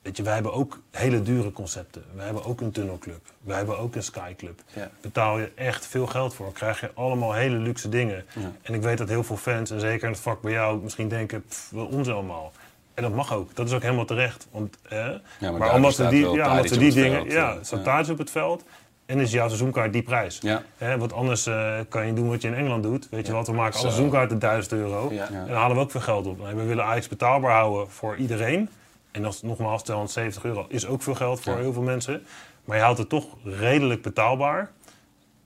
[0.02, 2.04] weet je, wij hebben ook hele dure concepten.
[2.14, 3.20] Wij hebben ook een tunnelclub.
[3.40, 4.62] Wij hebben ook een skyclub.
[4.74, 4.90] Ja.
[5.00, 6.52] Betaal je echt veel geld voor.
[6.52, 8.24] Krijg je allemaal hele luxe dingen.
[8.62, 10.82] En ik weet dat heel veel fans, en zeker in het vak bij jou...
[10.82, 12.52] misschien denken, pff, wel ons allemaal.
[12.94, 13.54] En dat mag ook.
[13.54, 14.48] Dat is ook helemaal terecht.
[14.50, 15.06] Want, eh,
[15.40, 17.20] maar daar omdat we die, ja, omdat op die dingen...
[17.20, 17.84] veld, ja, eh, staat ja.
[17.84, 18.64] Tadic op het veld.
[19.06, 20.38] En is jouw seizoenkaart die prijs.
[20.40, 20.62] Ja.
[20.78, 23.08] Hè, want anders eh, kan je doen wat je in Engeland doet.
[23.10, 25.12] Weet je wat, we maken alle seizoenkaarten 1000 euro.
[25.12, 25.26] Ja.
[25.26, 26.46] En dan halen we ook veel geld op.
[26.54, 28.68] We willen Ajax betaalbaar houden voor iedereen.
[29.10, 31.58] En dat is nogmaals 270 euro is ook veel geld voor Ja.
[31.58, 32.22] heel veel mensen.
[32.64, 34.70] Maar je houdt het toch redelijk betaalbaar.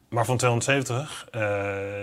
[0.09, 1.41] Maar van 270 eh,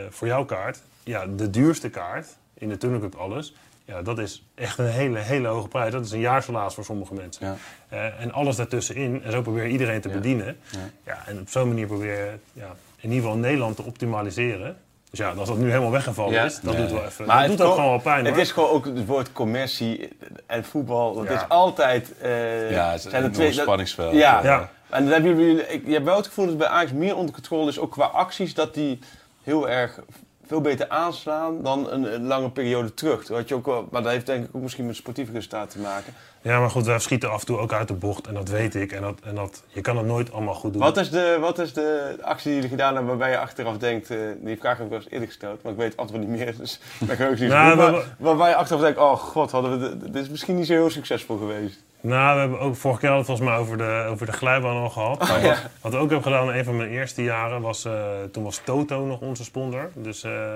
[0.10, 3.54] voor jouw kaart, ja, de duurste kaart in de Tunnelclub alles,
[3.86, 5.92] ja, dat is echt een hele, hele hoge prijs.
[5.92, 7.46] Dat is een jaarsalaris voor sommige mensen.
[7.48, 7.56] Ja.
[7.90, 9.24] Eh, en alles daartussenin.
[9.24, 10.58] En zo probeer je iedereen te bedienen.
[11.06, 11.24] Ja.
[11.26, 14.78] en op zo'n manier probeer je ja, in ieder geval Nederland te optimaliseren.
[15.10, 16.44] Dus ja, als dat nu helemaal weggevallen Ja.
[16.44, 17.26] is, dat doet wel even.
[17.26, 18.44] Maar dat het doet ook gewoon wel pijn Het hoor.
[18.44, 20.10] is gewoon ook het woord commercie
[20.46, 21.14] en voetbal.
[21.14, 21.34] Dat Ja.
[21.42, 22.18] is altijd...
[22.18, 24.14] eh, Ja, het is zijn een twee- spanningsveld.
[24.14, 24.44] Ja.
[24.44, 24.70] Ja.
[24.90, 27.34] En dan hebben jullie, ik, je hebt wel het gevoel dat bij Ajax meer onder
[27.34, 29.00] controle is, ook qua acties, dat die
[29.44, 30.00] heel erg
[30.48, 33.26] veel beter aanslaan dan een, een lange periode terug.
[33.26, 35.70] Dat had je ook wel, maar dat heeft denk ik ook misschien met sportieve resultaten
[35.70, 36.14] te maken.
[36.41, 38.28] Ja, maar goed, wij schieten af en toe ook uit de bocht.
[38.28, 38.91] En dat weet ik.
[38.91, 40.82] En, dat, en dat, je kan het nooit allemaal goed doen.
[40.82, 44.10] Wat is, de, wat is de actie die jullie gedaan hebben waarbij je achteraf denkt,
[44.10, 46.38] eh, die vraag heb ik wel eens eerder gesteld, maar ik weet het antwoord niet
[46.38, 47.76] meer, dus dat kan ik ook niet Nou, goed.
[47.78, 50.56] we Maar hebben- waarbij je achteraf denkt, oh god, hadden we de- dit is misschien
[50.56, 51.84] niet zo heel succesvol geweest.
[52.04, 54.76] Nou, we hebben ook vorige keer hadden het volgens mij over de, over de glijbaan
[54.76, 55.28] al gehad.
[55.28, 55.41] Ja.
[55.41, 57.86] wat, wat ik ook heb gedaan in een van mijn eerste jaren was...
[57.86, 59.91] eh, toen was Toto nog onze sponsor.
[59.95, 60.54] Dus, eh,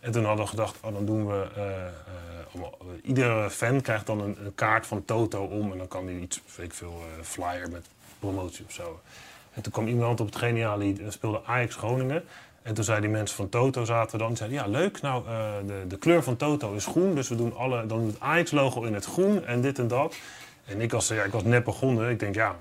[0.00, 1.46] en toen hadden we gedacht, oh, dan doen we...
[1.56, 2.62] eh,
[3.02, 5.72] iedere fan krijgt dan een, een kaart van Toto om.
[5.72, 7.86] En dan kan hij iets, weet ik veel, flyer met
[8.18, 9.00] promotie of zo.
[9.54, 12.24] En toen kwam iemand op het geniale idee, eh, speelde Ajax Groningen.
[12.62, 15.24] En toen zeiden die mensen van Toto zaten dan, die zeiden ja leuk, nou
[15.66, 18.82] de, de kleur van Toto is groen, dus we doen alle, dan het Ajax logo
[18.82, 20.16] in het groen en dit en dat.
[20.68, 22.56] En ik was, ja, ik was net begonnen, ik denk ja,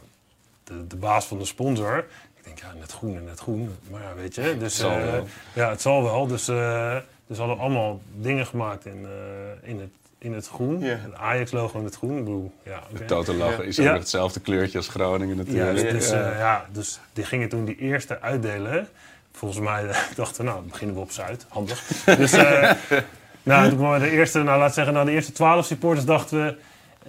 [0.64, 1.98] de, de baas van de sponsor,
[2.36, 4.58] ik denk ja, net groen en net groen, maar ja, weet je.
[4.60, 5.28] Dus, zal eh, wel.
[5.54, 6.28] Ja, het zal wel.
[6.28, 6.98] Dus, eh
[7.28, 10.80] dus hadden we allemaal dingen gemaakt in, eh, in, het, in het groen.
[10.80, 10.96] Ja.
[10.96, 12.18] Het Ajax logo in het groen.
[12.18, 13.06] Ik bedoel, ja, oké.
[13.06, 13.92] De is ook Ja.
[13.92, 15.90] nog hetzelfde kleurtje als Groningen Ja, natuurlijk.
[15.90, 16.32] dus, Ja.
[16.32, 18.88] eh, ja, dus die gingen toen die eerste uitdelen.
[19.32, 19.84] Volgens mij
[20.16, 21.46] dachten we, nou, beginnen we op Zuid.
[21.50, 21.84] Handig.
[22.06, 22.72] Dus eh,
[23.44, 26.56] nou, toen kwamen de eerste, nou, laat zeggen, nou, de eerste twaalf supporters dachten we...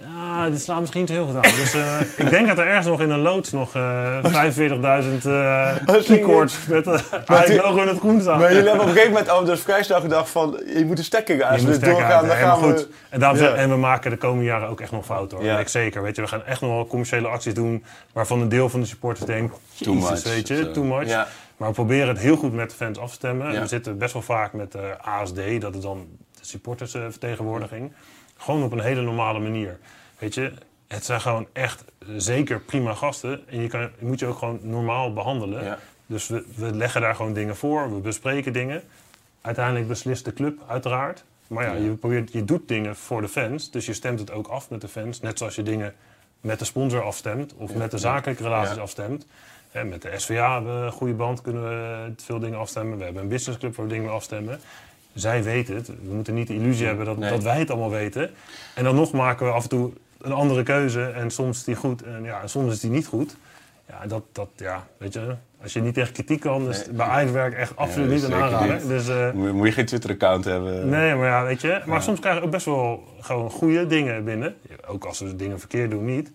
[0.03, 1.41] Ja, dit slaat misschien niet zo heel goed aan.
[1.55, 4.29] Dus eh, ik denk dat er ergens nog in een loods nog eh 45.000
[5.23, 5.75] eh
[6.05, 6.97] keycords met uh,
[7.63, 8.39] logo in het groen staan.
[8.39, 10.97] Maar jullie hebben op een gegeven moment al dus vrij snel gedacht van, je moet
[10.97, 12.75] een stekker sterker doorgaan, dan uit, gaan maar we...
[12.77, 12.87] goed.
[13.09, 13.45] En, daarom Ja.
[13.45, 15.45] zeg- en we maken de komende jaren ook echt nog fouten hoor.
[15.45, 15.59] Ja.
[15.59, 16.01] Ik zeker.
[16.01, 17.83] Weet je, we gaan echt nog wel commerciële acties doen
[18.13, 21.07] waarvan een deel van de supporters denkt, Too "Jezus, much, weet je, zo." too much.
[21.07, 21.27] Ja.
[21.57, 23.59] Maar we proberen het heel goed met de fans af te stemmen.
[23.61, 26.07] We zitten best wel vaak met de ASD, dat is dan
[26.39, 27.91] de supportersvertegenwoordiging.
[28.39, 29.77] Gewoon op een hele normale manier.
[30.19, 30.51] Weet je,
[30.87, 31.83] het zijn gewoon echt
[32.17, 33.47] zeker prima gasten.
[33.47, 35.63] En je, kan, je moet je ook gewoon normaal behandelen.
[35.63, 35.79] Ja.
[36.05, 38.81] Dus we, we leggen daar gewoon dingen voor, we bespreken dingen.
[39.41, 41.23] Uiteindelijk beslist de club, uiteraard.
[41.47, 44.47] Maar ja, je, probeert, je doet dingen voor de fans, dus je stemt het ook
[44.47, 45.21] af met de fans.
[45.21, 45.93] Net zoals je dingen
[46.41, 48.81] met de sponsor afstemt of met de zakelijke relaties Ja.
[48.81, 49.25] afstemt.
[49.85, 52.97] Met de SVA hebben we een goede band, kunnen we veel dingen afstemmen.
[52.97, 54.59] We hebben een businessclub waar we dingen afstemmen.
[55.19, 55.87] Zij weten het.
[55.87, 57.29] We moeten niet de illusie hebben dat, Nee.
[57.29, 58.29] dat wij het allemaal weten.
[58.75, 59.91] En dan nog maken we af en toe
[60.21, 61.01] een andere keuze.
[61.03, 63.35] En soms is die goed en ja, soms is die niet goed.
[63.89, 67.25] Ja, dat, dat, ja, weet je, als je niet tegen kritiek kan, is Nee.
[67.31, 68.87] bij echt absoluut Ja, niet een aanrader.
[68.87, 70.89] Dus, eh, Moet, moet je geen Twitter-account hebben?
[70.89, 71.81] Nee, maar ja, weet je.
[71.85, 74.55] Maar soms krijg je ook best wel gewoon goede dingen binnen.
[74.87, 76.31] Ook als we dingen verkeerd doen, niet.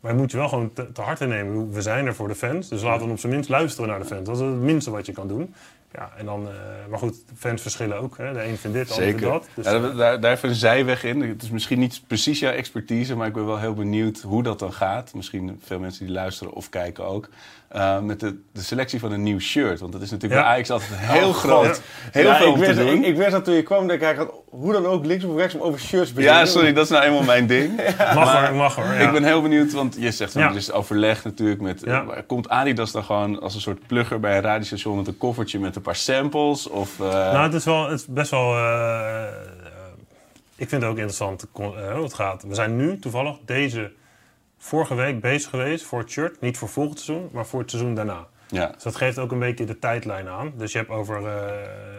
[0.00, 1.72] Maar je moet je wel gewoon te, te harte nemen.
[1.72, 4.04] We zijn er voor de fans, dus laten we op zijn minst luisteren naar de
[4.04, 4.26] fans.
[4.26, 5.54] Dat is het minste wat je kan doen.
[5.96, 6.54] Ja, en dan, eh,
[6.90, 8.16] maar goed, fans verschillen ook.
[8.16, 8.32] Hè.
[8.32, 9.48] De een vindt dit, de ander vindt dat.
[9.54, 11.20] Dus, ja, daar, daar, daar even een zijweg in.
[11.20, 14.58] Het is misschien niet precies jouw expertise, maar ik ben wel heel benieuwd hoe dat
[14.58, 15.14] dan gaat.
[15.14, 17.28] Misschien veel mensen die luisteren of kijken ook.
[17.76, 19.80] Uh, met de, de, selectie van een nieuw shirt.
[19.80, 20.46] Want dat is natuurlijk Ja.
[20.46, 21.80] bij Ajax altijd heel Oh, groot.
[22.12, 22.88] Heel Ja, veel ik om te wist, doen.
[22.88, 25.36] Ik, ik wist dat toen je kwam, dat ik gaat hoe dan ook links of
[25.36, 26.38] rechts om over shirts beginnen.
[26.40, 27.76] ja, sorry, dat is nou eenmaal mijn ding.
[28.14, 28.84] mag hoor, mag hoor.
[28.84, 28.92] Ja.
[28.92, 31.80] Ik ben heel benieuwd, want je zegt er is overleg natuurlijk met...
[31.84, 32.02] Ja.
[32.02, 35.58] maar komt Adidas dan gewoon als een soort plugger bij een radiostation met een koffertje
[35.58, 36.68] met een paar samples?
[36.68, 38.52] Of, eh, Nou, het is, wel, het is best wel.
[38.56, 39.28] eh, eh,
[40.56, 42.42] ik vind het ook interessant eh, hoe het gaat.
[42.48, 43.92] We zijn nu toevallig deze
[44.66, 46.40] vorige week bezig geweest voor het shirt.
[46.40, 48.26] Niet voor volgend seizoen, maar voor het seizoen daarna.
[48.48, 50.52] ja, Dus dat geeft ook een beetje de tijdlijn aan.
[50.56, 51.16] Dus je hebt over.
[51.16, 51.42] eh,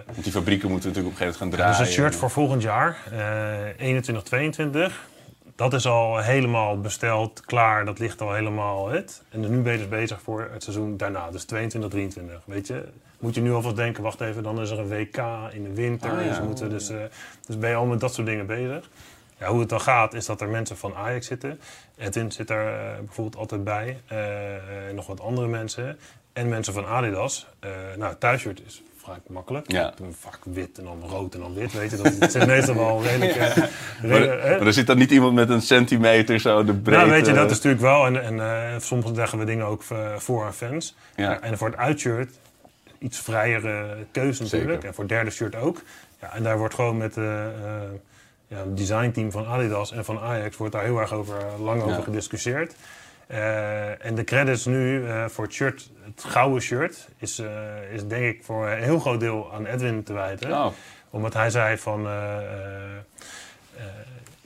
[0.05, 1.77] want die fabrieken moeten natuurlijk op een gegeven moment gaan dus draaien.
[1.83, 5.05] het shirt voor volgend jaar, eh 21, 22.
[5.55, 7.85] dat is al helemaal besteld, klaar.
[7.85, 9.23] Dat ligt al helemaal het.
[9.29, 11.31] En nu ben je dus bezig voor het seizoen daarna.
[11.31, 12.41] Dus 22, 23.
[12.45, 12.83] Weet je,
[13.19, 15.17] moet je nu alvast denken, wacht even, dan is er een WK
[15.51, 16.11] in de winter.
[16.11, 16.29] Ah, ja.
[16.29, 16.97] dus, moeten dus, eh,
[17.45, 18.89] dus ben je al met dat soort dingen bezig.
[19.39, 21.59] Ja, hoe het dan gaat, is dat er mensen van Ajax zitten.
[21.97, 23.97] Edwin zit daar eh, bijvoorbeeld altijd bij.
[24.07, 25.99] eh, en nog wat andere mensen.
[26.33, 27.47] En mensen van Adidas.
[27.59, 29.71] Eh nou, thuisshirt is vrij makkelijk.
[29.71, 29.93] Ja.
[30.19, 31.73] Vaak wit en dan rood en dan wit.
[31.73, 33.35] Weet je, dat het zijn meestal wel redelijk...
[33.35, 33.69] eh, Maar,
[34.01, 34.57] redelijk- hè?
[34.57, 36.99] maar er zit dan niet iemand met een centimeter zo de breedte...
[37.05, 38.05] Nou, weet je, dat is natuurlijk wel.
[38.05, 40.95] En, en eh, soms leggen we dingen ook eh, voor aan fans.
[41.15, 41.41] Ja.
[41.41, 42.33] En voor het uitshirt
[42.99, 44.71] iets vrijere keuze natuurlijk.
[44.71, 44.87] Zeker.
[44.87, 45.81] En voor het derde shirt ook.
[46.21, 47.51] Ja, en daar wordt gewoon met eh, eh,
[48.47, 51.83] ja, het designteam van Adidas en van Ajax wordt daar heel erg over, eh, lang
[51.83, 51.89] Ja.
[51.91, 52.75] over gediscussieerd.
[53.27, 57.41] Eh, en de credits nu eh, voor het shirt, het gouden shirt, is,
[57.91, 60.67] is denk ik voor een heel groot deel aan Edwin te wijten Oh,
[61.09, 62.01] omdat hij zei van...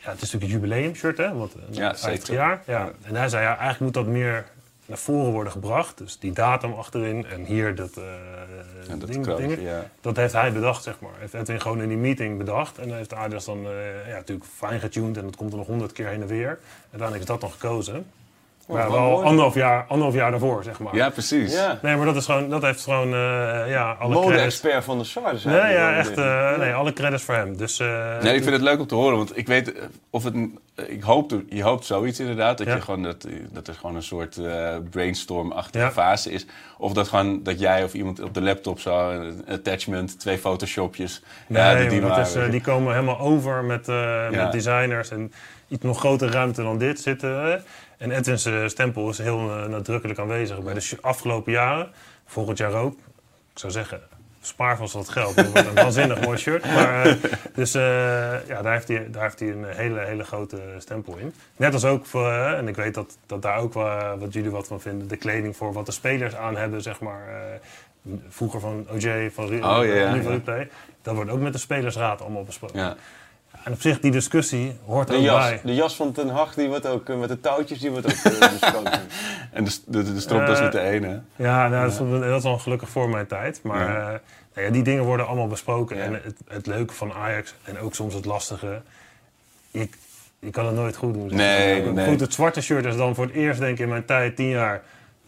[0.04, 1.34] ja, het is natuurlijk een jubileumshirt, hè?
[1.34, 2.34] Want Ja, 50 zeker.
[2.34, 2.62] jaar.
[2.66, 2.92] Ja.
[3.02, 4.46] En hij zei, ja, eigenlijk moet dat meer
[4.92, 5.98] naar voren worden gebracht.
[5.98, 8.04] Dus die datum achterin en hier dat, eh
[8.88, 9.90] en dat ding, ja.
[10.02, 11.12] Dat heeft hij bedacht, zeg maar.
[11.18, 12.78] Heeft Edwin gewoon in die meeting bedacht.
[12.78, 15.18] En dan heeft Adidas dan eh, ja, natuurlijk fijn getuned.
[15.18, 16.60] En dat komt er nog honderd keer heen en weer.
[16.82, 18.06] Uiteindelijk is dat dan gekozen.
[18.72, 19.26] Maar wel mooi.
[19.26, 20.96] anderhalf jaar, anderhalf jaar daarvoor, zeg maar.
[20.96, 21.54] Ja, precies.
[21.54, 21.80] Ja.
[21.82, 24.26] Nee, maar dat, is gewoon, dat heeft gewoon, eh, ja, alle credits.
[24.32, 25.32] Mode-expert van de Sar.
[25.32, 26.18] dus Nee, ja, echt.
[26.18, 27.58] eh, nee, alle credits voor hem.
[27.58, 29.74] Dus, eh, Nee, ik vind het leuk om te horen, want ik weet
[30.10, 30.34] of het.
[30.88, 32.76] Ik hoop, je hoopt zoiets inderdaad, dat, Ja.
[32.76, 35.92] je gewoon, dat, dat er gewoon een soort eh, brainstorm-achtige Ja.
[35.92, 36.46] fase is.
[36.78, 41.24] Of dat gewoon dat jij of iemand op de laptop zo, een attachment, twee photoshopjes.
[41.48, 42.20] Nee, ja, die, maar.
[42.20, 45.32] is, die komen helemaal over met, eh, met designers en
[45.68, 47.64] iets nog grotere ruimte dan dit zitten.
[48.02, 51.92] En Edwin's eh, stempel is heel eh, nadrukkelijk aanwezig bij de afgelopen jaren.
[52.26, 52.94] Volgend jaar ook.
[53.54, 54.02] Ik zou zeggen,
[54.42, 55.36] spaar vast wat geld.
[55.36, 56.66] Wordt een waanzinnig mooi shirt.
[56.66, 57.14] Maar, eh,
[57.54, 57.82] dus eh,
[58.48, 61.34] ja, daar heeft, hij, daar heeft hij een hele, hele grote stempel in.
[61.58, 64.68] Net als ook, voor, en ik weet dat, dat daar ook wel, wat jullie wat
[64.68, 67.28] van vinden, de kleding voor wat de spelers aan hebben, zeg maar.
[67.28, 70.32] eh, vroeger van OJ, van Oh, ja, ja, nu van.
[70.32, 70.70] Replay.
[71.02, 72.98] Dat wordt ook met de spelersraad allemaal besproken.
[73.64, 75.62] En op zich, die discussie hoort De ook jas, bij.
[75.64, 78.32] de jas van Ten Hag, die wordt ook eh, met de touwtjes, die wordt ook
[78.34, 79.00] eh, besproken.
[79.52, 81.22] En de, de, de stropdas Eh, met de ene.
[81.36, 81.98] Ja, nou, dat, is,
[82.30, 83.60] dat is wel gelukkig voor mijn tijd.
[83.64, 83.98] Maar Ja.
[84.00, 84.20] eh,
[84.56, 85.98] nou ja, die dingen worden allemaal besproken.
[85.98, 86.04] Ja.
[86.04, 88.82] En het, het leuke van Ajax en ook soms het lastige.
[89.72, 89.98] Ik,
[90.40, 91.36] ik kan het nooit goed doen.
[91.36, 92.06] nee.
[92.08, 94.50] Goed, het zwarte shirt is dan voor het eerst, denk ik, in mijn tijd, tien
[94.50, 94.82] jaar...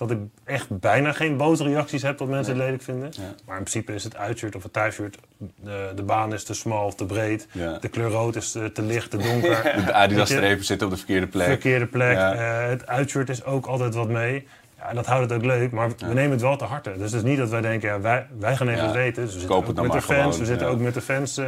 [0.07, 3.09] dat ik echt bijna geen boze reacties heb dat mensen het lelijk vinden.
[3.11, 3.21] Ja.
[3.45, 5.17] Maar in principe is het uitshirt of het thuisshirt...
[5.37, 7.47] De, de baan is te smal of te breed.
[7.51, 7.77] Ja.
[7.77, 9.63] De kleur rood is te, te licht, te donker.
[9.85, 11.47] De Adidas Weet je- strepen zitten op de verkeerde plek.
[11.47, 12.13] verkeerde plek.
[12.15, 12.33] Ja.
[12.63, 14.47] Eh, het uitshirt is ook altijd wat mee.
[14.84, 16.91] Ja, en dat houdt het ook leuk, maar we nemen het wel te harte.
[16.97, 18.91] Dus het is niet dat wij denken, ja, wij, wij gaan even Ja.
[18.91, 19.25] weten.
[19.25, 20.25] Dus we Koop zitten ook met de maar fans.
[20.36, 21.38] gewoon, we zitten ook met de fans.
[21.38, 21.45] eh,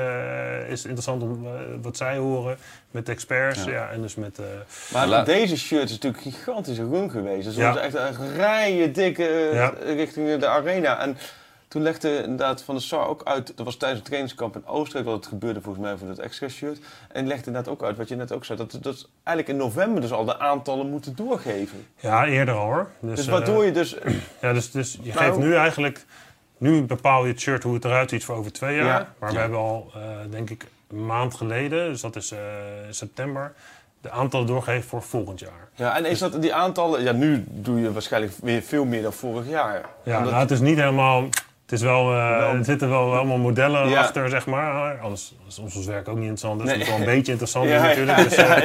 [0.67, 2.57] is het interessant om eh, wat zij horen.
[2.91, 3.63] Met de experts.
[3.63, 3.71] Ja.
[3.71, 3.89] Ja.
[3.89, 4.39] en dus met...
[4.39, 4.45] eh,
[4.93, 7.45] Maar deze shirt is natuurlijk een gigantische run geweest.
[7.45, 7.73] Dus Ja.
[7.73, 9.73] was echt een rijen dikke Ja.
[9.86, 10.99] richting de arena.
[11.01, 11.17] En
[11.76, 15.05] toen legde inderdaad Van der Sar ook uit, dat was tijdens het trainingskamp in Oostenrijk,
[15.05, 16.80] wat het gebeurde volgens mij voor dat extra shirt.
[17.11, 20.01] En legde inderdaad ook uit, wat je net ook zei, dat, dat eigenlijk in november
[20.01, 21.88] dus al de aantallen moeten doorgeven.
[21.99, 22.89] ja, eerder al hoor.
[22.99, 23.95] Dus, Dus eh, waardoor je dus...
[24.41, 26.05] Ja, dus, dus je Nou- geeft nu eigenlijk...
[26.57, 28.86] Nu bepaal je het shirt hoe het eruit ziet voor over twee jaar.
[28.86, 29.13] Ja.
[29.19, 31.89] Maar we hebben al, eh, denk ik, een maand geleden...
[31.89, 32.39] dus dat is eh,
[32.89, 33.53] september...
[34.01, 35.67] de aantallen doorgegeven voor volgend jaar.
[35.73, 37.03] Ja, en is dat die aantallen...
[37.03, 39.86] Ja, nu doe je waarschijnlijk weer veel meer dan vorig jaar.
[40.03, 41.23] Ja, Omdat- nou, het is niet helemaal...
[41.66, 43.99] Het is wel, eh, Wel- er zitten wel allemaal modellen Ja.
[43.99, 44.99] achter, zeg maar.
[44.99, 46.59] Anders is ons werk ook niet interessant.
[46.61, 46.78] Dus Nee.
[46.80, 48.18] het moet wel een beetje interessant Ja, natuurlijk.
[48.18, 48.61] Dus, eh,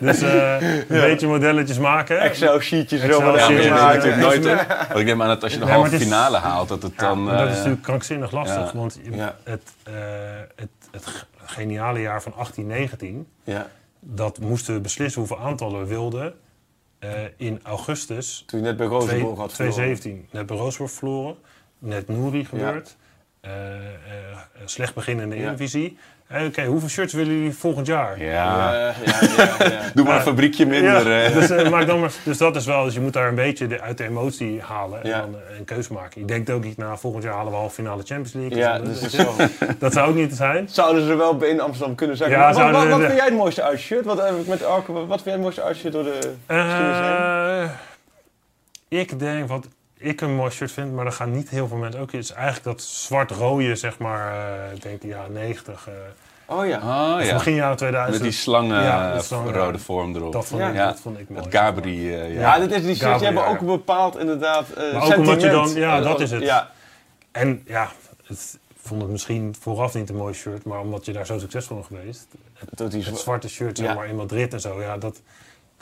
[0.00, 2.20] dus eh, een beetje modelletjes maken.
[2.20, 4.44] Excel-sheetjes Excel zo Ja, maar natuurlijk nooit.
[4.88, 6.68] Want ik neem aan dat als je de Nee, maar halve het is- finale haalt,
[6.68, 7.24] dat het dan.
[7.24, 8.72] maar dat is eh, natuurlijk krankzinnig lastig.
[8.72, 8.78] ja.
[8.78, 9.36] Want je- Ja.
[9.44, 9.92] het, eh,
[10.56, 13.26] het, het geniale jaar van 1819...
[13.44, 13.66] Ja,
[14.00, 16.34] dat moesten we beslissen hoeveel aantallen we wilden...
[16.98, 19.74] eh, in augustus toen je net bij Rozenborg had verloren.
[19.74, 21.36] 2017 net bij verloren.
[21.84, 22.96] Net Nouri gebeurd.
[23.40, 23.82] Eh, eh,
[24.64, 25.42] slecht begin in de Ja.
[25.42, 25.98] Eredivisie.
[26.26, 28.18] Eh, Oké, hoeveel shirts willen jullie volgend jaar?
[28.18, 28.32] Ja.
[28.32, 29.80] Ja, ja, ja, ja.
[29.94, 31.08] Doe maar een fabriekje minder.
[31.10, 33.66] Ja, dus, maak dan maar, dus dat is wel, dus je moet daar een beetje
[33.66, 35.20] de, uit de emotie halen en Ja.
[35.20, 36.20] dan een keuze maken.
[36.20, 38.56] Je denkt ook niet, nou volgend jaar halen we halve finale Champions League.
[38.56, 39.34] Ja, Dus, zo.
[39.78, 40.68] dat zou ook niet zijn.
[40.68, 42.38] Zouden ze wel in Amsterdam kunnen zeggen.
[42.38, 44.04] Ja, wat, zouden wat, wat vind jij het mooiste uitshirt?
[44.04, 46.32] Wat heb ik met Arke, wat vind jij het mooiste uitshirt door de?
[46.46, 47.70] Eh,
[48.88, 49.68] ik denk wat
[50.04, 52.12] ik een mooi shirt vind, maar dat gaan niet heel veel mensen ook.
[52.12, 54.32] is eigenlijk dat zwart-rode, zeg maar,
[54.68, 55.88] eh, ik denk de jaren 90.
[55.88, 55.94] eh,
[56.46, 56.76] Oh ja.
[57.16, 57.32] Oh ja.
[57.34, 58.14] begin jaren 2000.
[58.22, 60.32] Met die slangen, Ja, slangen, rode vorm erop.
[60.32, 60.68] dat vond, Ja.
[60.68, 60.86] ik, Ja.
[60.86, 61.44] dat vond ik mooi.
[61.44, 62.14] Het Gabri.
[62.14, 62.40] eh, ja.
[62.40, 65.40] Ja, dit is die shirts, die hebben ook een bepaald inderdaad eh Maar ook omdat
[65.40, 66.42] je dan- ja, dat is het.
[66.42, 66.70] Ja,
[67.32, 67.88] En ja,
[68.26, 71.76] het, vond het misschien vooraf niet een mooi shirt, maar omdat je daar zo succesvol
[71.76, 72.26] in geweest.
[72.70, 73.94] Dat die Het zwa- zwarte shirt zeg Ja.
[73.94, 75.20] maar, in Madrid en zo, ja, dat,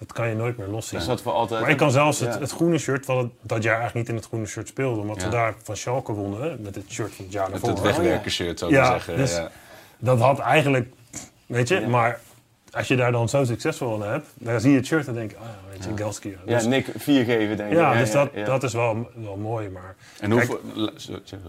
[0.07, 0.99] dat kan je nooit meer loszien.
[0.99, 1.61] is dat voor altijd.
[1.61, 2.41] Maar ik kan zelfs het, Ja.
[2.41, 5.17] het groene shirt, wat het dat jaar eigenlijk niet in het groene shirt speelde, omdat
[5.21, 5.25] Ja.
[5.25, 8.71] we daar van Schalke wonnen, met het shirt van het jaar Met het wegwerkershirt, zou
[8.71, 9.17] ik Ja, maar zeggen.
[9.17, 9.51] dus- ja.
[9.99, 10.93] Dat had eigenlijk,
[11.47, 11.89] weet je, Ja.
[11.89, 12.21] maar
[12.71, 15.31] als je daar dan zo succesvol in hebt, dan zie je het shirt en denk
[15.31, 16.29] je, ah ja, weet je, Gelski.
[16.29, 17.77] Ja, Ja, dus, Nick, vier geven denk ik.
[17.77, 18.45] ja, dus dat, ja.
[18.45, 19.95] dat is wel, wel mooi, maar...
[20.21, 20.61] En hoeveel...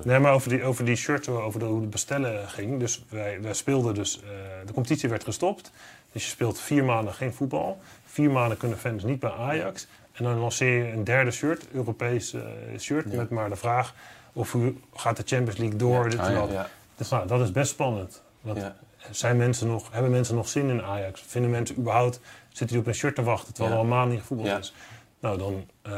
[0.03, 2.79] Nee, maar over die, over die shirts, over de, hoe het bestellen ging.
[2.79, 4.29] Dus wij, wij speelden dus, eh,
[4.65, 5.71] de competitie werd gestopt.
[6.11, 7.79] Dus je speelt vier maanden geen voetbal.
[8.13, 9.87] Vier maanden kunnen fans niet bij Ajax.
[10.11, 12.41] En dan lanceer je een derde shirt, Europees eh,
[12.79, 13.93] shirt, met maar de vraag
[14.33, 16.09] of u gaat de Champions League door.
[16.09, 16.39] dit Ah, en ja.
[16.39, 16.51] dat.
[16.51, 16.69] Ja.
[16.95, 18.21] Dus nou, dat is best spannend.
[18.41, 18.71] Want
[19.11, 21.23] zijn mensen nog, hebben mensen nog zin in Ajax?
[21.27, 24.19] Vinden mensen überhaupt, zitten die op een shirt te wachten terwijl er al maanden niet
[24.19, 24.73] gevoetbald is?
[25.19, 25.93] Nou, dan eh,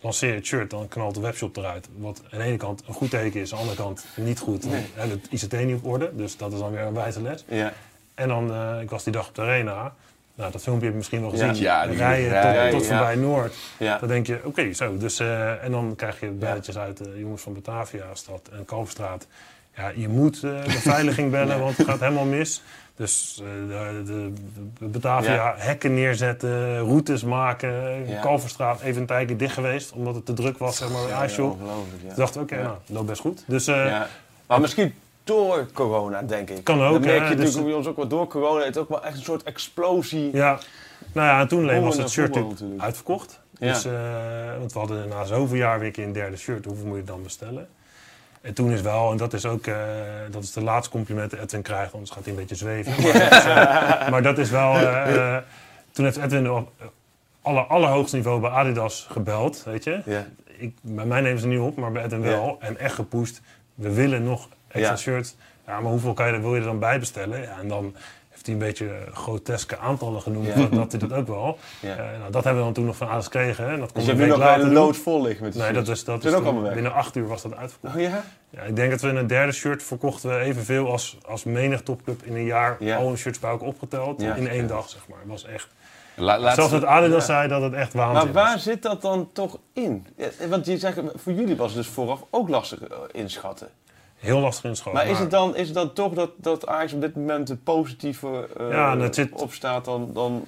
[0.00, 1.88] lanceer je het shirt, dan knalt de webshop eruit.
[1.96, 4.64] Wat aan de ene kant een goed teken is, aan de andere kant niet goed.
[4.64, 4.86] Nee.
[4.94, 7.44] hè, het ICT niet op orde, dus dat is dan weer een wijze les.
[7.48, 7.72] Ja.
[8.14, 9.94] En dan, eh, ik was die dag op de arena.
[10.42, 11.54] Nou, dat filmpje heb je misschien wel gezien.
[11.56, 13.54] Ja, die rijden rijden, tot, voorbij Noord.
[13.78, 13.98] Ja.
[13.98, 14.96] Dan denk je, oké, zo.
[14.96, 19.26] Dus, eh, en dan krijg je belletjes uit de jongens van Batavia-stad en Kalfstraat.
[19.76, 22.62] Ja, je moet eh, de beveiliging bellen, want het gaat helemaal mis.
[22.96, 24.32] Dus eh, de, de,
[24.78, 25.54] de Batavia Ja.
[25.56, 28.08] hekken neerzetten, routes maken.
[28.08, 28.20] Ja.
[28.20, 31.28] Kalverstraat even een tijdje dicht geweest, omdat het te druk was, zeg maar, Ja, ja.
[31.28, 31.58] Toen
[32.16, 32.62] dacht oké, Ja.
[32.62, 33.44] nou, dat best goed.
[33.46, 34.00] Dus eh.
[34.46, 34.94] Maar misschien
[35.24, 36.64] door corona, denk ik.
[36.64, 38.64] Kan ook, Dat merk je dus- natuurlijk bij ons ook wel door corona.
[38.64, 40.30] Het is ook wel echt een soort explosie.
[40.36, 40.58] Ja,
[41.12, 43.40] nou ja, en toen alleen was het shirt natuurlijk uitverkocht.
[43.58, 43.72] Ja.
[43.72, 43.92] Dus, eh,
[44.58, 46.64] want we hadden na zoveel jaar weer een derde shirt.
[46.64, 47.68] Hoeveel moet je dan bestellen?
[48.40, 49.76] En toen is wel, en dat is ook eh,
[50.30, 52.92] dat is de laatste compliment die Edwin krijgt, anders gaat hij een beetje zweven.
[53.02, 54.72] Maar, dat is, eh, maar dat is wel,
[55.90, 56.70] toen heeft Edwin op
[57.42, 60.00] aller, allerhoogste niveau bij Adidas gebeld, weet je.
[60.04, 60.26] Ja.
[60.56, 62.56] Ik, bij mij nemen ze niet op, maar bij Edwin wel.
[62.60, 63.40] En echt gepusht.
[63.74, 64.96] We willen nog extra Ja.
[64.96, 65.34] shirts.
[65.66, 67.40] Ja, maar hoeveel kan je, wil je er dan bij bestellen?
[67.40, 67.94] Ja, en dan
[68.28, 70.46] heeft hij een beetje groteske aantallen genoemd.
[70.46, 70.54] Ja.
[70.54, 71.58] Dat, dat hij dat ook wel.
[71.80, 71.96] Ja.
[71.96, 73.68] Eh, nou, dat hebben we dan toen nog van Adidas gekregen.
[73.68, 75.52] En dat Dus kon je hebt nu nog bij later een lood vol liggen met
[75.52, 77.94] de Nee, dat is, dat is toen- binnen acht uur was dat uitverkocht.
[77.94, 78.24] Oh ja?
[78.50, 81.82] Ja, ik denk dat we in een derde shirt verkochten we evenveel als, als menig
[81.82, 82.76] topclub in een jaar.
[82.78, 82.96] Ja.
[82.96, 84.20] Al een shirts bij elkaar opgeteld.
[84.20, 84.34] Ja.
[84.34, 85.18] In één dag, zeg maar.
[85.18, 85.68] Het was echt...
[86.16, 87.34] La- Zelfs het Adidas ja.
[87.34, 88.62] zei dat het echt waanzin Maar waar was.
[88.62, 90.06] zit dat dan toch in?
[90.16, 93.68] Ja, Want je zegt, voor jullie was het dus vooraf ook lastig eh, inschatten.
[94.22, 94.92] Heel lastig in school.
[94.92, 97.62] Maar is het dan, is het dan toch dat, dat Ajax op dit moment een
[97.62, 100.44] positieve eh Ja, het zit- opstaat dan, dan...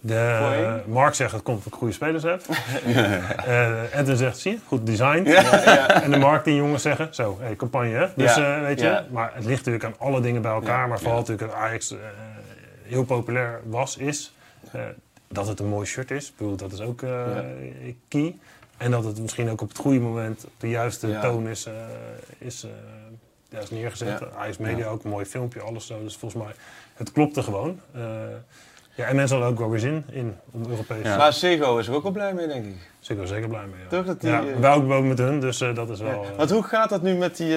[0.00, 0.80] De?
[0.86, 2.42] Mark zegt het komt omdat ik goede spelers heb.
[3.46, 5.22] Eh Edwin zegt, zie je, goed design.
[5.24, 6.02] Ja, ja.
[6.02, 8.06] En de marketingjongens zeggen, zo, hey, campagne hè.
[8.16, 10.88] Dus Ja, eh, weet je, maar het ligt natuurlijk aan alle dingen bij elkaar.
[10.88, 11.94] Maar vooral natuurlijk dat Ajax
[12.82, 14.32] heel populair was, is.
[15.28, 17.04] Dat het een mooi shirt is, ik bedoel, dat is ook
[18.08, 18.36] key.
[18.76, 21.68] En dat het misschien ook op het goede moment op de juiste toon is,
[22.38, 22.66] is,
[23.52, 24.20] eh, ja, is neergezet.
[24.20, 24.28] Ja.
[24.36, 26.02] Ajax Media ook een mooi filmpje, alles zo.
[26.02, 26.54] Dus volgens mij,
[26.94, 27.80] het klopte gewoon.
[28.94, 31.02] Ja, en mensen hadden ook wel weer zin in om Europees.
[31.04, 31.16] Ja.
[31.16, 32.90] Maar Sego is er ook wel blij mee, denk ik.
[33.08, 33.80] Ben er zeker blij mee.
[33.82, 33.88] Ja.
[33.88, 36.22] Toch dat die, ja, eh, wij ook wel met hun, dus eh, dat is wel...
[36.22, 36.28] Ja.
[36.30, 37.56] eh, Want hoe gaat dat nu met die,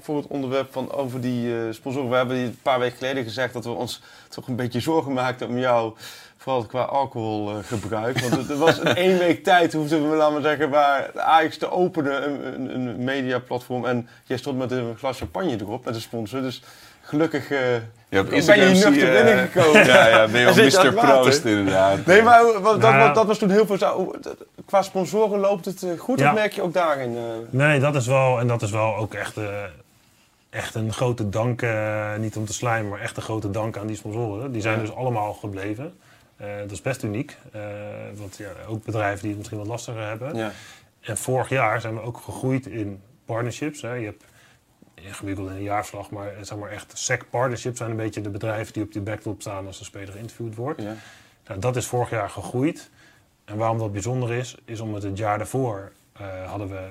[0.00, 2.10] voor het onderwerp van over die eh, sponsoren?
[2.10, 5.12] We hebben die een paar weken geleden gezegd dat we ons toch een beetje zorgen
[5.12, 5.92] maakten om jou,
[6.36, 8.20] vooral qua alcoholgebruik.
[8.20, 11.56] Want het- er was in één week tijd, hoefden we, laten we zeggen, waar Ajax
[11.58, 13.84] te openen, een, een, een mediaplatform.
[13.84, 16.40] En jij stond met een glas champagne erop, met een sponsor.
[16.40, 16.62] Dus
[17.04, 17.58] gelukkig eh,
[18.08, 19.86] Ja, op ben je hier zie nuchter je, eh, binnengekomen.
[19.86, 20.92] Ja, ja, ben je Mr.
[20.94, 22.06] Proost inderdaad.
[22.06, 23.78] Nee, maar dat, Nou dat, dat was toen heel veel...
[23.78, 24.14] zo-
[24.66, 26.28] Qua sponsoren loopt het eh, goed, Ja.
[26.28, 27.16] of merk je ook daarin?
[27.16, 29.44] eh, Nee, dat is wel, en dat is wel ook echt, eh,
[30.50, 33.86] echt een grote dank, eh, niet om te slijmen, maar echt een grote dank aan
[33.86, 34.52] die sponsoren.
[34.52, 34.80] Die zijn Ja.
[34.80, 35.94] dus allemaal gebleven.
[36.36, 37.60] Eh, dat is best uniek, eh,
[38.14, 40.34] want ja, ook bedrijven die het misschien wat lastiger hebben.
[40.36, 40.50] ja.
[41.00, 43.82] En vorig jaar zijn we ook gegroeid in partnerships.
[43.82, 43.92] Hè.
[43.94, 44.24] Je hebt
[45.04, 48.30] ingewikkeld in een jaarverslag, maar, eh, zeg maar echt SEC partnerships zijn een beetje de
[48.30, 50.82] bedrijven die op die backtop staan als een speler geïnterviewd wordt.
[50.82, 50.94] Ja.
[51.46, 52.90] Nou, dat is vorig jaar gegroeid.
[53.44, 56.88] En waarom dat bijzonder is, is omdat het jaar daarvoor eh, hadden we eh,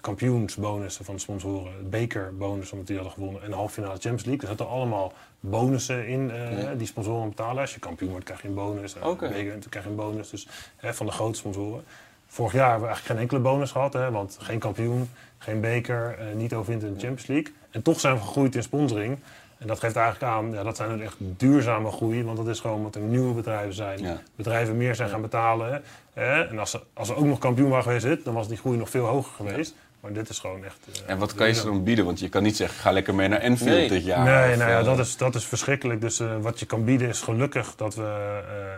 [0.00, 4.42] kampioensbonussen van de sponsoren, bekerbonussen omdat die hadden gewonnen en de halve finale Champions League.
[4.42, 6.74] Er zaten allemaal bonussen in Ja.
[6.74, 7.60] die sponsoren betalen.
[7.60, 8.96] Als je kampioen wordt, krijg je een bonus.
[8.96, 9.28] Uh, Oké.
[9.28, 10.30] beker, dan krijg je een bonus.
[10.30, 11.84] Dus hè, van de grote sponsoren.
[12.32, 16.16] Vorig jaar hebben we eigenlijk geen enkele bonus gehad, hè, want geen kampioen, geen beker,
[16.18, 17.52] eh, niet overwint in de Champions League.
[17.70, 19.18] En toch zijn we gegroeid in sponsoring.
[19.58, 22.60] En dat geeft eigenlijk aan, ja, dat zijn dus echt duurzame groei, want dat is
[22.60, 23.98] gewoon omdat er nieuwe bedrijven zijn.
[24.02, 24.20] Ja.
[24.36, 25.82] Bedrijven meer zijn gaan betalen.
[26.12, 26.42] Hè.
[26.48, 28.90] En als ze, als ze ook nog kampioen waren geweest, dan was die groei nog
[28.90, 29.74] veel hoger geweest.
[30.00, 30.78] Maar dit is gewoon echt...
[31.06, 32.04] eh, En wat kan je ze dan bieden?
[32.04, 33.88] Want je kan niet zeggen, ga lekker mee naar Enfield Nee.
[33.88, 34.24] dit jaar.
[34.24, 36.00] nee, of, nou ja, eh, dat is, dat is verschrikkelijk.
[36.00, 38.02] Dus eh, wat je kan bieden is gelukkig dat we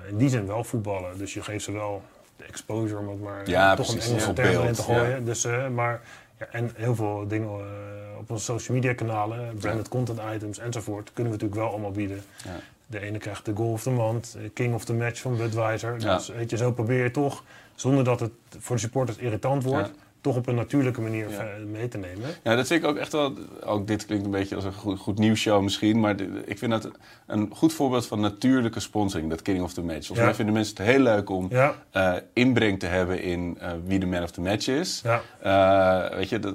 [0.05, 1.19] eh, in die zin wel voetballen.
[1.19, 2.03] Dus je geeft ze wel
[2.45, 5.25] de exposure, om het maar Ja, toch precies, een Engelse term beeld, te gooien.
[5.25, 6.01] Dus, eh, maar
[6.39, 11.11] Ja, en heel veel dingen eh, op onze social media kanalen, branded content items enzovoort,
[11.13, 12.23] kunnen we natuurlijk wel allemaal bieden.
[12.45, 12.51] Ja.
[12.87, 15.99] De ene krijgt de goal of the month, eh, king of the match van Budweiser.
[15.99, 17.43] Dus weet je, zo probeer je toch,
[17.75, 19.91] zonder dat het voor de supporters irritant wordt.
[20.25, 21.45] Toch op een natuurlijke manier Ja.
[21.73, 22.29] mee te nemen.
[22.43, 23.33] Ja, dat vind ik ook echt wel.
[23.65, 26.01] Ook dit klinkt een beetje als een goed, goed nieuwsshow misschien.
[26.01, 26.91] Maar de- ik vind dat
[27.27, 29.97] een goed voorbeeld van natuurlijke sponsoring, dat King of the Match.
[30.07, 30.25] Volgens Ja.
[30.25, 33.99] mij vinden mensen het heel leuk om Ja, eh, inbreng te hebben in eh, wie
[33.99, 35.03] de man of the match is.
[35.05, 35.21] ja.
[35.41, 36.55] Eh, weet je, dat,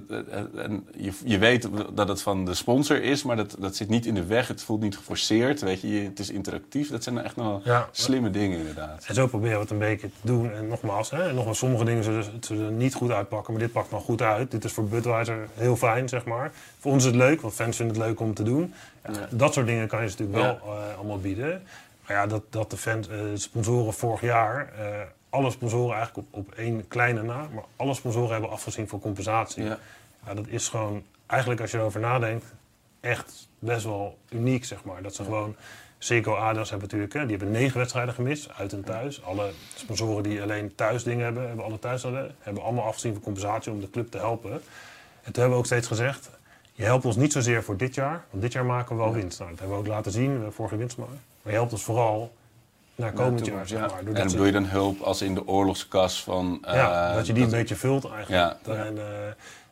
[0.56, 4.06] en je, je weet dat het van de sponsor is, maar dat, dat zit niet
[4.06, 4.48] in de weg.
[4.48, 5.62] Het voelt niet geforceerd.
[5.62, 6.90] Weet je, het is interactief.
[6.90, 7.88] Dat zijn nou echt nog wel Ja.
[7.92, 9.06] slimme dingen, inderdaad.
[9.08, 10.52] En zo proberen we het een beetje te doen.
[10.54, 13.90] En nogmaals, hè, en nogmaals sommige dingen zullen, zullen niet goed uitpakken, maar dit pakt
[13.90, 14.52] dan goed uit.
[14.52, 16.52] Dit is voor Budweiser heel fijn, zeg maar.
[16.80, 18.74] Voor ons is het leuk, want fans vinden het leuk om te doen.
[19.04, 19.28] Ja, Ja.
[19.32, 21.64] Dat soort dingen kan je natuurlijk wel eh, allemaal bieden.
[22.06, 24.86] Maar ja, dat, dat de fans, eh, sponsoren vorig jaar, eh,
[25.30, 29.64] alle sponsoren eigenlijk op, op één kleine na, maar alle sponsoren hebben afgezien voor compensatie.
[29.64, 29.78] Ja,
[30.34, 32.46] dat is gewoon, eigenlijk als je erover nadenkt,
[33.00, 35.02] echt best wel uniek, zeg maar.
[35.02, 35.56] Dat ze gewoon,
[36.02, 39.24] Seco Adidas hebben natuurlijk, die hebben negen wedstrijden gemist, uit en thuis.
[39.24, 43.22] Alle sponsoren die alleen thuis dingen hebben, hebben alle thuis hadden, hebben allemaal afgezien voor
[43.22, 44.52] compensatie om de club te helpen.
[44.52, 44.60] En
[45.32, 46.30] toen hebben we ook steeds gezegd,
[46.74, 49.40] je helpt ons niet zozeer voor dit jaar, want dit jaar maken we wel winst.
[49.40, 51.14] Nou, dat hebben we ook laten zien, we hebben vorige winst gemaakt.
[51.42, 52.36] Maar je helpt ons vooral
[52.96, 53.86] naar komend jaar, zeg ja.
[53.88, 54.14] maar.
[54.16, 56.60] En bedoel je dan hulp als in de oorlogskas van...
[56.62, 58.58] eh, ja, dat je die dat- een beetje vult eigenlijk.
[58.66, 58.74] Ja.
[58.86, 59.04] En, eh,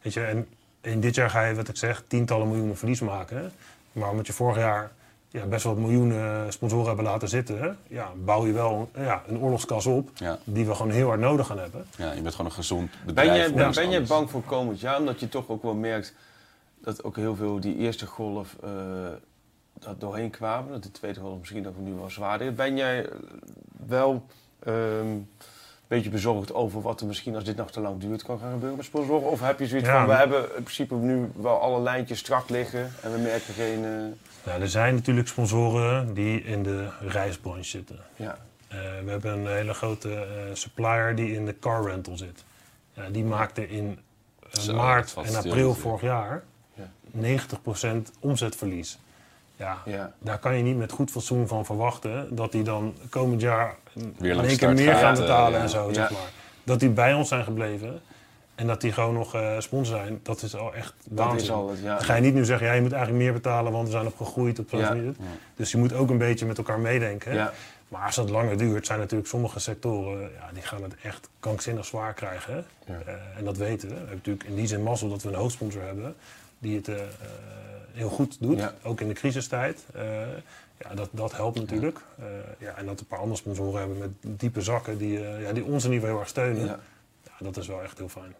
[0.02, 0.48] weet je, en
[0.82, 3.38] in dit jaar ga je, wat ik zeg, tientallen miljoenen verlies maken.
[3.38, 3.48] hè.
[3.92, 4.92] Maar omdat je vorig jaar
[5.38, 9.24] ja, best wel wat miljoenen sponsoren hebben laten zitten, hè, ja, bouw je wel ja,
[9.28, 11.86] een oorlogskas op Ja, die we gewoon heel hard nodig gaan hebben.
[11.98, 13.36] ja, je bent gewoon een gezond Ben bedrijf.
[13.36, 14.98] je, ben, ondanks ben je bang voor komend jaar?
[15.00, 16.14] Omdat je toch ook wel merkt
[16.82, 18.70] dat ook heel veel die eerste golf eh
[19.80, 20.72] dat doorheen kwamen.
[20.72, 22.56] Dat de tweede golf misschien ook nu wel zwaarder is.
[22.56, 23.12] Ben jij eh,
[23.88, 24.26] wel
[24.64, 24.76] ehm,
[25.08, 25.28] een
[25.88, 28.78] beetje bezorgd over wat er misschien als dit nog te lang duurt kan gaan gebeuren
[28.78, 29.30] met sponsoren?
[29.30, 29.98] Of heb je zoiets Ja.
[29.98, 33.84] van, we hebben in principe nu wel alle lijntjes strak liggen en we merken geen...
[33.86, 33.92] eh,
[34.48, 38.00] Nou, er zijn natuurlijk sponsoren die in de reisbranche zitten.
[38.16, 38.38] ja.
[38.68, 42.44] Eh, we hebben een hele grote eh, supplier die in de car rental zit.
[43.12, 44.00] Die maakte in
[44.52, 46.44] eh, Zo, maart en april vorig jaar
[46.74, 46.90] Ja.
[47.12, 49.00] 90% omzetverlies.
[49.56, 50.14] Ja, Ja.
[50.20, 53.76] daar kan je niet met goed fatsoen van verwachten dat die dan komend jaar
[54.18, 56.30] Weer in één keer meer gaat, gaan betalen en zo, zeg maar.
[56.64, 58.02] Dat die bij ons zijn gebleven
[58.58, 61.40] en dat die gewoon nog eh sponsor zijn, dat is al echt Dat waanzin.
[61.44, 61.96] is al ja.
[61.96, 64.08] Dan ga je niet nu zeggen, ja, je moet eigenlijk meer betalen, want we zijn
[64.08, 64.14] op
[64.70, 64.90] zo'n Ja.
[64.90, 65.14] manier.
[65.56, 67.34] Dus je moet ook een beetje met elkaar meedenken.
[67.34, 67.54] Ja.
[67.88, 71.86] Maar als dat langer duurt, zijn natuurlijk sommige sectoren, ja, die gaan het echt krankzinnig
[71.86, 72.66] zwaar krijgen.
[72.86, 73.00] Ja.
[73.06, 73.94] Eh, en dat weten we.
[73.94, 76.16] We hebben natuurlijk in die zin mazzel dat we een hoofdsponsor hebben
[76.60, 76.96] die het eh,
[77.94, 78.74] heel goed doet, Ja.
[78.84, 79.86] ook in de crisistijd.
[80.80, 82.00] Ja, dat, dat helpt natuurlijk.
[82.60, 85.84] Ja, en dat een paar andere sponsoren hebben met diepe zakken die, ja, die ons
[85.86, 86.66] in ieder geval heel erg steunen.
[86.66, 86.80] Ja.
[87.24, 88.34] Ja, dat is wel echt heel fijn.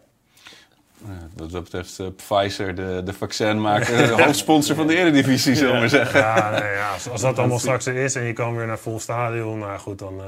[1.06, 5.74] Ja, wat dat betreft eh, Pfizer, de, de vaccinmaker, de hoofdsponsor van de Eredivisie, zullen
[5.74, 6.20] we maar zeggen.
[6.20, 8.80] Ja, nee, ja, als, als dat allemaal straks er is en je kan weer naar
[8.80, 10.26] vol stadion, nou goed, dan, eh,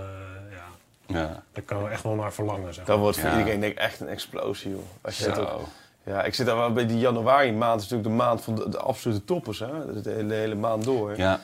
[0.51, 2.73] ja, Ja, daar kan we echt wel naar verlangen.
[2.73, 2.85] Zeg.
[2.85, 3.37] Dat wordt voor Ja.
[3.37, 4.79] iedereen denk ik echt een explosie, joh.
[5.01, 5.67] Als je ook-.
[6.03, 8.69] Ja, ik zit daar wel bij die januari maand, is natuurlijk de maand van de,
[8.69, 10.01] de absolute toppers, hè?
[10.01, 11.17] De hele, hele maand door.
[11.17, 11.39] Ja,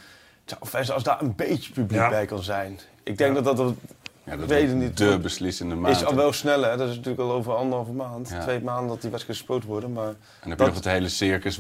[0.46, 2.10] Zo, Als, als daar een beetje publiek Ja.
[2.10, 2.80] bij kan zijn.
[3.04, 3.42] Ik denk Ja.
[3.42, 3.74] dat dat
[4.26, 4.98] ja dat Weet wordt het niet.
[4.98, 5.96] de beslissende maand.
[5.96, 6.70] is al wel sneller.
[6.70, 6.78] Hè?
[6.78, 8.40] Dat is natuurlijk al over anderhalve maand, Ja.
[8.42, 9.92] twee maanden dat die wedstrijd gespeeld worden.
[9.92, 11.60] Maar En dan heb Dat- je nog het hele circus.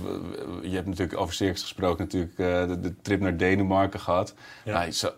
[0.61, 4.34] Je hebt natuurlijk over circus gesproken, natuurlijk eh, de, de trip naar Denemarken gehad.
[4.63, 4.74] Ja.
[4.80, 5.11] Nou, zo-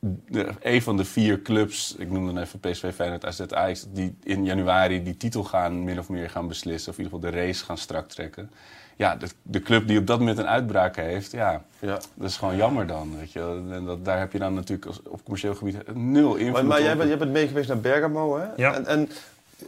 [0.00, 4.16] de- een van de vier clubs, ik noem dan even PSV, Feyenoord, AZ, Ajax, die
[4.22, 6.92] in januari die titel gaan min of meer gaan beslissen.
[6.92, 8.50] Of in ieder geval de race gaan strak trekken.
[8.96, 11.98] Ja, de, de club die op dat moment een uitbraak heeft, ja, ja.
[12.14, 13.16] dat is gewoon jammer dan.
[13.18, 13.62] Weet je.
[13.70, 16.82] En dat, daar heb je dan natuurlijk als, op commercieel gebied nul invloed Maar, maar
[16.82, 16.96] jij, op.
[16.98, 18.44] bent, jij bent mee geweest naar Bergamo, hè?
[18.56, 18.74] Ja.
[18.74, 19.08] En, en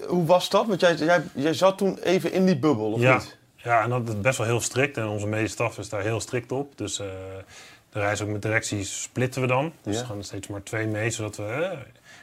[0.07, 0.67] hoe was dat?
[0.67, 3.15] Want jij, jij, jij zat toen even in die bubbel, of ja.
[3.15, 3.37] niet?
[3.57, 4.97] Ja, en dat is best wel heel strikt.
[4.97, 6.79] En onze medische staf is daar heel strikt op.
[6.79, 7.07] Dus eh,
[7.93, 9.73] de reis ook met directies splitten we dan.
[9.83, 10.01] Dus Ja.
[10.01, 11.43] er gaan er steeds maar twee mee, zodat we...
[11.45, 11.79] eh,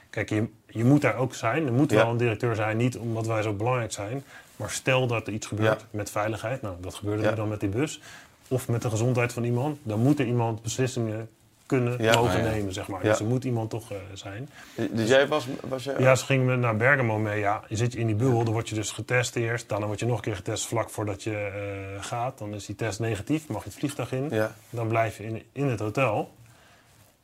[0.09, 1.65] kijk, je, je moet daar ook zijn.
[1.65, 1.97] Er moet Ja.
[1.97, 4.23] wel een directeur zijn, niet omdat wij zo belangrijk zijn.
[4.55, 5.87] Maar stel dat er iets gebeurt Ja.
[5.91, 6.61] met veiligheid.
[6.61, 7.29] Nou, dat gebeurde Ja.
[7.29, 8.01] nu dan met die bus.
[8.47, 9.77] Of met de gezondheid van iemand.
[9.83, 11.29] Dan moet er iemand beslissingen
[11.65, 12.15] kunnen, Ja.
[12.15, 12.49] mogen Ah, ja.
[12.51, 13.03] nemen, zeg maar.
[13.03, 13.09] Ja.
[13.09, 14.49] Dus er moet iemand toch eh, zijn.
[14.91, 15.47] Dus jij was...
[15.67, 17.39] was jij, Ja, ze gingen naar Bergamo mee.
[17.39, 19.69] Ja, je zit in die bubbel, dan word je dus getest eerst.
[19.69, 22.37] Dan word je nog een keer getest vlak voordat je eh, gaat.
[22.37, 24.27] Dan is die test negatief, mag je het vliegtuig in.
[24.29, 24.55] Ja.
[24.69, 26.31] Dan blijf je in, in het hotel.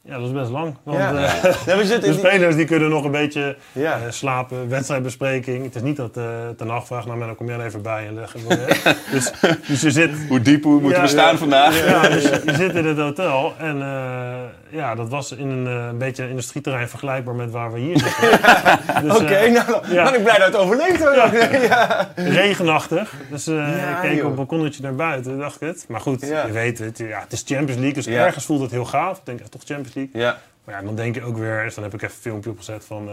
[0.03, 0.75] Ja, dat is best lang.
[0.83, 1.13] Want Ja.
[1.15, 3.93] eh, Ja, we zitten de spelers die kunnen nog een beetje Ja.
[3.93, 5.63] eh, slapen, wedstrijdbespreking.
[5.63, 6.23] Het is niet dat uh,
[6.57, 8.67] Ten Hag vraagt, nou Menno, kom jij er even bij en leg even.
[9.11, 9.31] dus,
[9.67, 10.09] dus je zit...
[10.29, 11.37] Hoe diep hoe moeten Ja, we staan ja.
[11.37, 11.85] vandaag?
[11.89, 14.33] Ja, dus je zit in het hotel en eh,
[14.71, 18.29] ja, dat was in een, eh, een beetje industrieterrein vergelijkbaar met waar we hier zitten.
[19.03, 20.03] Dus, Oké, eh, nou, dan ja.
[20.03, 21.03] ben ik blij dat het overleefd
[22.39, 23.13] regenachtig.
[23.29, 24.23] Dus eh, ik keek joh.
[24.23, 25.85] op een balkonnetje naar buiten, dacht ik het.
[25.87, 26.97] Maar goed, je weet het.
[26.97, 29.17] Ja, het is Champions League, dus ergens voelt het heel gaaf.
[29.17, 30.21] Ik denk, ja, toch Champions League.
[30.21, 30.37] Ja.
[30.63, 32.85] Maar ja, dan denk je ook weer, dus dan heb ik even een filmpje opgezet
[32.85, 33.09] van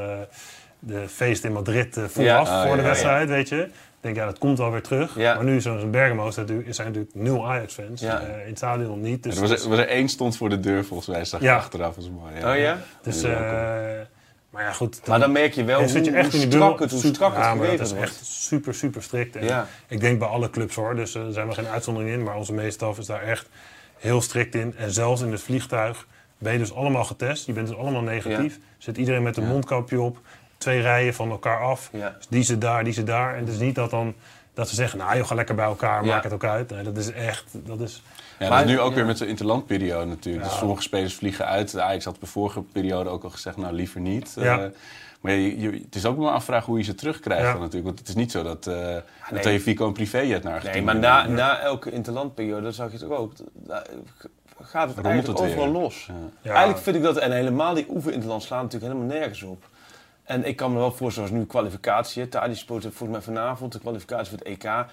[0.79, 3.69] de feest in Madrid vooraf, Ja, voor de ja, wedstrijd, weet je.
[4.01, 5.15] Ik denk, ja, dat komt wel weer terug.
[5.17, 5.35] Ja.
[5.35, 8.01] Maar nu zo'n Bergamo zijn natuurlijk, zijn natuurlijk nul Ajax-fans.
[8.01, 8.21] Ja.
[8.21, 9.23] Eh, in het stadion niet.
[9.23, 11.25] Dus, er was, er was er één stond voor de deur, volgens mij.
[11.25, 11.57] Zag je Ja.
[11.57, 11.95] achteraf.
[11.97, 12.53] Was mooi.
[12.55, 12.79] Oh ja?
[13.03, 14.01] dus, Ja, eh,
[14.51, 15.07] maar ja, goed.
[15.07, 16.79] Maar dan merk je wel dan hoe, je echt hoe in die strak bubbel.
[16.83, 18.05] het, hoe Super- strak het ja, dat is wordt.
[18.05, 19.37] echt super, super strikt.
[19.37, 19.67] En Ja.
[19.89, 22.23] Ik denk bij alle clubs hoor, dus eh, er zijn we geen uitzondering in.
[22.23, 23.49] Maar onze meestaf is daar echt
[23.97, 24.75] heel strikt in.
[24.77, 26.07] En zelfs in het vliegtuig
[26.39, 27.47] ben je dus allemaal getest.
[27.47, 28.59] Je bent dus allemaal negatief.
[28.79, 29.49] Zit iedereen met een Ja.
[29.49, 30.19] mondkapje op.
[30.59, 31.89] Twee rijen van elkaar af.
[31.93, 32.15] Ja.
[32.17, 33.35] Dus die zit daar, die zit daar.
[33.35, 34.15] En het is niet dat dan...
[34.55, 36.15] Dat ze zeggen, nou joh, ga lekker bij elkaar, Ja.
[36.15, 36.71] maak het ook uit.
[36.71, 38.03] Nee, dat is echt, dat is...
[38.05, 38.95] Ja, dat Maar- is nu ook ja.
[38.97, 40.45] weer met de interlandperiode natuurlijk.
[40.45, 40.51] Ja.
[40.51, 41.73] Dus sommige spelers vliegen uit.
[41.73, 44.33] De Ajax had de vorige periode ook al gezegd, nou liever niet.
[44.39, 44.59] Ja.
[44.59, 44.67] Eh,
[45.21, 47.51] maar je, je- het is ook maar afvragen hoe je ze terugkrijgt Ja.
[47.53, 47.87] dan natuurlijk.
[47.87, 49.43] Want het is niet zo dat, eh nee.
[49.43, 52.99] dat je Fico een privéjet naar Nee, Argentinië maar na, na elke interlandperiode, zag je
[52.99, 53.85] toch ook, da-
[54.61, 56.05] gaat het Rommelt eigenlijk het overal los.
[56.07, 56.15] Ja.
[56.43, 59.65] Ja, Eigenlijk vind ik dat, en helemaal die oefeninterland slaan natuurlijk helemaal nergens op.
[60.29, 63.79] En ik kan me wel voorstellen, zoals nu kwalificatie, Tadi speelt volgens mij vanavond de
[63.79, 64.63] kwalificatie voor het EK.
[64.63, 64.89] Ja,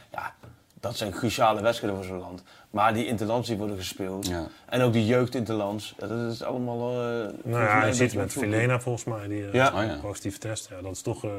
[0.80, 2.44] dat zijn cruciale wedstrijden voor zo'n land.
[2.70, 4.48] Maar die interlands die worden gespeeld, Ja.
[4.66, 6.90] en ook die jeugdinterlands, ja, dat is allemaal...
[6.92, 8.32] eh, Nou ja, je ziet met.
[8.32, 9.68] Filena volgens mij, die eh, Ja.
[9.76, 9.98] Oh ja.
[10.02, 10.70] positieve test.
[10.70, 11.24] Ja, dat is toch...
[11.24, 11.32] eh,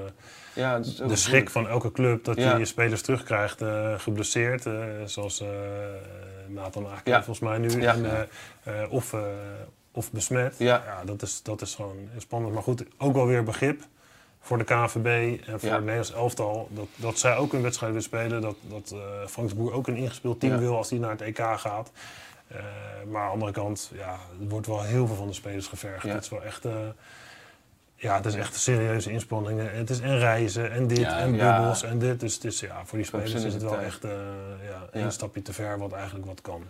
[0.55, 2.53] Ja, dat is ook de schrik van elke club dat Ja.
[2.53, 4.66] je je spelers terugkrijgt eh geblesseerd.
[4.66, 4.72] eh,
[5.05, 5.49] zoals eh
[6.49, 7.16] Nathan Ake Ja.
[7.22, 7.80] volgens mij nu.
[7.80, 7.94] Ja.
[7.94, 9.20] En, eh, eh, of, eh,
[9.97, 10.55] of besmet.
[10.59, 11.03] Ja.
[11.05, 12.55] dat, is, dat is gewoon spannend.
[12.55, 13.82] Maar goed, ook wel weer begrip
[14.40, 15.74] voor de KNVB en voor Ja.
[15.74, 16.68] het Nederlands elftal.
[16.70, 18.40] Dat, dat zij ook een wedstrijd willen spelen.
[18.40, 20.59] Dat, dat eh Frank de Boer ook een ingespeeld team Ja.
[20.59, 21.90] wil als hij naar het EK gaat.
[22.47, 22.57] Eh,
[23.11, 26.03] maar aan de andere kant, ja, er wordt wel heel veel van de spelers gevergd.
[26.07, 26.12] Ja.
[26.14, 26.64] Het is wel echt...
[26.64, 26.72] eh,
[27.99, 29.61] ja, het is echt een serieuze inspanning.
[29.61, 31.57] En Het is en reizen en dit Ja, en ja.
[31.57, 32.20] bubbels en dit.
[32.20, 34.09] Dus het is, ja, voor die spelers is het wel echt ja,
[34.68, 34.88] Ja.
[34.92, 36.62] één stapje te ver wat eigenlijk wat kan.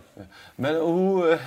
[0.55, 1.37] Maar hoe,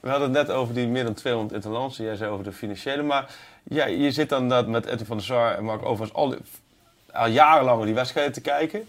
[0.00, 1.96] we hadden het net over die meer dan 200 interlands.
[1.96, 3.02] Jij zei over de financiële.
[3.02, 3.26] Maar
[3.62, 6.38] ja, je zit dan dat met Edwin van der Sar en Mark Overigens al, die-
[7.12, 8.88] al jarenlang die wedstrijden te kijken.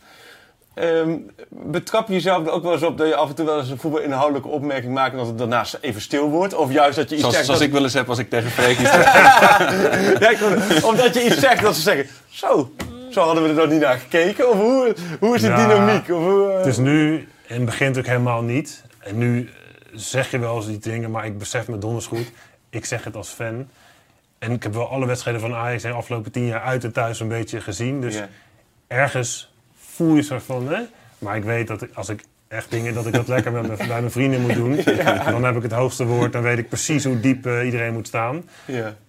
[0.73, 1.17] Ehm,
[1.49, 3.69] betrap je jezelf er ook wel eens op dat je af en toe wel eens
[3.69, 6.53] een voetbalinhoudelijke opmerking maakt en dat het daarna even stil wordt?
[6.53, 7.45] Of juist dat je iets Zoals, zegt...
[7.45, 8.91] zoals dat- ik wel eens heb als ik tegen Freek iets
[10.39, 12.71] bedoel, omdat je iets zegt dat ze zeggen, zo,
[13.11, 14.49] zo hadden we er nog niet naar gekeken.
[14.49, 16.01] Of hoe, hoe is de Ja, dynamiek?
[16.09, 17.13] Of hoe, eh, Het is nu,
[17.47, 18.83] in het begin natuurlijk helemaal niet.
[18.99, 19.49] En nu
[19.99, 22.31] zeg je wel eens die dingen, maar ik besef me donders goed.
[22.69, 23.69] Ik zeg het als fan.
[24.39, 26.91] En ik heb wel alle wedstrijden van Ajax in de afgelopen tien jaar uit en
[26.91, 28.01] thuis een beetje gezien.
[28.01, 28.21] Dus
[28.87, 30.81] ergens voel je zo van, hè?
[31.17, 33.77] Maar ik weet dat ik, als ik echt dingen, dat ik dat lekker met mijn,
[33.77, 34.75] bij mijn vrienden moet doen.
[35.25, 38.07] Dan heb ik het hoogste woord, dan weet ik precies hoe diep eh, iedereen moet
[38.07, 38.49] staan.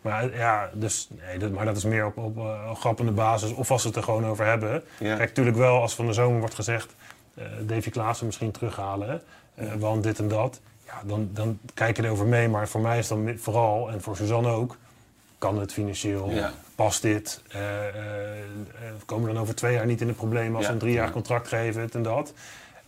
[0.02, 3.52] Maar eh, ja, dus, nee, dat, maar dat is meer op, op eh, grappende basis.
[3.52, 4.82] Of als ze het er gewoon over hebben.
[4.98, 6.94] Kijk, natuurlijk wel als van de zomer wordt gezegd...
[7.34, 9.22] eh Davy Klaassen misschien terughalen,
[9.78, 10.60] want dit en dat.
[10.90, 12.48] Ja, dan, dan kijk je erover mee.
[12.48, 14.76] Maar voor mij is dan vooral, en voor Suzanne ook...
[15.38, 16.52] kan het financieel, Ja.
[16.74, 17.42] past dit?
[17.48, 17.60] eh,
[19.06, 20.56] komen we dan over twee jaar niet in de problemen...
[20.56, 22.32] als we een drie jaar contract geven, dit en dat...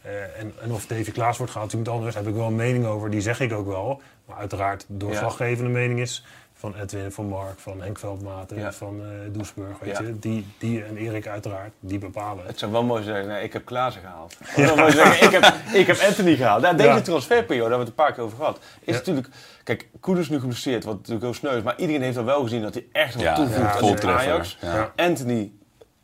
[0.02, 2.86] Eh, en, en of Davy Klaas wordt gehaald, iemand anders, heb ik wel een mening
[2.86, 3.10] over.
[3.10, 4.00] Die zeg ik ook wel.
[4.26, 6.24] Maar uiteraard de doorslaggevende mening is
[6.54, 8.72] van Edwin, van Mark, van Henk Veldmaten, Ja.
[8.72, 9.78] van eh Doesburg.
[9.80, 10.02] Weet Ja.
[10.06, 10.18] je?
[10.18, 12.46] Die, die en Erik uiteraard, die bepalen.
[12.46, 14.36] Het zou wel mooi zijn, nee, ik heb Klaassen gehaald.
[14.76, 16.62] Mooi zeggen, ik heb, ik heb Anthony gehaald.
[16.62, 17.00] Nou, deze Ja.
[17.00, 18.58] transferperiode, daar hebben we het een paar keer over gehad.
[18.80, 18.92] Is Ja.
[18.92, 19.28] natuurlijk,
[19.64, 21.62] kijk, Koeders nu geblesseerd, wat natuurlijk heel sneu is.
[21.62, 24.18] Maar iedereen heeft al wel gezien dat hij echt wat Ja, toevoegt ja, aan.
[24.18, 24.58] Ajax.
[24.60, 24.74] Ja.
[24.74, 24.92] Ja.
[24.96, 25.52] Anthony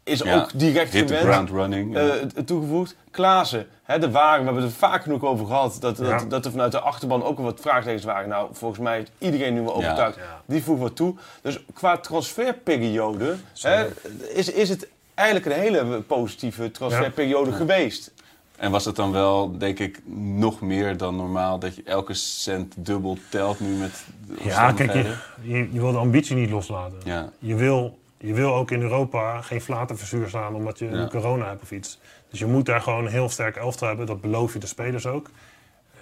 [0.09, 0.34] is Ja.
[0.36, 1.26] ook direct Hit gewend.
[1.28, 1.96] ground running.
[1.96, 2.11] eh,
[2.44, 2.96] toegevoegd.
[3.11, 5.76] Klaassen, hè, de wagen, we hebben het er vaak genoeg over gehad.
[5.80, 6.24] Dat, dat, Ja.
[6.28, 8.28] dat er vanuit de achterban ook wel wat vraagtekens waren.
[8.28, 10.16] Nou, volgens mij is iedereen nu wel overtuigd.
[10.16, 10.42] Ja.
[10.46, 11.14] Die voegt wat toe.
[11.42, 13.86] Dus qua transferperiode hè,
[14.34, 18.12] is, is het eigenlijk een hele positieve transferperiode geweest.
[18.56, 22.74] En was het dan wel, denk ik, nog meer dan normaal dat je elke cent
[22.76, 26.98] dubbel telt nu met de Ja, kijk, je, je, je wil de ambitie niet loslaten.
[27.04, 27.28] Ja.
[27.38, 30.90] Je, wil, je wil ook in Europa geen flatenverzuur slaan omdat je Ja.
[31.02, 31.98] nu corona hebt of iets.
[32.30, 34.06] Dus je moet daar gewoon een heel sterk elftal hebben.
[34.06, 35.30] Dat beloof je de spelers ook.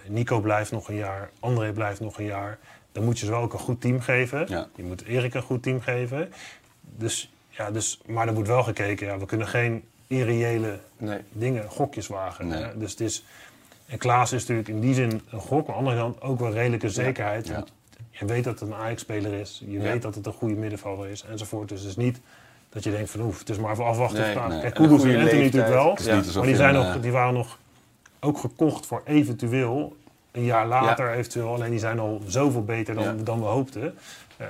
[0.05, 2.59] Eh, Nico blijft nog een jaar, André blijft nog een jaar.
[2.93, 4.45] Dan moet je ze wel ook een goed team geven.
[4.49, 4.67] Ja.
[4.75, 6.33] Je moet Erik een goed team geven.
[6.81, 9.07] Dus, ja, dus, maar er wordt wel gekeken.
[9.07, 11.19] Ja, we kunnen geen irreële Nee.
[11.33, 12.47] dingen, gokjes wagen.
[12.47, 12.77] Nee.
[12.77, 13.25] Dus het is,
[13.87, 16.39] en Klaas is natuurlijk in die zin een gok, maar aan de andere kant ook
[16.39, 17.47] wel redelijke zekerheid.
[17.47, 17.65] Ja.
[18.19, 19.81] Je weet dat het een Ajax-speler is, je Ja.
[19.83, 21.69] weet dat het een goede middenvelder is, enzovoort.
[21.69, 22.21] Dus het is niet
[22.69, 24.21] dat je denkt van oef, het is maar even afwachten.
[24.21, 24.61] Nee, nee.
[24.61, 25.43] Kijk, En Kudus en Anthony leeftijd.
[25.43, 25.85] natuurlijk wel,
[26.35, 27.59] maar die, zijn een, nog, eh, die waren nog
[28.21, 29.97] ook gekocht voor eventueel
[30.33, 31.53] een jaar later eventueel.
[31.55, 33.15] Alleen die zijn al zoveel beter dan, Ja.
[33.23, 33.95] dan we hoopten.
[34.37, 34.47] Eh,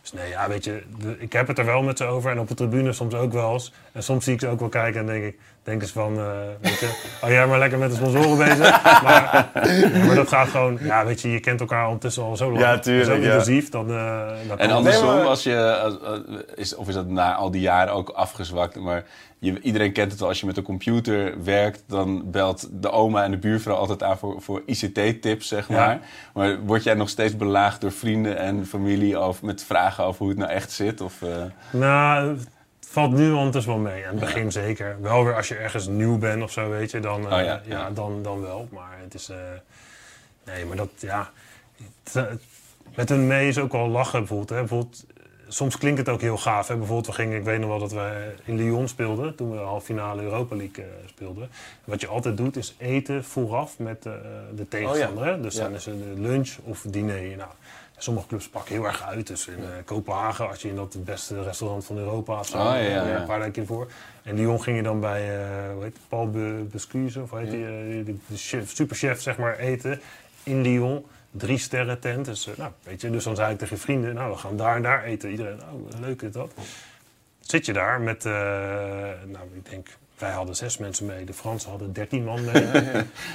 [0.00, 2.30] dus nee, ja, weet je, de- ik heb het er wel met ze over.
[2.30, 3.72] En op de tribune soms ook wel eens.
[3.94, 6.26] En soms zie ik ze ook wel kijken en denk ik, denk eens van, eh,
[6.60, 8.82] weet je, oh jij maar lekker met de sponsoren bezig.
[9.02, 12.46] Maar, ja, maar dat gaat gewoon, ja, weet je, je kent elkaar ondertussen al zo
[12.48, 12.60] lang.
[12.60, 13.18] Ja, tuurlijk, Zo ja.
[13.22, 13.68] intensief.
[13.68, 16.20] Dan, eh, dan En andersom, Nee, maar- als je, als- als-
[16.54, 19.04] is, of is dat na al die jaren ook afgezwakt, maar
[19.38, 23.22] je, iedereen kent het wel, als je met een computer werkt, dan belt de oma
[23.24, 25.74] en de buurvrouw altijd aan voor, voor ICT-tips, zeg Ja.
[25.76, 26.00] maar.
[26.34, 30.28] Maar word jij nog steeds belaagd door vrienden en familie over, met vragen over hoe
[30.28, 31.00] het nou echt zit?
[31.00, 31.28] Of, eh,
[31.72, 32.36] Nou,
[32.94, 34.04] valt nu ondertussen wel mee.
[34.06, 34.96] Aan het begin zeker.
[35.00, 37.60] Wel weer als je ergens nieuw bent of zo, weet je, dan, eh, Oh ja,
[37.64, 37.90] ja.
[37.90, 38.68] Dan, dan wel.
[38.70, 39.28] Maar het is...
[39.28, 39.36] eh,
[40.44, 41.30] nee, maar dat, ja...
[42.04, 42.24] het, eh,
[42.94, 44.50] met hun mee is ook wel lachen bijvoorbeeld.
[44.50, 44.56] Hè.
[44.58, 45.13] bijvoorbeeld eh,
[45.54, 46.68] soms klinkt het ook heel gaaf.
[46.68, 46.76] Hè.
[46.76, 49.34] Bijvoorbeeld, we gingen, ik weet nog wel dat we in Lyon speelden.
[49.34, 51.48] Toen we halve finale Europa League eh, speelden.
[51.84, 54.12] Wat je altijd doet, is eten vooraf met eh,
[54.54, 55.24] de tegenstander.
[55.26, 55.40] hè.
[55.40, 55.62] Dus Ja.
[55.62, 57.36] dan is een lunch of diner.
[57.36, 57.50] Nou,
[57.96, 59.26] sommige clubs pakken heel erg uit.
[59.26, 62.56] Dus in eh, Kopenhagen, als je in dat het beste restaurant van Europa of zo,
[62.58, 63.16] Oh, ja, eh, ja.
[63.20, 63.86] een paar dagen ervoor.
[64.22, 67.50] En Lyon ging je dan bij, eh hoe heet het, Paul Be- Bescuze, of heet
[67.50, 70.00] die, eh, de chef, superchef, zeg maar, eten
[70.42, 71.04] in Lyon.
[71.36, 72.24] Drie sterren tent.
[72.24, 74.56] Dus, eh, nou, weet je, dus dan zei ik tegen je vrienden, nou, we gaan
[74.56, 75.30] daar en daar eten.
[75.30, 76.52] Iedereen, oh, leuk is dat.
[77.40, 78.32] Zit je daar met, eh,
[79.26, 81.24] nou, ik denk, wij hadden zes mensen mee.
[81.24, 82.62] De Fransen hadden dertien man mee.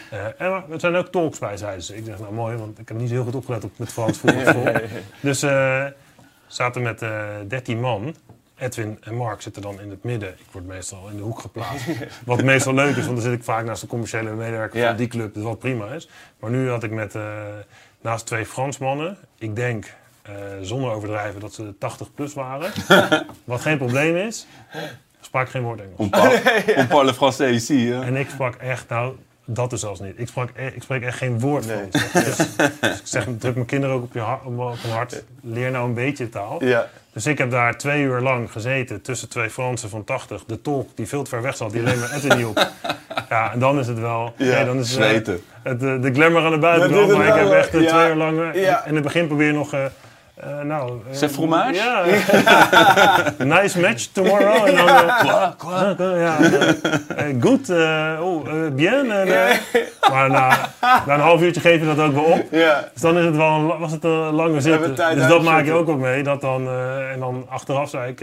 [0.10, 1.95] Eh, en er zijn ook talks bij, zeiden ze.
[1.97, 4.64] Ik zeg, nou mooi, want ik heb niet heel goed opgelet op met Frans voetbal.
[5.22, 5.86] Dus eh
[6.47, 7.00] zaten met
[7.47, 8.16] 13 man.
[8.58, 10.30] Edwin en Mark zitten dan in het midden.
[10.30, 11.86] Ik word meestal in de hoek geplaatst.
[12.26, 14.88] Wat meestal leuk is, want dan zit ik vaak naast de commerciële medewerker Ja.
[14.88, 15.34] van die club.
[15.34, 16.10] Dus wat prima is.
[16.39, 17.16] Maar nu had ik met
[18.02, 19.18] naast twee Fransmannen.
[19.38, 22.72] Ik denk, eh, zonder overdrijven, dat ze 80 plus waren.
[23.43, 24.47] wat geen probleem is.
[25.22, 25.97] Sprak geen woord Engels.
[25.97, 28.02] on parle, on parle français ici, hè?
[28.04, 30.14] En ik sprak echt, nou, dat is zelfs niet.
[30.20, 31.78] Ik, sprak, e- ik spreek echt geen woord Nee.
[31.91, 32.14] Frans.
[32.26, 32.38] Dus,
[32.82, 35.24] dus ik zeg, druk mijn kinderen ook op je hart, op hun hart.
[35.41, 36.64] Leer nou een beetje taal.
[36.64, 36.89] Ja.
[37.14, 40.43] Dus ik heb daar twee uur lang gezeten tussen twee Fransen van 80.
[40.45, 42.68] De tolk die veel te ver weg zat, die alleen maar niet op.
[43.30, 44.34] Ja, en dan is het wel...
[44.38, 45.41] Ja, nee, dan is het, eh, Zweten.
[45.64, 47.07] het, eh, de glamour aan de buitenkant.
[47.07, 47.88] Het maar ik heb echt eh, ja.
[47.88, 48.53] twee uur lang...
[48.53, 48.86] Ja.
[48.86, 49.76] In het begin probeer je nog...
[50.40, 51.74] eh, eh, nou, eh, C'est fromage?
[51.74, 52.04] Ja.
[53.62, 54.68] nice match tomorrow.
[54.68, 55.20] En dan, eh,
[55.58, 56.08] Quoi, quoi?
[56.08, 59.12] ja, ja, eh, eh, goed, eh, oh, eh, bien.
[59.12, 59.58] En, eh,
[60.12, 60.58] maar na,
[61.06, 62.46] na een half uurtje geef je dat ook wel op.
[62.52, 62.90] Ja.
[62.94, 64.72] Dus dan is het wel een, was het een lange zit.
[64.72, 66.24] Hebben we tijd Dus dat maak je ook ook mee.
[66.24, 68.22] Dat dan, eh, en dan achteraf zei ik...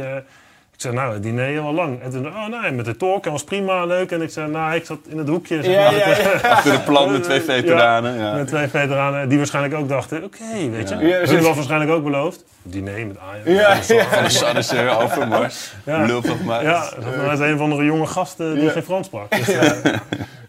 [0.77, 2.03] eh, ik zei, nou, het diner wel lang.
[2.03, 4.11] En toen, oh nee, met de talk, en was prima, leuk.
[4.11, 5.63] En ik zei, nou, ik zat in het hoekje.
[5.63, 6.49] zeg Ja, maar, ja, ja.
[6.55, 8.19] Achter het plan met twee veteranen.
[8.19, 8.35] Ja.
[8.35, 10.97] Met twee veteranen, die waarschijnlijk ook dachten, oké, weet je.
[10.97, 11.19] Ja.
[11.19, 12.45] Hun was waarschijnlijk ook beloofd.
[12.63, 13.87] Diner met Ajax.
[13.89, 14.05] Ja, ja.
[14.05, 15.75] Van de Sarneser Overmars.
[15.85, 16.05] Ja.
[16.05, 16.63] Lul van mij.
[16.63, 18.71] Ja, dat was een van de jonge gasten die Ja.
[18.71, 19.31] geen Frans sprak.
[19.37, 19.93] Dus, eh,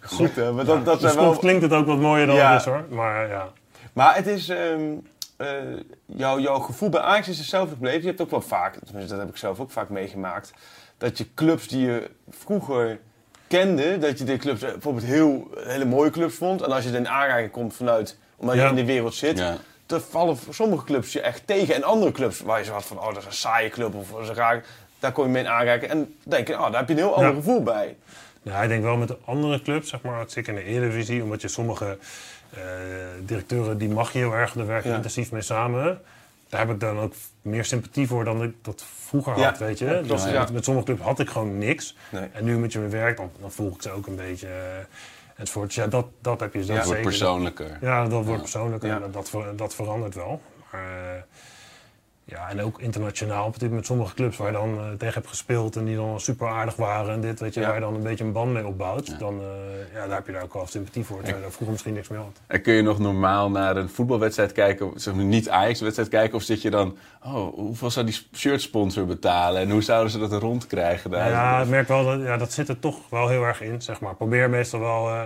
[0.01, 0.51] Goed, hè.
[0.51, 1.35] Maar dat, dat dus zijn wel...
[1.37, 2.51] klinkt het ook wat mooier dan Ja.
[2.51, 2.83] het is hoor.
[2.89, 3.47] Maar ja.
[3.93, 4.49] Maar het is...
[4.49, 4.81] ehm,
[5.37, 5.47] eh,
[6.05, 8.01] jouw, jouw gevoel bij Ajax is hetzelfde gebleven.
[8.01, 10.53] Je hebt ook wel vaak, tenminste dat heb ik zelf ook vaak meegemaakt,
[10.97, 12.99] dat je clubs die je vroeger
[13.47, 16.61] kende, dat je de clubs bijvoorbeeld heel, hele mooie clubs vond.
[16.61, 19.57] En als je er in aanraking komt vanuit, omdat je in die wereld zit, Ja.
[19.85, 21.75] dan vallen sommige clubs je echt tegen.
[21.75, 24.11] En andere clubs waar je zo had van, oh dat is een saaie club of
[24.11, 24.65] dat is een raar,
[24.99, 25.91] daar kom je mee in aanraking.
[25.91, 27.35] En dan denk je, oh daar heb je een heel ander Ja.
[27.35, 27.95] gevoel bij.
[28.41, 31.41] Ja, ik denk wel met de andere clubs, zeg maar, zeker in de Eredivisie, omdat
[31.41, 31.97] je sommige
[32.53, 32.61] eh,
[33.25, 34.95] directeuren, die mag je heel erg, daar werk je Ja.
[34.95, 36.01] intensief mee samen.
[36.49, 39.79] Daar heb ik dan ook meer sympathie voor dan ik dat vroeger Ja, had, weet
[39.79, 39.85] je.
[39.85, 40.39] ja, dus ja.
[40.39, 41.95] met, met sommige clubs had ik gewoon niks.
[42.09, 42.27] Nee.
[42.33, 44.47] En nu met je werk, dan, dan volg ik ze ook een beetje.
[44.47, 44.53] Uh,
[45.35, 45.65] enzovoort.
[45.67, 47.77] Dus ja, dat, dat heb je zo Het wordt persoonlijker.
[47.81, 50.41] Ja, dat wordt persoonlijker dat, dat, ver- dat verandert wel.
[50.71, 51.21] Maar, eh,
[52.29, 55.75] ja, en ook internationaal natuurlijk met sommige clubs waar je dan eh, tegen hebt gespeeld
[55.75, 57.65] en die dan super aardig waren en dit, weet je, Ja.
[57.65, 60.31] waar je dan een beetje een band mee opbouwt, dan eh, ja, daar heb je
[60.31, 62.41] daar ook wel sympathie voor, terwijl je daar vroeger misschien niks mee had.
[62.47, 66.43] En kun je nog normaal naar een voetbalwedstrijd kijken, zeg maar niet Ajax-wedstrijd kijken, of
[66.43, 70.39] zit je dan, oh, hoeveel zou die shirtsponsor betalen en hoe zouden ze dat er
[70.39, 71.11] rond krijgen?
[71.11, 71.29] Daar?
[71.29, 73.99] Ja, ik merk wel dat ja, dat zit er toch wel heel erg in, zeg
[73.99, 74.15] maar.
[74.15, 75.21] Probeer meestal wel eh,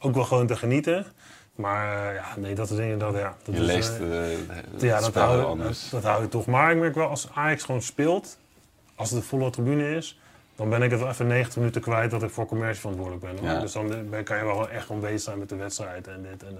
[0.00, 1.06] ook wel gewoon te genieten.
[1.54, 3.36] Maar eh, ja, nee, dat is dat, ja.
[3.44, 4.38] Dat je is, leest eh, eh,
[4.72, 5.90] het ja, dat hou, anders.
[5.90, 6.46] dat, dat hou je toch.
[6.46, 8.38] Maar ik merk wel, als Ajax gewoon speelt,
[8.94, 10.20] als het een volle tribune is,
[10.56, 13.44] dan ben ik het wel even 90 minuten kwijt dat ik voor commercie verantwoordelijk ben.
[13.50, 13.60] Ja.
[13.60, 16.42] Dus dan ben, kan je wel echt bezig zijn met de wedstrijd en dit.
[16.42, 16.58] En,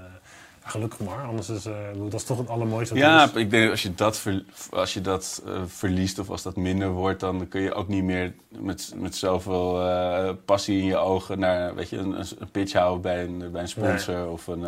[0.64, 2.94] gelukkig maar, anders is eh, dat is toch het allermooiste.
[2.94, 3.32] er Ja, is.
[3.32, 6.88] ik denk als je dat, ver- als je dat eh, verliest of als dat minder
[6.88, 11.38] wordt, dan kun je ook niet meer met, met zoveel eh, passie in je ogen
[11.38, 14.28] naar weet je, een, een pitch houden bij een, bij een sponsor.
[14.28, 14.60] Of een,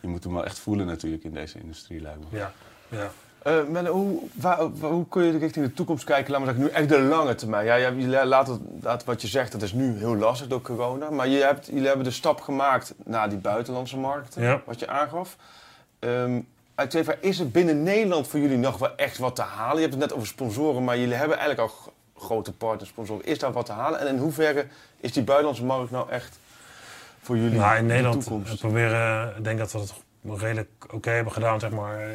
[0.00, 2.38] je moet hem wel echt voelen natuurlijk in deze industrie, lijkt me.
[2.38, 2.52] ja,
[2.88, 3.10] ja.
[3.48, 6.30] Eh, hoe, waar- hoe kun je richting de toekomst kijken?
[6.32, 7.66] Laat maar zeggen, nu echt de lange termijn.
[7.66, 11.10] Ja, laten, laten wat je zegt, dat is nu heel lastig door corona.
[11.10, 14.62] Maar je hebt, jullie hebben de stap gemaakt naar die buitenlandse markten, Ja.
[14.64, 15.36] wat je aangaf.
[15.98, 16.40] Ehm
[16.74, 19.74] uit twee is er binnen Nederland voor jullie nog wel echt wat te halen?
[19.74, 23.24] Je hebt het net over sponsoren, maar jullie hebben eigenlijk al grote partners, sponsoren.
[23.24, 24.00] Is daar wat te halen?
[24.00, 24.66] En in hoeverre
[25.00, 26.38] is die buitenlandse markt nou echt
[27.22, 28.50] voor jullie Nou, in de Nederland toekomst?
[28.52, 29.92] we proberen, ik denk dat we het
[30.22, 32.14] redelijk oké hebben gedaan, zeg maar, eh,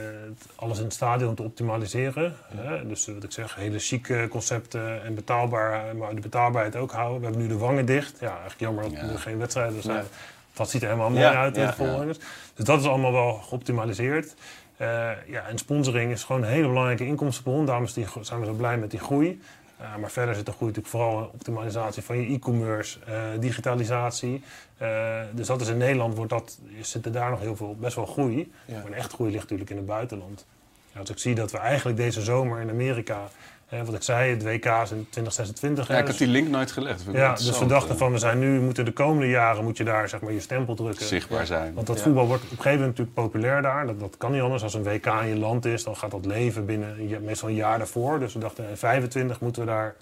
[0.55, 2.35] alles in het stadion te optimaliseren.
[2.55, 2.87] Hè?
[2.87, 7.19] Dus eh, wat ik zeg, hele chique concepten en betaalbaar, maar de betaalbaarheid ook houden.
[7.19, 8.19] We hebben nu de wangen dicht.
[8.19, 10.05] Ja, eigenlijk jammer dat er geen wedstrijden zijn.
[10.53, 12.15] Dat ziet er helemaal mooi uit in de.
[12.53, 14.35] Dus dat is allemaal wel geoptimaliseerd.
[14.77, 17.65] Eh, ja, en sponsoring is gewoon een hele belangrijke inkomstenbron.
[17.65, 17.87] Daarom
[18.21, 19.41] zijn we zo blij met die groei.
[19.83, 24.43] Eh, maar verder zit de groei natuurlijk vooral optimalisatie van je e-commerce, eh, digitalisatie.
[24.77, 27.95] Eh, dus dat is in Nederland, wordt dat, zit er daar nog heel veel, best
[27.95, 28.51] wel groei.
[28.65, 28.73] Ja.
[28.73, 30.45] Maar een echt groei ligt natuurlijk in het buitenland.
[30.93, 33.27] Ja, als ik zie dat we eigenlijk deze zomer in Amerika,
[33.73, 35.87] hè, wat ik zei, het WK is in 2026.
[35.87, 37.03] Ja, hè, ik heb dus- die link nooit gelegd.
[37.11, 39.83] Ja, dus we dachten eh, van, we zijn nu, moeten de komende jaren moet je
[39.83, 41.05] daar zeg maar, je stempel drukken.
[41.05, 41.73] zichtbaar zijn.
[41.73, 42.03] Want dat Ja.
[42.03, 43.85] voetbal wordt op een gegeven moment natuurlijk populair daar.
[43.85, 44.63] Dat, dat kan niet anders.
[44.63, 47.55] Als een WK in je land is, dan gaat dat leven binnen ja- meestal een
[47.55, 48.19] jaar daarvoor.
[48.19, 49.95] Dus we dachten, in 25 moeten we daar,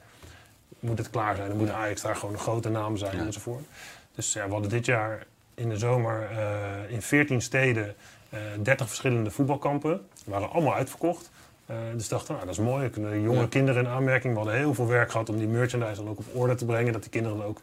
[0.79, 1.47] moet het klaar zijn.
[1.47, 3.25] Dan moet Ajax daar gewoon een grote naam zijn Ja.
[3.25, 3.63] enzovoort.
[4.15, 7.95] Dus ja, we hadden dit jaar in de zomer eh, in 14 steden
[8.29, 10.01] eh 30 verschillende voetbalkampen.
[10.23, 11.29] Die waren allemaal uitverkocht.
[11.71, 12.81] Eh, dus dachten, nou, dat is mooi.
[12.81, 13.47] Dan kunnen jonge Ja.
[13.47, 14.33] kinderen in aanmerking.
[14.33, 16.93] We hadden heel veel werk gehad om die merchandise dan ook op orde te brengen.
[16.93, 17.59] Dat die kinderen dan ook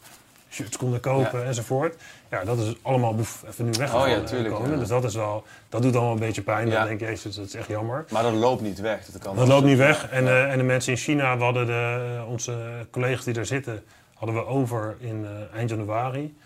[0.51, 1.95] shirts konden kopen enzovoort.
[2.31, 4.11] Ja, dat is allemaal boef, even nu weggevallen.
[4.17, 4.77] Oh ja, tuurlijk, ja.
[4.77, 6.71] Dus dat is wel, dat doet allemaal een beetje pijn.
[6.71, 8.05] Dan denk je, jezus, dat is echt jammer.
[8.11, 9.05] Maar dat loopt niet weg.
[9.07, 10.09] Dat, kan Dat loopt niet weg.
[10.11, 13.47] En, eh, en de mensen in China, we hadden de, eh, onze collega's die daar
[13.47, 13.83] zitten,
[14.15, 16.37] hadden we over in eh, eind januari.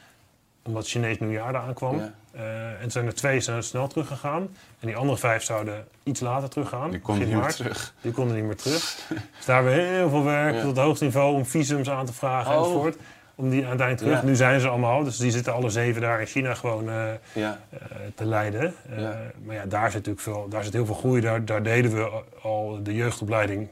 [0.63, 2.01] Omdat Chinees nieuwjaar daar aankwam.
[2.33, 4.49] Eh, en zijn er twee zijn snel teruggegaan.
[4.83, 6.91] En die andere vijf zouden iets later teruggaan.
[6.91, 7.95] Die begin niet meer terug.
[8.01, 9.07] Die konden niet meer terug.
[9.37, 10.61] dus daar hebben we heel veel werk Ja.
[10.61, 12.59] tot het hoogste niveau om visums aan te vragen Oh.
[12.59, 12.97] enzovoort.
[13.35, 14.21] Om die uiteindelijk terug.
[14.21, 14.27] Ja.
[14.27, 17.59] Nu zijn ze allemaal, dus die zitten alle zeven daar in China gewoon eh, Ja.
[17.71, 17.79] eh,
[18.15, 18.75] te leiden.
[18.97, 19.09] Eh.
[19.45, 21.21] Maar ja, daar zit natuurlijk veel, daar zit heel veel groei.
[21.21, 22.11] Daar, daar deden we
[22.43, 23.69] al de jeugdopleiding.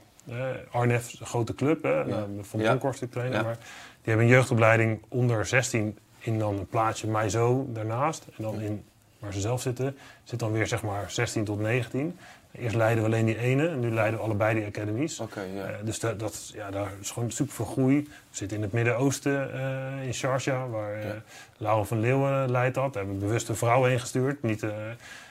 [0.70, 2.04] Arnef, een grote club, hè,
[2.40, 2.60] van.
[2.60, 3.36] Bronkhorst ik trainer.
[3.38, 3.42] Ja.
[3.42, 8.26] Maar die hebben een jeugdopleiding onder 16 in dan een plaatsje Maizo daarnaast.
[8.36, 8.84] En dan in
[9.20, 12.18] waar ze zelf zitten, zit dan weer zeg maar 16 tot 19.
[12.52, 15.20] Eerst leiden we alleen die ene en nu leiden we allebei die academies.
[15.20, 15.64] Oké, ja.
[15.66, 18.02] Eh, dus dat, dat, ja, daar is gewoon super veel groei.
[18.02, 21.14] We zitten in het Midden-Oosten, eh, in Sharjah, waar eh Ja.
[21.56, 22.92] Laura van Leeuwen leidt dat.
[22.92, 24.42] Daar hebben we bewust een vrouw heen gestuurd.
[24.42, 24.64] Niet,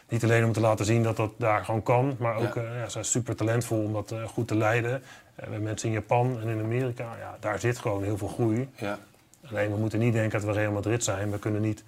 [0.09, 2.61] niet alleen om te laten zien dat dat daar gewoon kan, maar ook, Ja.
[2.75, 2.89] ja.
[2.89, 4.91] zij is super talentvol om dat goed te leiden.
[5.35, 8.69] We hebben mensen in Japan en in Amerika, ja, daar zit gewoon heel veel groei.
[8.75, 8.99] ja.
[9.49, 11.31] Alleen we moeten niet denken dat we Real Madrid zijn.
[11.31, 11.83] We kunnen niet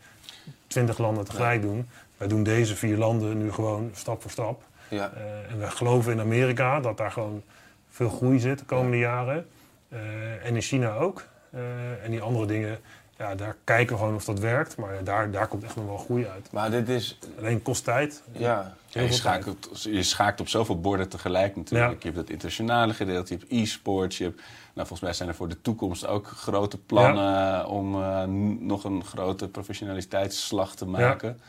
[0.71, 1.87] twintig landen tegelijk doen.
[2.17, 4.63] Wij doen deze vier landen nu gewoon stap voor stap.
[4.87, 5.11] ja.
[5.15, 7.43] Eh, en we geloven in Amerika dat daar gewoon
[7.89, 9.47] veel groei zit de komende jaren.
[9.89, 11.23] Eh, en in China ook.
[11.51, 11.59] Eh,
[12.03, 12.79] en die andere dingen,
[13.17, 14.77] ja, daar kijken we gewoon of dat werkt.
[14.77, 16.51] Maar daar, daar komt echt nog wel groei uit.
[16.51, 17.19] Maar dit is...
[17.37, 18.23] Alleen kost tijd.
[18.31, 18.75] Ja.
[18.87, 21.91] Je, schakelt, je schaakt op zoveel borden tegelijk natuurlijk.
[21.91, 21.97] Ja.
[21.99, 24.17] Je hebt het internationale gedeelte, je hebt e-sports.
[24.17, 24.41] Je hebt,
[24.73, 28.23] nou, volgens mij zijn er voor de toekomst ook grote plannen om eh,
[28.59, 31.39] nog een grote professionaliteitsslag te maken.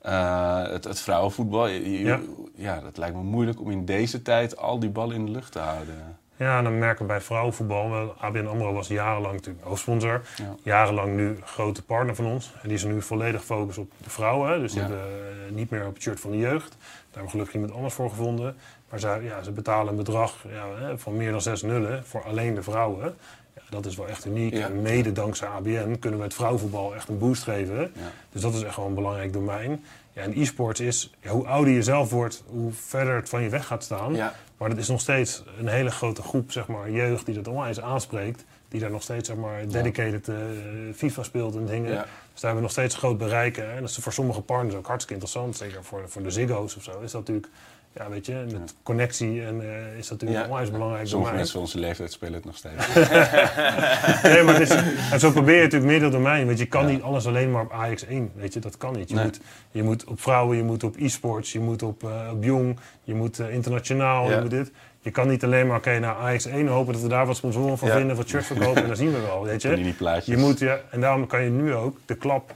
[0.00, 2.20] Eh, het, het vrouwenvoetbal, je- Ja.
[2.54, 2.80] ja.
[2.80, 5.58] dat lijkt me moeilijk om in deze tijd al die ballen in de lucht te
[5.58, 6.16] houden.
[6.36, 7.90] Ja, en dan merken we bij vrouwenvoetbal.
[7.90, 10.22] wel, ABN AMRO was jarenlang natuurlijk hoofdsponsor.
[10.36, 10.54] Ja.
[10.62, 12.52] Jarenlang nu grote partner van ons.
[12.62, 14.60] En die is nu volledig gefocust op de vrouwen.
[14.60, 14.88] Dus die Ja.
[14.88, 16.70] hebben eh, niet meer op het shirt van de jeugd.
[16.70, 18.56] Daar hebben we gelukkig iemand anders voor gevonden.
[18.94, 22.54] Maar zij, ja, ze betalen een bedrag ja, van meer dan zes nullen voor alleen
[22.54, 23.14] de vrouwen.
[23.54, 24.54] Ja, dat is wel echt uniek.
[24.54, 24.66] Ja.
[24.66, 27.92] En mede dankzij ABN kunnen we het vrouwenvoetbal echt een boost geven.
[28.32, 29.84] Dus dat is echt gewoon een belangrijk domein.
[30.12, 33.66] Ja, en e-sports is, hoe ouder je zelf wordt, hoe verder het van je weg
[33.66, 34.12] gaat staan.
[34.56, 37.80] Maar dat is nog steeds een hele grote groep, zeg maar, jeugd die dat onwijs
[37.80, 38.44] aanspreekt.
[38.68, 40.36] Die daar nog steeds, zeg maar, dedicated eh,
[40.94, 41.90] FIFA speelt en dingen.
[41.90, 43.70] Dus daar hebben we nog steeds groot bereiken.
[43.70, 45.56] En dat is voor sommige partners ook hartstikke interessant.
[45.56, 47.48] Zeker voor, voor de Ziggo's of zo is dat natuurlijk,
[47.94, 51.60] ja, weet je, met connectie en eh, is dat natuurlijk onwijs belangrijk Sommige mensen van
[51.60, 52.94] onze leeftijd spelen het nog steeds.
[54.22, 54.76] Nee, maar het is,
[55.10, 56.46] en zo probeer je natuurlijk meerdere domein.
[56.46, 58.30] Want je kan niet alles alleen maar op Ajax 1.
[58.34, 59.08] Weet je, dat kan niet.
[59.08, 59.24] Je, Nee.
[59.24, 59.40] moet,
[59.70, 63.14] je moet op vrouwen, je moet op e-sports, je moet op, eh, op jong, je
[63.14, 64.70] moet eh, internationaal, je moet dit.
[65.00, 67.78] Je kan niet alleen maar, oké, naar Ajax 1 hopen dat we daar wat sponsoren
[67.78, 69.92] van vinden, wat shirts verkopen en dan zien we wel, weet je.
[69.98, 70.34] Plaatjes.
[70.34, 72.54] Je moet, ja, en daarom kan je nu ook de klap,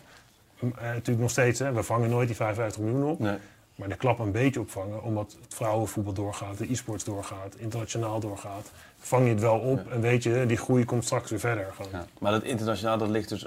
[0.82, 3.18] natuurlijk nog steeds, hè, we vangen nooit die 55 miljoen op.
[3.18, 3.36] Nee.
[3.78, 8.70] Maar de klap een beetje opvangen, omdat het vrouwenvoetbal doorgaat, de e-sports doorgaat, internationaal doorgaat.
[8.98, 11.74] Vang je het wel op en weet je, die groei komt straks weer verder.
[11.92, 12.06] Ja.
[12.20, 13.46] Maar dat internationaal, dat ligt dus...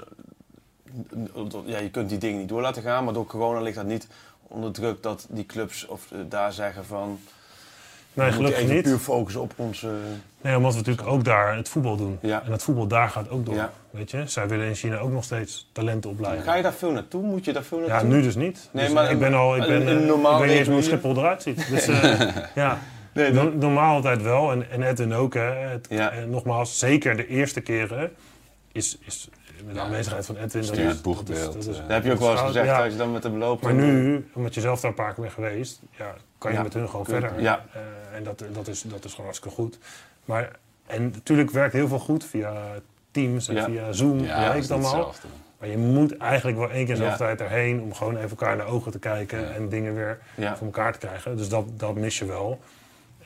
[1.64, 4.08] Ja, je kunt die dingen niet door laten gaan, maar door corona ligt dat niet
[4.42, 7.20] onder druk dat die clubs of eh, daar zeggen van...
[8.14, 8.82] Nee, we moeten gelukkig niet.
[8.84, 9.88] puur focussen op onze...
[10.40, 12.18] Nee, omdat we natuurlijk ook daar het voetbal doen.
[12.22, 12.42] Ja.
[12.44, 13.54] En het voetbal daar gaat ook door.
[13.54, 13.72] Ja.
[13.90, 14.22] Weet je?
[14.26, 16.44] Zij willen in China ook nog steeds talenten opleiden.
[16.44, 17.22] Ga je daar veel naartoe?
[17.22, 18.08] Moet je daar veel naartoe?
[18.08, 18.68] Ja, nu dus niet.
[18.72, 20.68] Nee, Dus maar ik ben al, ik ben, een eh, normaal ik weet niet eens
[20.68, 21.68] hoe Schiphol eruit ziet.
[21.70, 22.20] Dus eh,
[22.54, 22.78] ja,
[23.14, 24.52] Nee, no- normaal altijd wel.
[24.52, 25.34] En, en Edwin ook.
[25.34, 25.40] Hè.
[25.50, 26.10] Het, Ja.
[26.10, 28.10] en nogmaals, zeker de eerste keren
[28.72, 29.28] is, is
[29.64, 29.84] met de Ja.
[29.86, 30.64] aanwezigheid van Edwin.
[30.64, 31.86] Stuur het boegbeeld, dat is- dat is- eh.
[31.86, 33.62] Dat heb je ook wel eens gezegd als je dan met hem loopt.
[33.62, 36.74] Maar nu, omdat je zelf daar een paar keer bent geweest, ja, kan je met
[36.74, 37.40] hun gewoon verder.
[37.40, 37.64] ja.
[37.72, 39.78] Eh, en dat, dat, is, dat is gewoon hartstikke goed.
[40.24, 40.50] Maar,
[40.86, 42.52] en natuurlijk werkt heel veel goed via
[43.10, 44.92] Teams en via Zoom, Ja, weet ik allemaal.
[44.94, 45.28] hetzelfde.
[45.58, 47.16] Maar je moet eigenlijk wel één keer zoveel Ja.
[47.16, 49.50] tijd erheen om gewoon even elkaar in de ogen te kijken Ja.
[49.50, 50.56] en dingen weer Ja.
[50.56, 51.36] voor elkaar te krijgen.
[51.36, 52.60] Dus dat, dat mis je wel.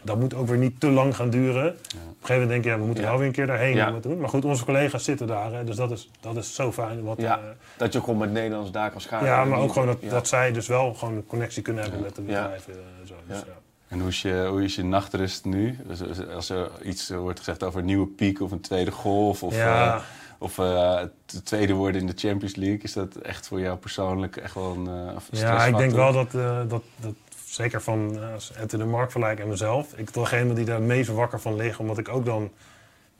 [0.07, 1.66] Dat moet ook weer niet te lang gaan duren.
[1.73, 3.09] Op een gegeven moment denk je, ja, we moeten Ja.
[3.11, 3.89] wel weer een keer daarheen Ja.
[3.89, 4.19] om het te doen.
[4.20, 7.03] Maar goed, onze collega's zitten daar, hè, dus dat is, dat is zo fijn.
[7.03, 7.39] Wat, Ja.
[7.39, 7.45] eh,
[7.77, 9.33] Dat je gewoon met Nederlands daar kan schakelen.
[9.33, 10.11] ja, maar ook gewoon dat, Ja.
[10.11, 12.43] dat zij dus wel gewoon een connectie kunnen hebben met de Ja.
[12.43, 12.73] bedrijven.
[12.73, 13.15] eh, Zo.
[13.27, 13.45] Dus, Ja.
[13.47, 13.53] ja.
[13.89, 15.78] En hoe is, je, hoe is je nachtrust nu?
[15.87, 19.43] Dus als- Als er iets wordt gezegd over een nieuwe piek of een tweede golf
[19.43, 19.95] of, Ja.
[19.95, 20.01] eh,
[20.39, 20.97] of eh,
[21.27, 24.73] het tweede worden in de Champions League, is dat echt voor jou persoonlijk echt wel
[24.73, 27.15] een, uh, Ja, ik denk wel dat, eh, dat, dat
[27.57, 30.77] zeker van uh, als Ed de Mark vergelijk en mezelf, ik toch degene die daar
[30.77, 32.51] het meest wakker van ligt, omdat ik ook dan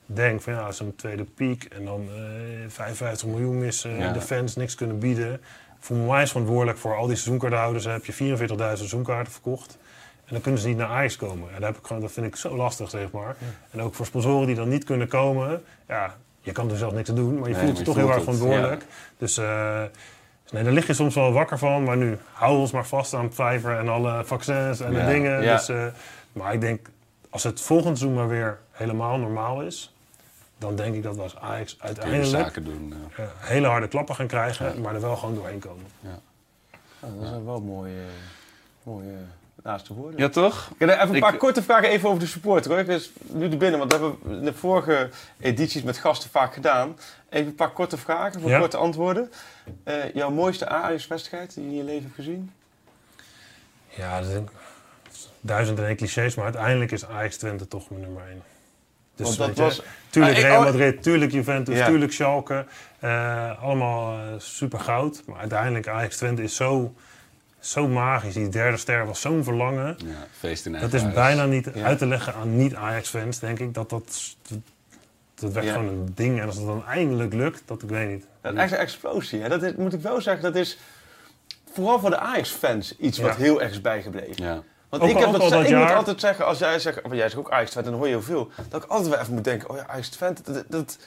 [0.06, 4.12] denk van ja, zo'n tweede piek en dan eh 55 miljoen missen, Ja.
[4.12, 5.40] de fans niks kunnen bieden.
[5.78, 9.78] Voor mij is verantwoordelijk voor al die seizoenkaarthouders, heb je 44.000 seizoenkaarten verkocht.
[10.24, 11.48] En dan kunnen ze niet naar Ajax komen.
[11.54, 13.36] En dat, heb ik gewoon, dat vind ik zo lastig, zeg maar.
[13.70, 15.62] En ook voor sponsoren die dan niet kunnen komen.
[15.88, 18.10] Ja, je kan er zelf niks aan doen, maar je Nee, voelt je toch heel
[18.10, 18.84] erg verantwoordelijk.
[19.18, 19.82] Dus eh,
[20.47, 21.85] dus nee, daar lig je soms wel wakker van.
[21.85, 25.43] Maar nu, hou ons maar vast aan Pfeiffer en alle vaccins en Ja, de dingen.
[25.43, 25.56] ja.
[25.56, 25.86] Dus, eh,
[26.32, 26.89] maar ik denk,
[27.31, 29.94] als het volgend seizoen maar weer helemaal normaal is...
[30.59, 32.94] dan denk ik dat we als Ajax uiteindelijk zaken doen.
[33.16, 34.81] eh, hele harde klappen gaan krijgen...
[34.81, 35.85] maar er wel gewoon doorheen komen.
[37.01, 38.05] Oh, dat zijn wel mooie,
[38.82, 39.14] mooie
[39.62, 40.20] laatste woorden.
[40.20, 40.70] Ja, toch?
[40.73, 42.70] Ik heb even een Ik- paar korte vragen even over de supporter.
[42.70, 42.81] Hoor.
[42.81, 45.10] Ik is nu er binnen, want dat hebben we in de vorige
[45.40, 46.97] edities met gasten vaak gedaan.
[47.31, 48.59] Even een paar korte vragen voor Ja.
[48.59, 49.31] korte antwoorden.
[49.84, 52.51] Eh, jouw mooiste Ajax-wedstrijd die je in je leven hebt gezien?
[53.88, 54.56] Ja, dat denk ik-
[55.40, 58.43] duizend en één clichés, maar uiteindelijk is Ajax Twente toch mijn nummer één.
[59.16, 61.86] Dus Want dat weet je, was- tuurlijk Ah, Real oh- Madrid, tuurlijk Juventus, Ja.
[61.86, 62.66] tuurlijk Schalke.
[63.01, 65.22] eh, allemaal eh, super goud.
[65.26, 66.94] Maar uiteindelijk Ajax Twente is zo,
[67.59, 68.34] zo magisch.
[68.34, 69.97] Die derde ster was zo'n verlangen.
[70.05, 71.14] Ja, feest in Dat is huis.
[71.14, 71.84] bijna niet Ja.
[71.84, 73.74] uit te leggen aan niet-Ajax-fans, denk ik.
[73.74, 74.36] Dat dat,
[75.36, 75.72] dat, dat werd Ja.
[75.72, 76.40] gewoon een ding.
[76.40, 78.26] En als het dan eindelijk lukt, dat ik weet niet.
[78.40, 79.48] Dat echte explosie, hè?
[79.48, 80.78] dat is, moet ik wel zeggen, dat is
[81.72, 84.44] vooral voor de Ajax-fans iets wat heel erg is bijgebleven.
[84.44, 84.62] Ja.
[84.88, 87.02] Want Ook ik, al- heb ook dat, dat ik moet altijd zeggen, als jij zegt,
[87.02, 88.50] want jij zegt ook Ajax Twente, dan hoor je heel veel.
[88.68, 90.98] Dat ik altijd wel even moet denken, oh ja, Ajax Twente, dat, dat,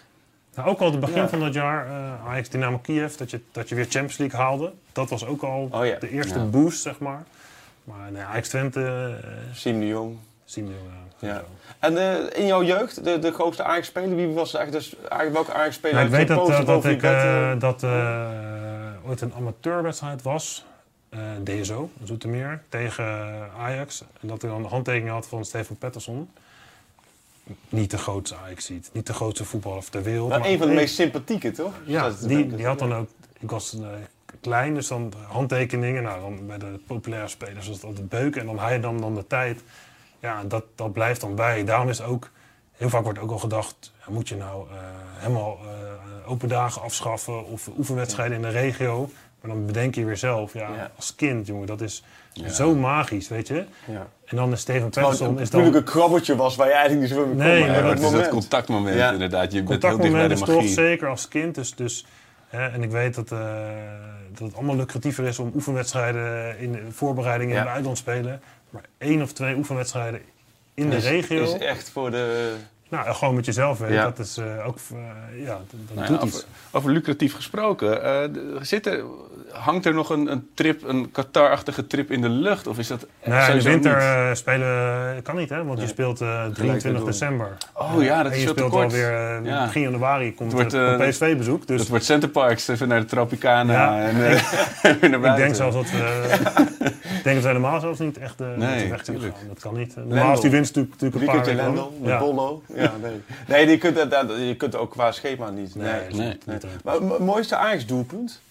[0.56, 1.30] Nou, ook al het begin Ja.
[1.30, 4.74] van dat jaar, eh Ajax Dynamo Kiev, dat je, dat je weer Champions League haalde.
[4.92, 5.96] Dat was ook al Oh ja.
[6.00, 6.46] de eerste Ja.
[6.46, 7.24] boost, zeg maar.
[7.84, 10.18] Maar nee, Ajax Twente, eh Siem de Jong.
[10.56, 10.70] we Ja.
[11.20, 11.44] Ja.
[11.80, 15.54] En eh, in jouw jeugd, de, de grootste Ajax-speler, wie was eigenlijk, dus, eigenlijk welke
[15.54, 15.96] Ajax-speler?
[15.96, 17.60] Nou, ik weet dat, eh, dat boven je ik eh, eh?
[17.60, 18.30] dat eh,
[19.06, 20.66] ooit een amateurwedstrijd was,
[21.10, 23.06] eh, DSO, Zoetermeer, tegen
[23.60, 24.04] Ajax.
[24.22, 26.30] En dat ik dan een handtekening had van Stefan Pettersson.
[27.70, 30.30] Niet de grootste Ajax ziet, niet de grootste voetballer ter wereld.
[30.30, 31.74] Wel maar een van de meest sympathieke, toch?
[31.84, 33.10] Ja, Dat die, de- die had dan ook...
[33.40, 33.88] Ik was eh,
[34.42, 36.04] klein, dus dan handtekeningen.
[36.04, 38.42] Nou, dan bij de populaire spelers was het altijd beuken.
[38.42, 39.62] En dan hij dan, dan de tijd.
[40.20, 41.64] Ja, dat, dat blijft dan bij.
[41.64, 42.30] Daarom is ook...
[42.72, 43.94] Heel vaak wordt ook al gedacht...
[44.08, 44.76] moet je nou eh,
[45.18, 47.46] helemaal eh, open dagen afschaffen...
[47.46, 49.10] of oefenwedstrijden in de regio...
[49.42, 50.92] Maar dan bedenk je weer zelf, ja, Ja.
[50.96, 52.50] als kind, jongen, dat is Ja.
[52.50, 53.66] zo magisch, weet je.
[53.86, 54.08] Ja.
[54.26, 57.12] En dan is Steven het is dan, natuurlijk een krabbeltje was waar je eigenlijk niet
[57.20, 57.38] zo mee kon.
[57.38, 58.30] Nee, maar dat het is dat moment.
[58.30, 59.12] contactmoment Ja.
[59.12, 59.52] inderdaad.
[59.52, 60.70] Je bent heel dicht bij contactmoment de is toch magie.
[60.74, 61.56] zeker als kind.
[61.56, 62.06] Dus, dus,
[62.48, 63.40] hè, en ik weet dat, eh,
[64.32, 67.62] dat het allemaal lucratiever is om oefenwedstrijden in de voorbereidingen Ja.
[67.62, 68.42] in het buitenland te spelen.
[68.70, 70.22] Maar één of twee oefenwedstrijden
[70.74, 72.56] in de Is- regio, Is echt voor de...
[72.90, 74.04] nou, gewoon met jezelf weet, Ja.
[74.04, 76.46] dat is eh, ook, eh, ja, dat, dat Nou ja, doet over, iets.
[76.72, 78.04] over lucratief gesproken.
[78.04, 78.24] eh,
[78.60, 79.04] d- zit er,
[79.52, 82.68] hangt er nog een, een trip, een Qatar-achtige trip in de lucht?
[82.68, 84.02] Of is dat Nou, in de winter niet?
[84.04, 85.58] eh, spelen kan niet, hè?
[85.58, 85.88] Want je Nee.
[85.88, 86.54] speelt eh, door.
[86.54, 87.58] 23 december.
[87.74, 88.84] Oh ja, dat en is je speelt kort.
[88.84, 89.66] alweer eh, Ja.
[89.66, 91.68] begin januari komt Het wordt, het eh, PSV-bezoek.
[91.68, 95.36] Dus Dat wordt Center Parks, even naar de Tropicana Ja, en eh, weer naar ik
[95.36, 95.98] denk zelfs dat we,
[97.18, 99.36] ik denk dat we helemaal zelfs niet echt eh, Nee, weg kunnen tuurlijk.
[99.38, 99.48] gaan.
[99.48, 99.96] Dat kan niet.
[99.96, 102.10] Normaal is die winst natuurlijk, natuurlijk een paar weken met.
[102.10, 102.20] Ja.
[102.20, 102.64] Bollo.
[102.76, 103.22] Ja, nee.
[103.48, 105.76] Nee, je kunt, dat- dat- je kunt ook qua schema niet.
[105.76, 105.92] Nee.
[106.12, 106.58] Nee, Nee.
[106.58, 106.70] eh.
[106.84, 108.42] Maar mooiste Ajax-doelpunt?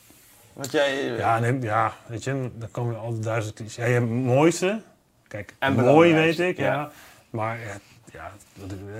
[0.58, 1.04] Wat jij...
[1.04, 3.76] Ja, nee, ja, weet je, dan komen er altijd duizend clichés.
[3.76, 4.80] Ja, je hebt het mooiste.
[5.28, 6.64] Kijk, En mooi weet ik, ja.
[6.72, 6.90] ja.
[7.30, 7.58] Maar
[8.12, 8.32] ja,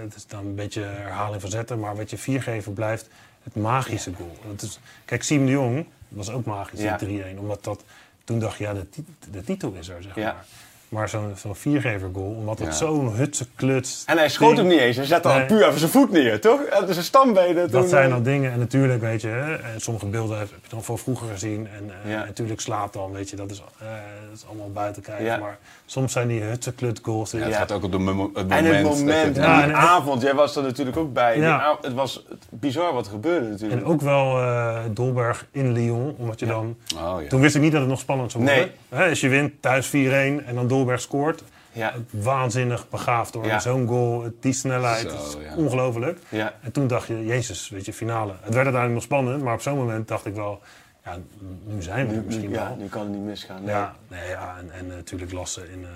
[0.02, 1.78] het is dan een beetje herhaling van zetten.
[1.80, 3.08] Maar wat je viergever blijft,
[3.42, 4.36] het magische goal.
[4.46, 7.38] Dat is, kijk, Siem de Jong was ook magisch, die 3-1.
[7.38, 7.84] Omdat dat,
[8.24, 8.86] toen dacht je, ja, de,
[9.30, 10.44] de titel is er, zeg maar.
[10.88, 12.74] Maar zo'n zo'n viergever goal, omdat het Ja.
[12.74, 14.02] zo'n hutse kluts.
[14.06, 14.96] En hij schoot hem niet eens.
[14.96, 15.46] Hij zette al Nee.
[15.46, 16.60] puur even zijn voet neer, toch?
[16.68, 17.70] Dat is een stambenen.
[17.70, 18.52] Dat zijn eh, dan dingen.
[18.52, 21.68] En natuurlijk, weet je, hè, en sommige beelden heb je dan van vroeger gezien.
[21.76, 23.86] En eh, natuurlijk slaapt dan, weet je, dat is, eh,
[24.28, 25.24] dat is allemaal buiten kijken.
[25.24, 25.36] Ja.
[25.36, 25.58] Maar
[25.90, 27.30] soms zijn die hutse klut goals.
[27.30, 27.56] Ja, het Ja.
[27.58, 28.50] gaat ook op de mo- het moment.
[28.52, 31.38] En het je moment, het- en die en- avond, jij was er natuurlijk ook bij.
[31.38, 31.78] Ja.
[31.80, 33.80] het was bizar wat er gebeurde natuurlijk.
[33.80, 36.52] En ook wel eh, Dolberg in Lyon, omdat je Ja.
[36.52, 36.76] dan...
[36.96, 37.28] Oh, ja.
[37.28, 38.62] Toen wist ik niet dat het nog spannend zou worden.
[38.62, 39.00] Nee.
[39.00, 41.42] Hè, als je wint, thuis 4-1 en dan Dolberg scoort.
[41.72, 43.46] Ja, Waanzinnig begaafd hoor.
[43.46, 43.58] Ja.
[43.60, 46.18] Zo'n goal, die snelheid, Zo, ongelooflijk.
[46.28, 46.52] ja.
[46.62, 48.32] En toen dacht je, jezus, weet je, finale.
[48.32, 50.60] Het werd uiteindelijk nog spannend, maar op zo'n moment dacht ik wel...
[51.04, 51.16] Ja,
[51.64, 52.76] nu zijn we er Nu, misschien nu, ja, wel.
[52.76, 53.62] nu kan het niet misgaan.
[53.64, 53.74] Nee.
[53.74, 55.90] Ja, nee, ja en, en natuurlijk Lassen in, eh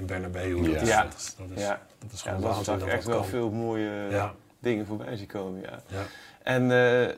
[0.00, 0.56] in Bernabeu.
[0.56, 0.72] Ja.
[0.72, 1.02] Dat, is, Ja.
[1.02, 1.80] dat, is, dat, is, Ja.
[1.98, 3.24] dat is Ja, gewoon dat dat echt wel kan.
[3.26, 5.80] veel mooie Ja, dingen voorbij zien komen, ja.
[5.86, 6.02] ja.
[6.42, 7.10] En eh, eh,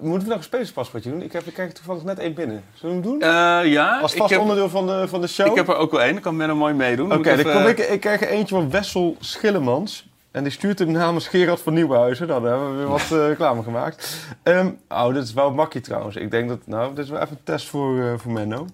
[0.00, 1.22] moeten we nog een spelerspaspoortje doen?
[1.22, 2.64] Ik, heb, ik krijg toevallig net één binnen.
[2.74, 3.20] Zullen we hem doen?
[3.28, 5.46] Eh, ja, Als ik vast heb, onderdeel van de, van de show?
[5.46, 6.12] ik heb er ook wel één.
[6.12, 7.06] Dan kan Menno mooi meedoen.
[7.12, 10.08] Oké, ik dan even- kom ik, ik krijg er eentje van Wessel Schillemans.
[10.34, 12.26] En die stuurt hem namens Gerard van Nieuwenhuizen.
[12.26, 14.16] Nou, daar hebben we weer wat eh, reclame gemaakt.
[14.42, 16.16] Ehm oh, dit is wel makkie trouwens.
[16.16, 18.66] Ik denk dat, nou, dit is wel even een test voor, eh, voor Menno.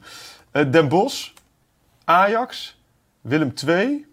[0.50, 1.30] Eh, Den Bosch,
[2.04, 2.80] Ajax,
[3.20, 4.06] Willem II.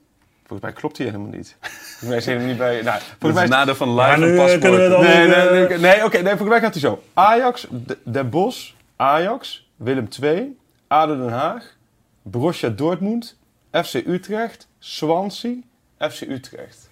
[0.45, 1.55] Volgens mij klopt die helemaal niet.
[1.61, 2.73] Volgens mij zijn er niet bij.
[2.81, 4.89] Nou, Dat volgens is mij het nadeel van live nu, eh, paspoort.
[4.91, 7.03] dan- Nee, nee, nee, nee, oké, nee, volgens mij gaat hij zo.
[7.13, 7.67] Ajax,
[8.03, 10.57] Den Bosch, Ajax, Willem II,
[10.87, 11.75] ADO Den Haag,
[12.21, 13.37] Borussia Dortmund,
[13.71, 15.53] FC Utrecht, Swansea,
[15.97, 16.86] FC Utrecht.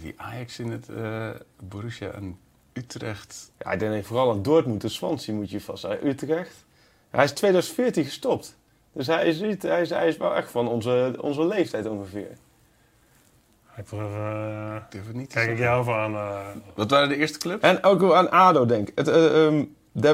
[0.00, 1.28] Die Ajax in het eh,
[1.62, 2.38] Borussia en
[2.72, 3.50] Utrecht?
[3.58, 5.82] Ja, ik denk vooral aan Dortmund en Swansea moet je vast.
[5.82, 6.64] Hij- Utrecht.
[7.10, 8.56] Hij is 2014 gestopt.
[8.92, 12.30] Dus hij is, niet, hij is, hij is wel echt van onze, onze leeftijd ongeveer.
[13.76, 16.14] Ik voor, eh, Ik durf het niet te kijk ik jou aan.
[16.14, 17.62] eh, Wat waren de eerste clubs?
[17.62, 18.98] En ook wel aan ADO denk ik.
[18.98, 19.64] Het, eh, ehm,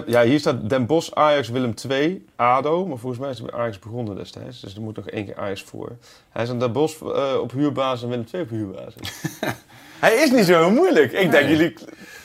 [0.06, 2.86] Ja, hier staat Den Bosch, Ajax, Willem II, ADO.
[2.86, 4.60] Maar volgens mij is het bij Ajax begonnen destijds.
[4.60, 5.92] Dus er moet nog één keer Ajax voor.
[6.30, 9.22] Hij is aan Den Bosch eh, op huurbasis en Willem II op huurbasis.
[10.00, 11.12] Hij is niet zo heel moeilijk.
[11.12, 11.74] Ik denk jullie...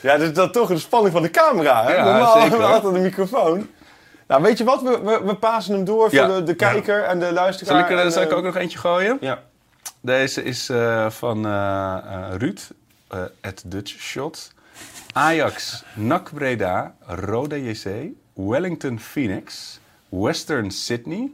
[0.02, 1.82] Ja, dat is dan toch de spanning van de camera.
[1.84, 1.94] Hè?
[1.94, 2.40] Ja, Normaal zeker.
[2.40, 3.68] hebben we altijd de microfoon.
[4.26, 4.82] Nou, weet je wat?
[4.82, 6.26] We, we, we pasen hem door Ja.
[6.26, 7.74] voor de, de kijker en de luisteraar.
[7.80, 9.16] Zal ik, er- en, zal ik eh, ook nog eentje gooien?
[9.20, 9.42] Ja.
[10.00, 11.52] Deze is eh, van eh,
[11.96, 12.60] eh, Ruud,
[13.08, 14.52] eh at Dutch Shot.
[15.16, 19.78] Ajax, NAC Breda, Roda JC, Wellington Phoenix,
[20.10, 21.30] Western Sydney,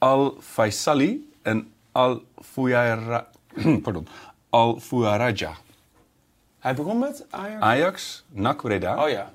[0.00, 3.26] Al Faisali en Al Fuyara,
[3.82, 4.08] pardon,
[4.50, 5.54] Al Fuyaraja.
[6.58, 7.60] Hij begon met Ajax?
[7.62, 9.04] Ajax, NAC Breda.
[9.04, 9.30] Oh ja.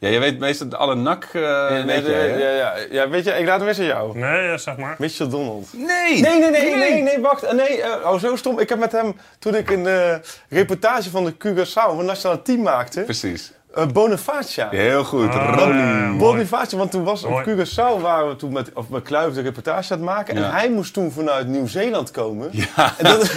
[0.00, 1.24] Ja, je weet meestal alle NAC.
[1.32, 2.36] eh, Ja, weet jij, hè?
[2.36, 4.18] ja, ja, ja, weet je, ik laat hem eens aan jou.
[4.18, 4.94] nee, ja, zeg maar.
[4.98, 5.68] Mitchell Donald.
[5.72, 6.20] Nee!
[6.20, 7.52] Nee, nee, nee, nee, nee, wacht.
[7.52, 8.58] Nee, eh, oh, zo stom.
[8.58, 10.14] Ik heb met hem, toen ik een eh,
[10.48, 13.52] reportage van de Curaçao, van nationaal team maakte, Precies.
[13.76, 14.68] Uh, Bonifacia.
[14.70, 15.28] Heel goed.
[15.34, 16.16] Ah.
[16.18, 17.42] Bonifacia, want toen was op.
[17.48, 20.34] Curaçao waren we toen met, of met Kluivert een reportage aan het maken.
[20.36, 20.42] Ja.
[20.44, 22.48] En hij moest toen vanuit Nieuw-Zeeland komen.
[22.52, 22.66] Ja.
[22.98, 23.18] En dat,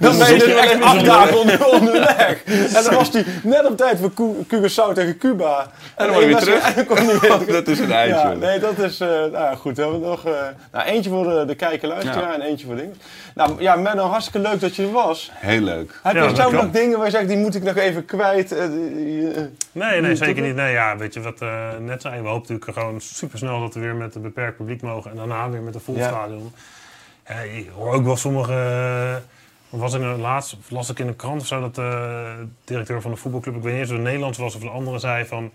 [0.00, 2.42] dan Dus ben je dus echt acht dagen onder, onderweg.
[2.76, 5.66] En dan was hij net op tijd voor Cu- Curaçao tegen Cuba.
[5.96, 6.64] En dan word je weer terug.
[6.68, 7.44] En dan kon hij weer terug.
[7.64, 8.20] Dat is een eindje.
[8.28, 9.00] Ja, nee, dat is...
[9.00, 10.24] eh nou ja, goed, we hebben nog...
[10.26, 10.32] eh,
[10.72, 12.34] nou, eentje voor de, de kijker luisteraar Ja.
[12.34, 12.96] en eentje voor dingen.
[13.34, 15.30] Nou ja, Menno, hartstikke leuk dat je er was.
[15.34, 16.00] Heel leuk.
[16.02, 16.54] Heb je dat zo kan.
[16.54, 18.54] nog dingen waar je zegt, die moet ik nog even kwijt?
[19.36, 20.54] Eh, eh, Nee, nee, Moet zeker niet.
[20.54, 22.20] Nee, ja, weet je wat eh net zei?
[22.22, 25.10] We hopen natuurlijk gewoon supersnel dat we weer met een beperkt publiek mogen.
[25.10, 26.52] En daarna weer met een vol stadion.
[27.28, 28.52] Ja, ik hoor ook wel sommige...
[29.70, 33.00] eh, was in een laatst, las ik in een krant of zo dat de directeur
[33.00, 35.52] van de voetbalclub, ik weet niet of het Nederlands was of een andere, zei van...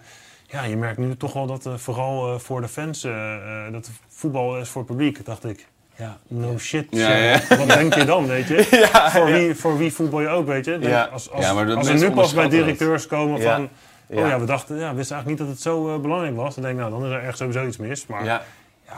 [0.50, 3.36] Ja, je merkt nu toch wel dat eh, vooral eh, voor de fans, eh,
[3.66, 5.26] eh, dat voetbal is voor het publiek.
[5.26, 5.68] Dacht ik,
[5.98, 6.88] ja, no shit.
[6.90, 7.40] Ja.
[7.58, 8.64] Wat denk je dan, weet je?
[9.14, 10.80] voor, Wie, voor wie voetbal je ook, weet je?
[10.80, 11.12] Denk.
[11.12, 12.52] Als, als, Ja, maar dat als er nu pas bij dat.
[12.52, 13.70] directeurs komen van...
[14.10, 14.22] Ja.
[14.22, 16.54] Oh ja, we dachten, ja, we wisten eigenlijk niet dat het zo eh, belangrijk was.
[16.56, 18.06] Dan denk ik, nou, dan is er echt sowieso iets mis.
[18.08, 18.42] Maar ja,
[18.88, 18.94] ja.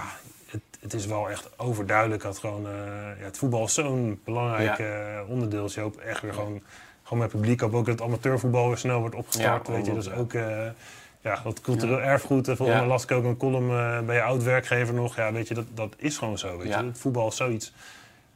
[0.50, 2.66] het, het is wel echt overduidelijk dat gewoon...
[2.68, 2.72] eh,
[3.20, 4.86] ja, het voetbal is zo'n belangrijk Ja.
[4.86, 5.64] eh, onderdeel.
[5.64, 6.62] Dus je hoopt echt weer gewoon,
[7.04, 7.54] gewoon met publiek.
[7.54, 9.68] Ik hoop ook dat het amateurvoetbal weer snel wordt opgestart.
[9.68, 9.98] Ja, weet je, ja.
[9.98, 10.34] dus ook...
[11.22, 12.48] eh, ja, dat cultureel erfgoed.
[12.48, 12.84] En volgens Ja.
[12.84, 15.16] mij las ik ook een column eh, bij je oud-werkgever nog.
[15.16, 16.58] Ja, weet je, dat, dat is gewoon zo.
[16.58, 16.80] Weet Ja.
[16.80, 16.86] je.
[16.86, 17.74] Het voetbal is zoiets.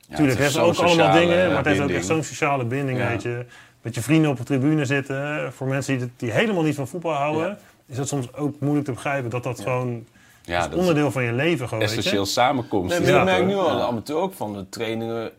[0.08, 2.66] Ja, Tuurlijk, het heeft ook allemaal dingen, eh, maar het heeft ook echt zo'n sociale
[2.66, 3.08] binding, Ja.
[3.08, 3.46] weet je.
[3.82, 5.54] Met je vrienden op de tribune zitten.
[5.54, 7.58] Voor mensen die, die helemaal niet van voetbal houden, Ja.
[7.86, 9.30] is dat soms ook moeilijk te begrijpen.
[9.30, 10.06] Dat dat gewoon
[10.46, 12.28] Ja, is dat is onderdeel van je leven gewoon, weet essentieel je.
[12.30, 12.90] samenkomst.
[12.90, 13.76] Nee, is maar Ja, ik merk nu al, Ja.
[13.76, 15.32] de amateur ook van de trainingen,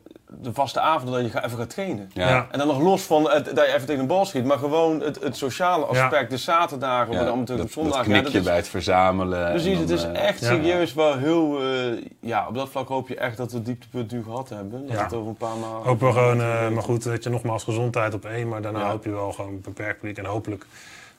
[0.42, 2.10] de vaste avonden dat je even gaat trainen.
[2.12, 2.28] Ja.
[2.28, 2.46] Ja.
[2.50, 5.00] En dan nog los van het, dat je even tegen een bal schiet, maar gewoon
[5.00, 7.96] het, het sociale aspect, de zaterdagen, Ja, amateur dat, op zondag.
[7.96, 9.50] dat ja, knikje is- bij het verzamelen.
[9.50, 10.46] Precies, het dan, is eh, echt ja.
[10.46, 11.60] serieus wel heel...
[11.62, 14.86] eh, ja, op dat vlak hoop je echt dat we het dieptepunt nu gehad hebben.
[14.86, 15.02] Dat Ja.
[15.02, 15.82] het over een paar maanden...
[15.82, 18.48] Hopen we gewoon, eh, maar goed, weet je, nogmaals gezondheid op één.
[18.48, 18.90] Maar daarna Ja.
[18.90, 20.18] hoop je wel gewoon beperkt publiek.
[20.18, 20.66] En hopelijk,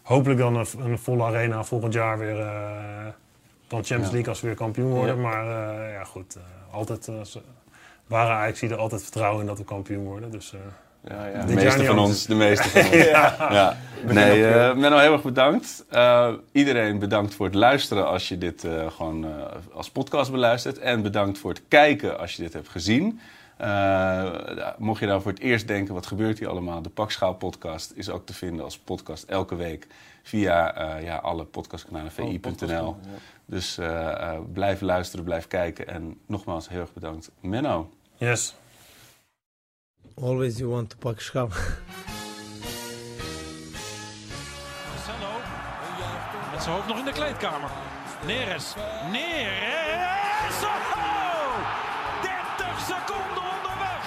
[0.01, 2.47] hopelijk dan een, een volle arena volgend jaar weer, eh,
[3.67, 4.11] Dan Champions Ja.
[4.13, 5.15] League als we weer kampioen worden.
[5.15, 5.21] Ja.
[5.21, 6.35] Maar eh, ja, goed.
[6.35, 7.09] eh, altijd,
[8.07, 10.31] waren Ajax er altijd vertrouwen in dat we kampioen worden.
[10.31, 10.59] Dus eh,
[11.11, 11.45] Ja, ja.
[11.45, 12.91] De meeste van ons, de meeste van ons.
[13.05, 13.77] ja.
[14.05, 15.85] Nee, eh Menno, heel erg bedankt.
[15.89, 19.31] Eh, iedereen bedankt voor het luisteren als je dit eh, gewoon eh,
[19.73, 20.79] als podcast beluistert.
[20.79, 23.19] En bedankt voor het kijken als je dit hebt gezien.
[23.57, 24.25] Eh,
[24.77, 26.81] mocht je nou voor het eerst denken, wat gebeurt hier allemaal?
[26.81, 29.87] De Pakschaal podcast is ook te vinden als podcast elke week
[30.23, 32.95] via eh, ja, alle podcastkanalen, vi.nl.
[33.45, 35.87] Dus eh, eh, blijf luisteren, blijf kijken.
[35.87, 37.31] En nogmaals, heel erg bedankt.
[37.39, 37.89] Menno.
[38.19, 38.53] Yes.
[40.21, 41.49] Always you want to pak schaal.
[44.89, 45.33] Marcelo.
[46.51, 47.69] Met zijn hoofd nog in de kleedkamer.
[48.25, 48.73] Neres.
[49.11, 50.63] Neres.
[50.63, 51.55] Oh!
[52.21, 54.03] 30 seconden onderweg.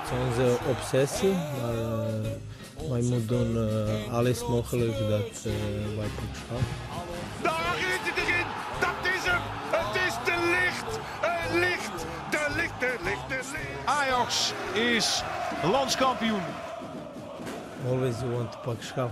[0.00, 5.52] Het is onze obsessie, maar eh, wij moeten doen eh, alles mogelijk dat eh,
[5.96, 6.62] wij pak schaal.
[7.42, 8.46] Daar is het erin.
[8.80, 9.13] Dat is
[10.86, 10.98] licht.
[11.20, 12.06] Het licht.
[12.30, 13.84] De licht, de licht, de licht.
[13.84, 15.22] Ajax is
[15.62, 16.42] landskampioen.
[17.88, 19.10] Always you want to pak schaal.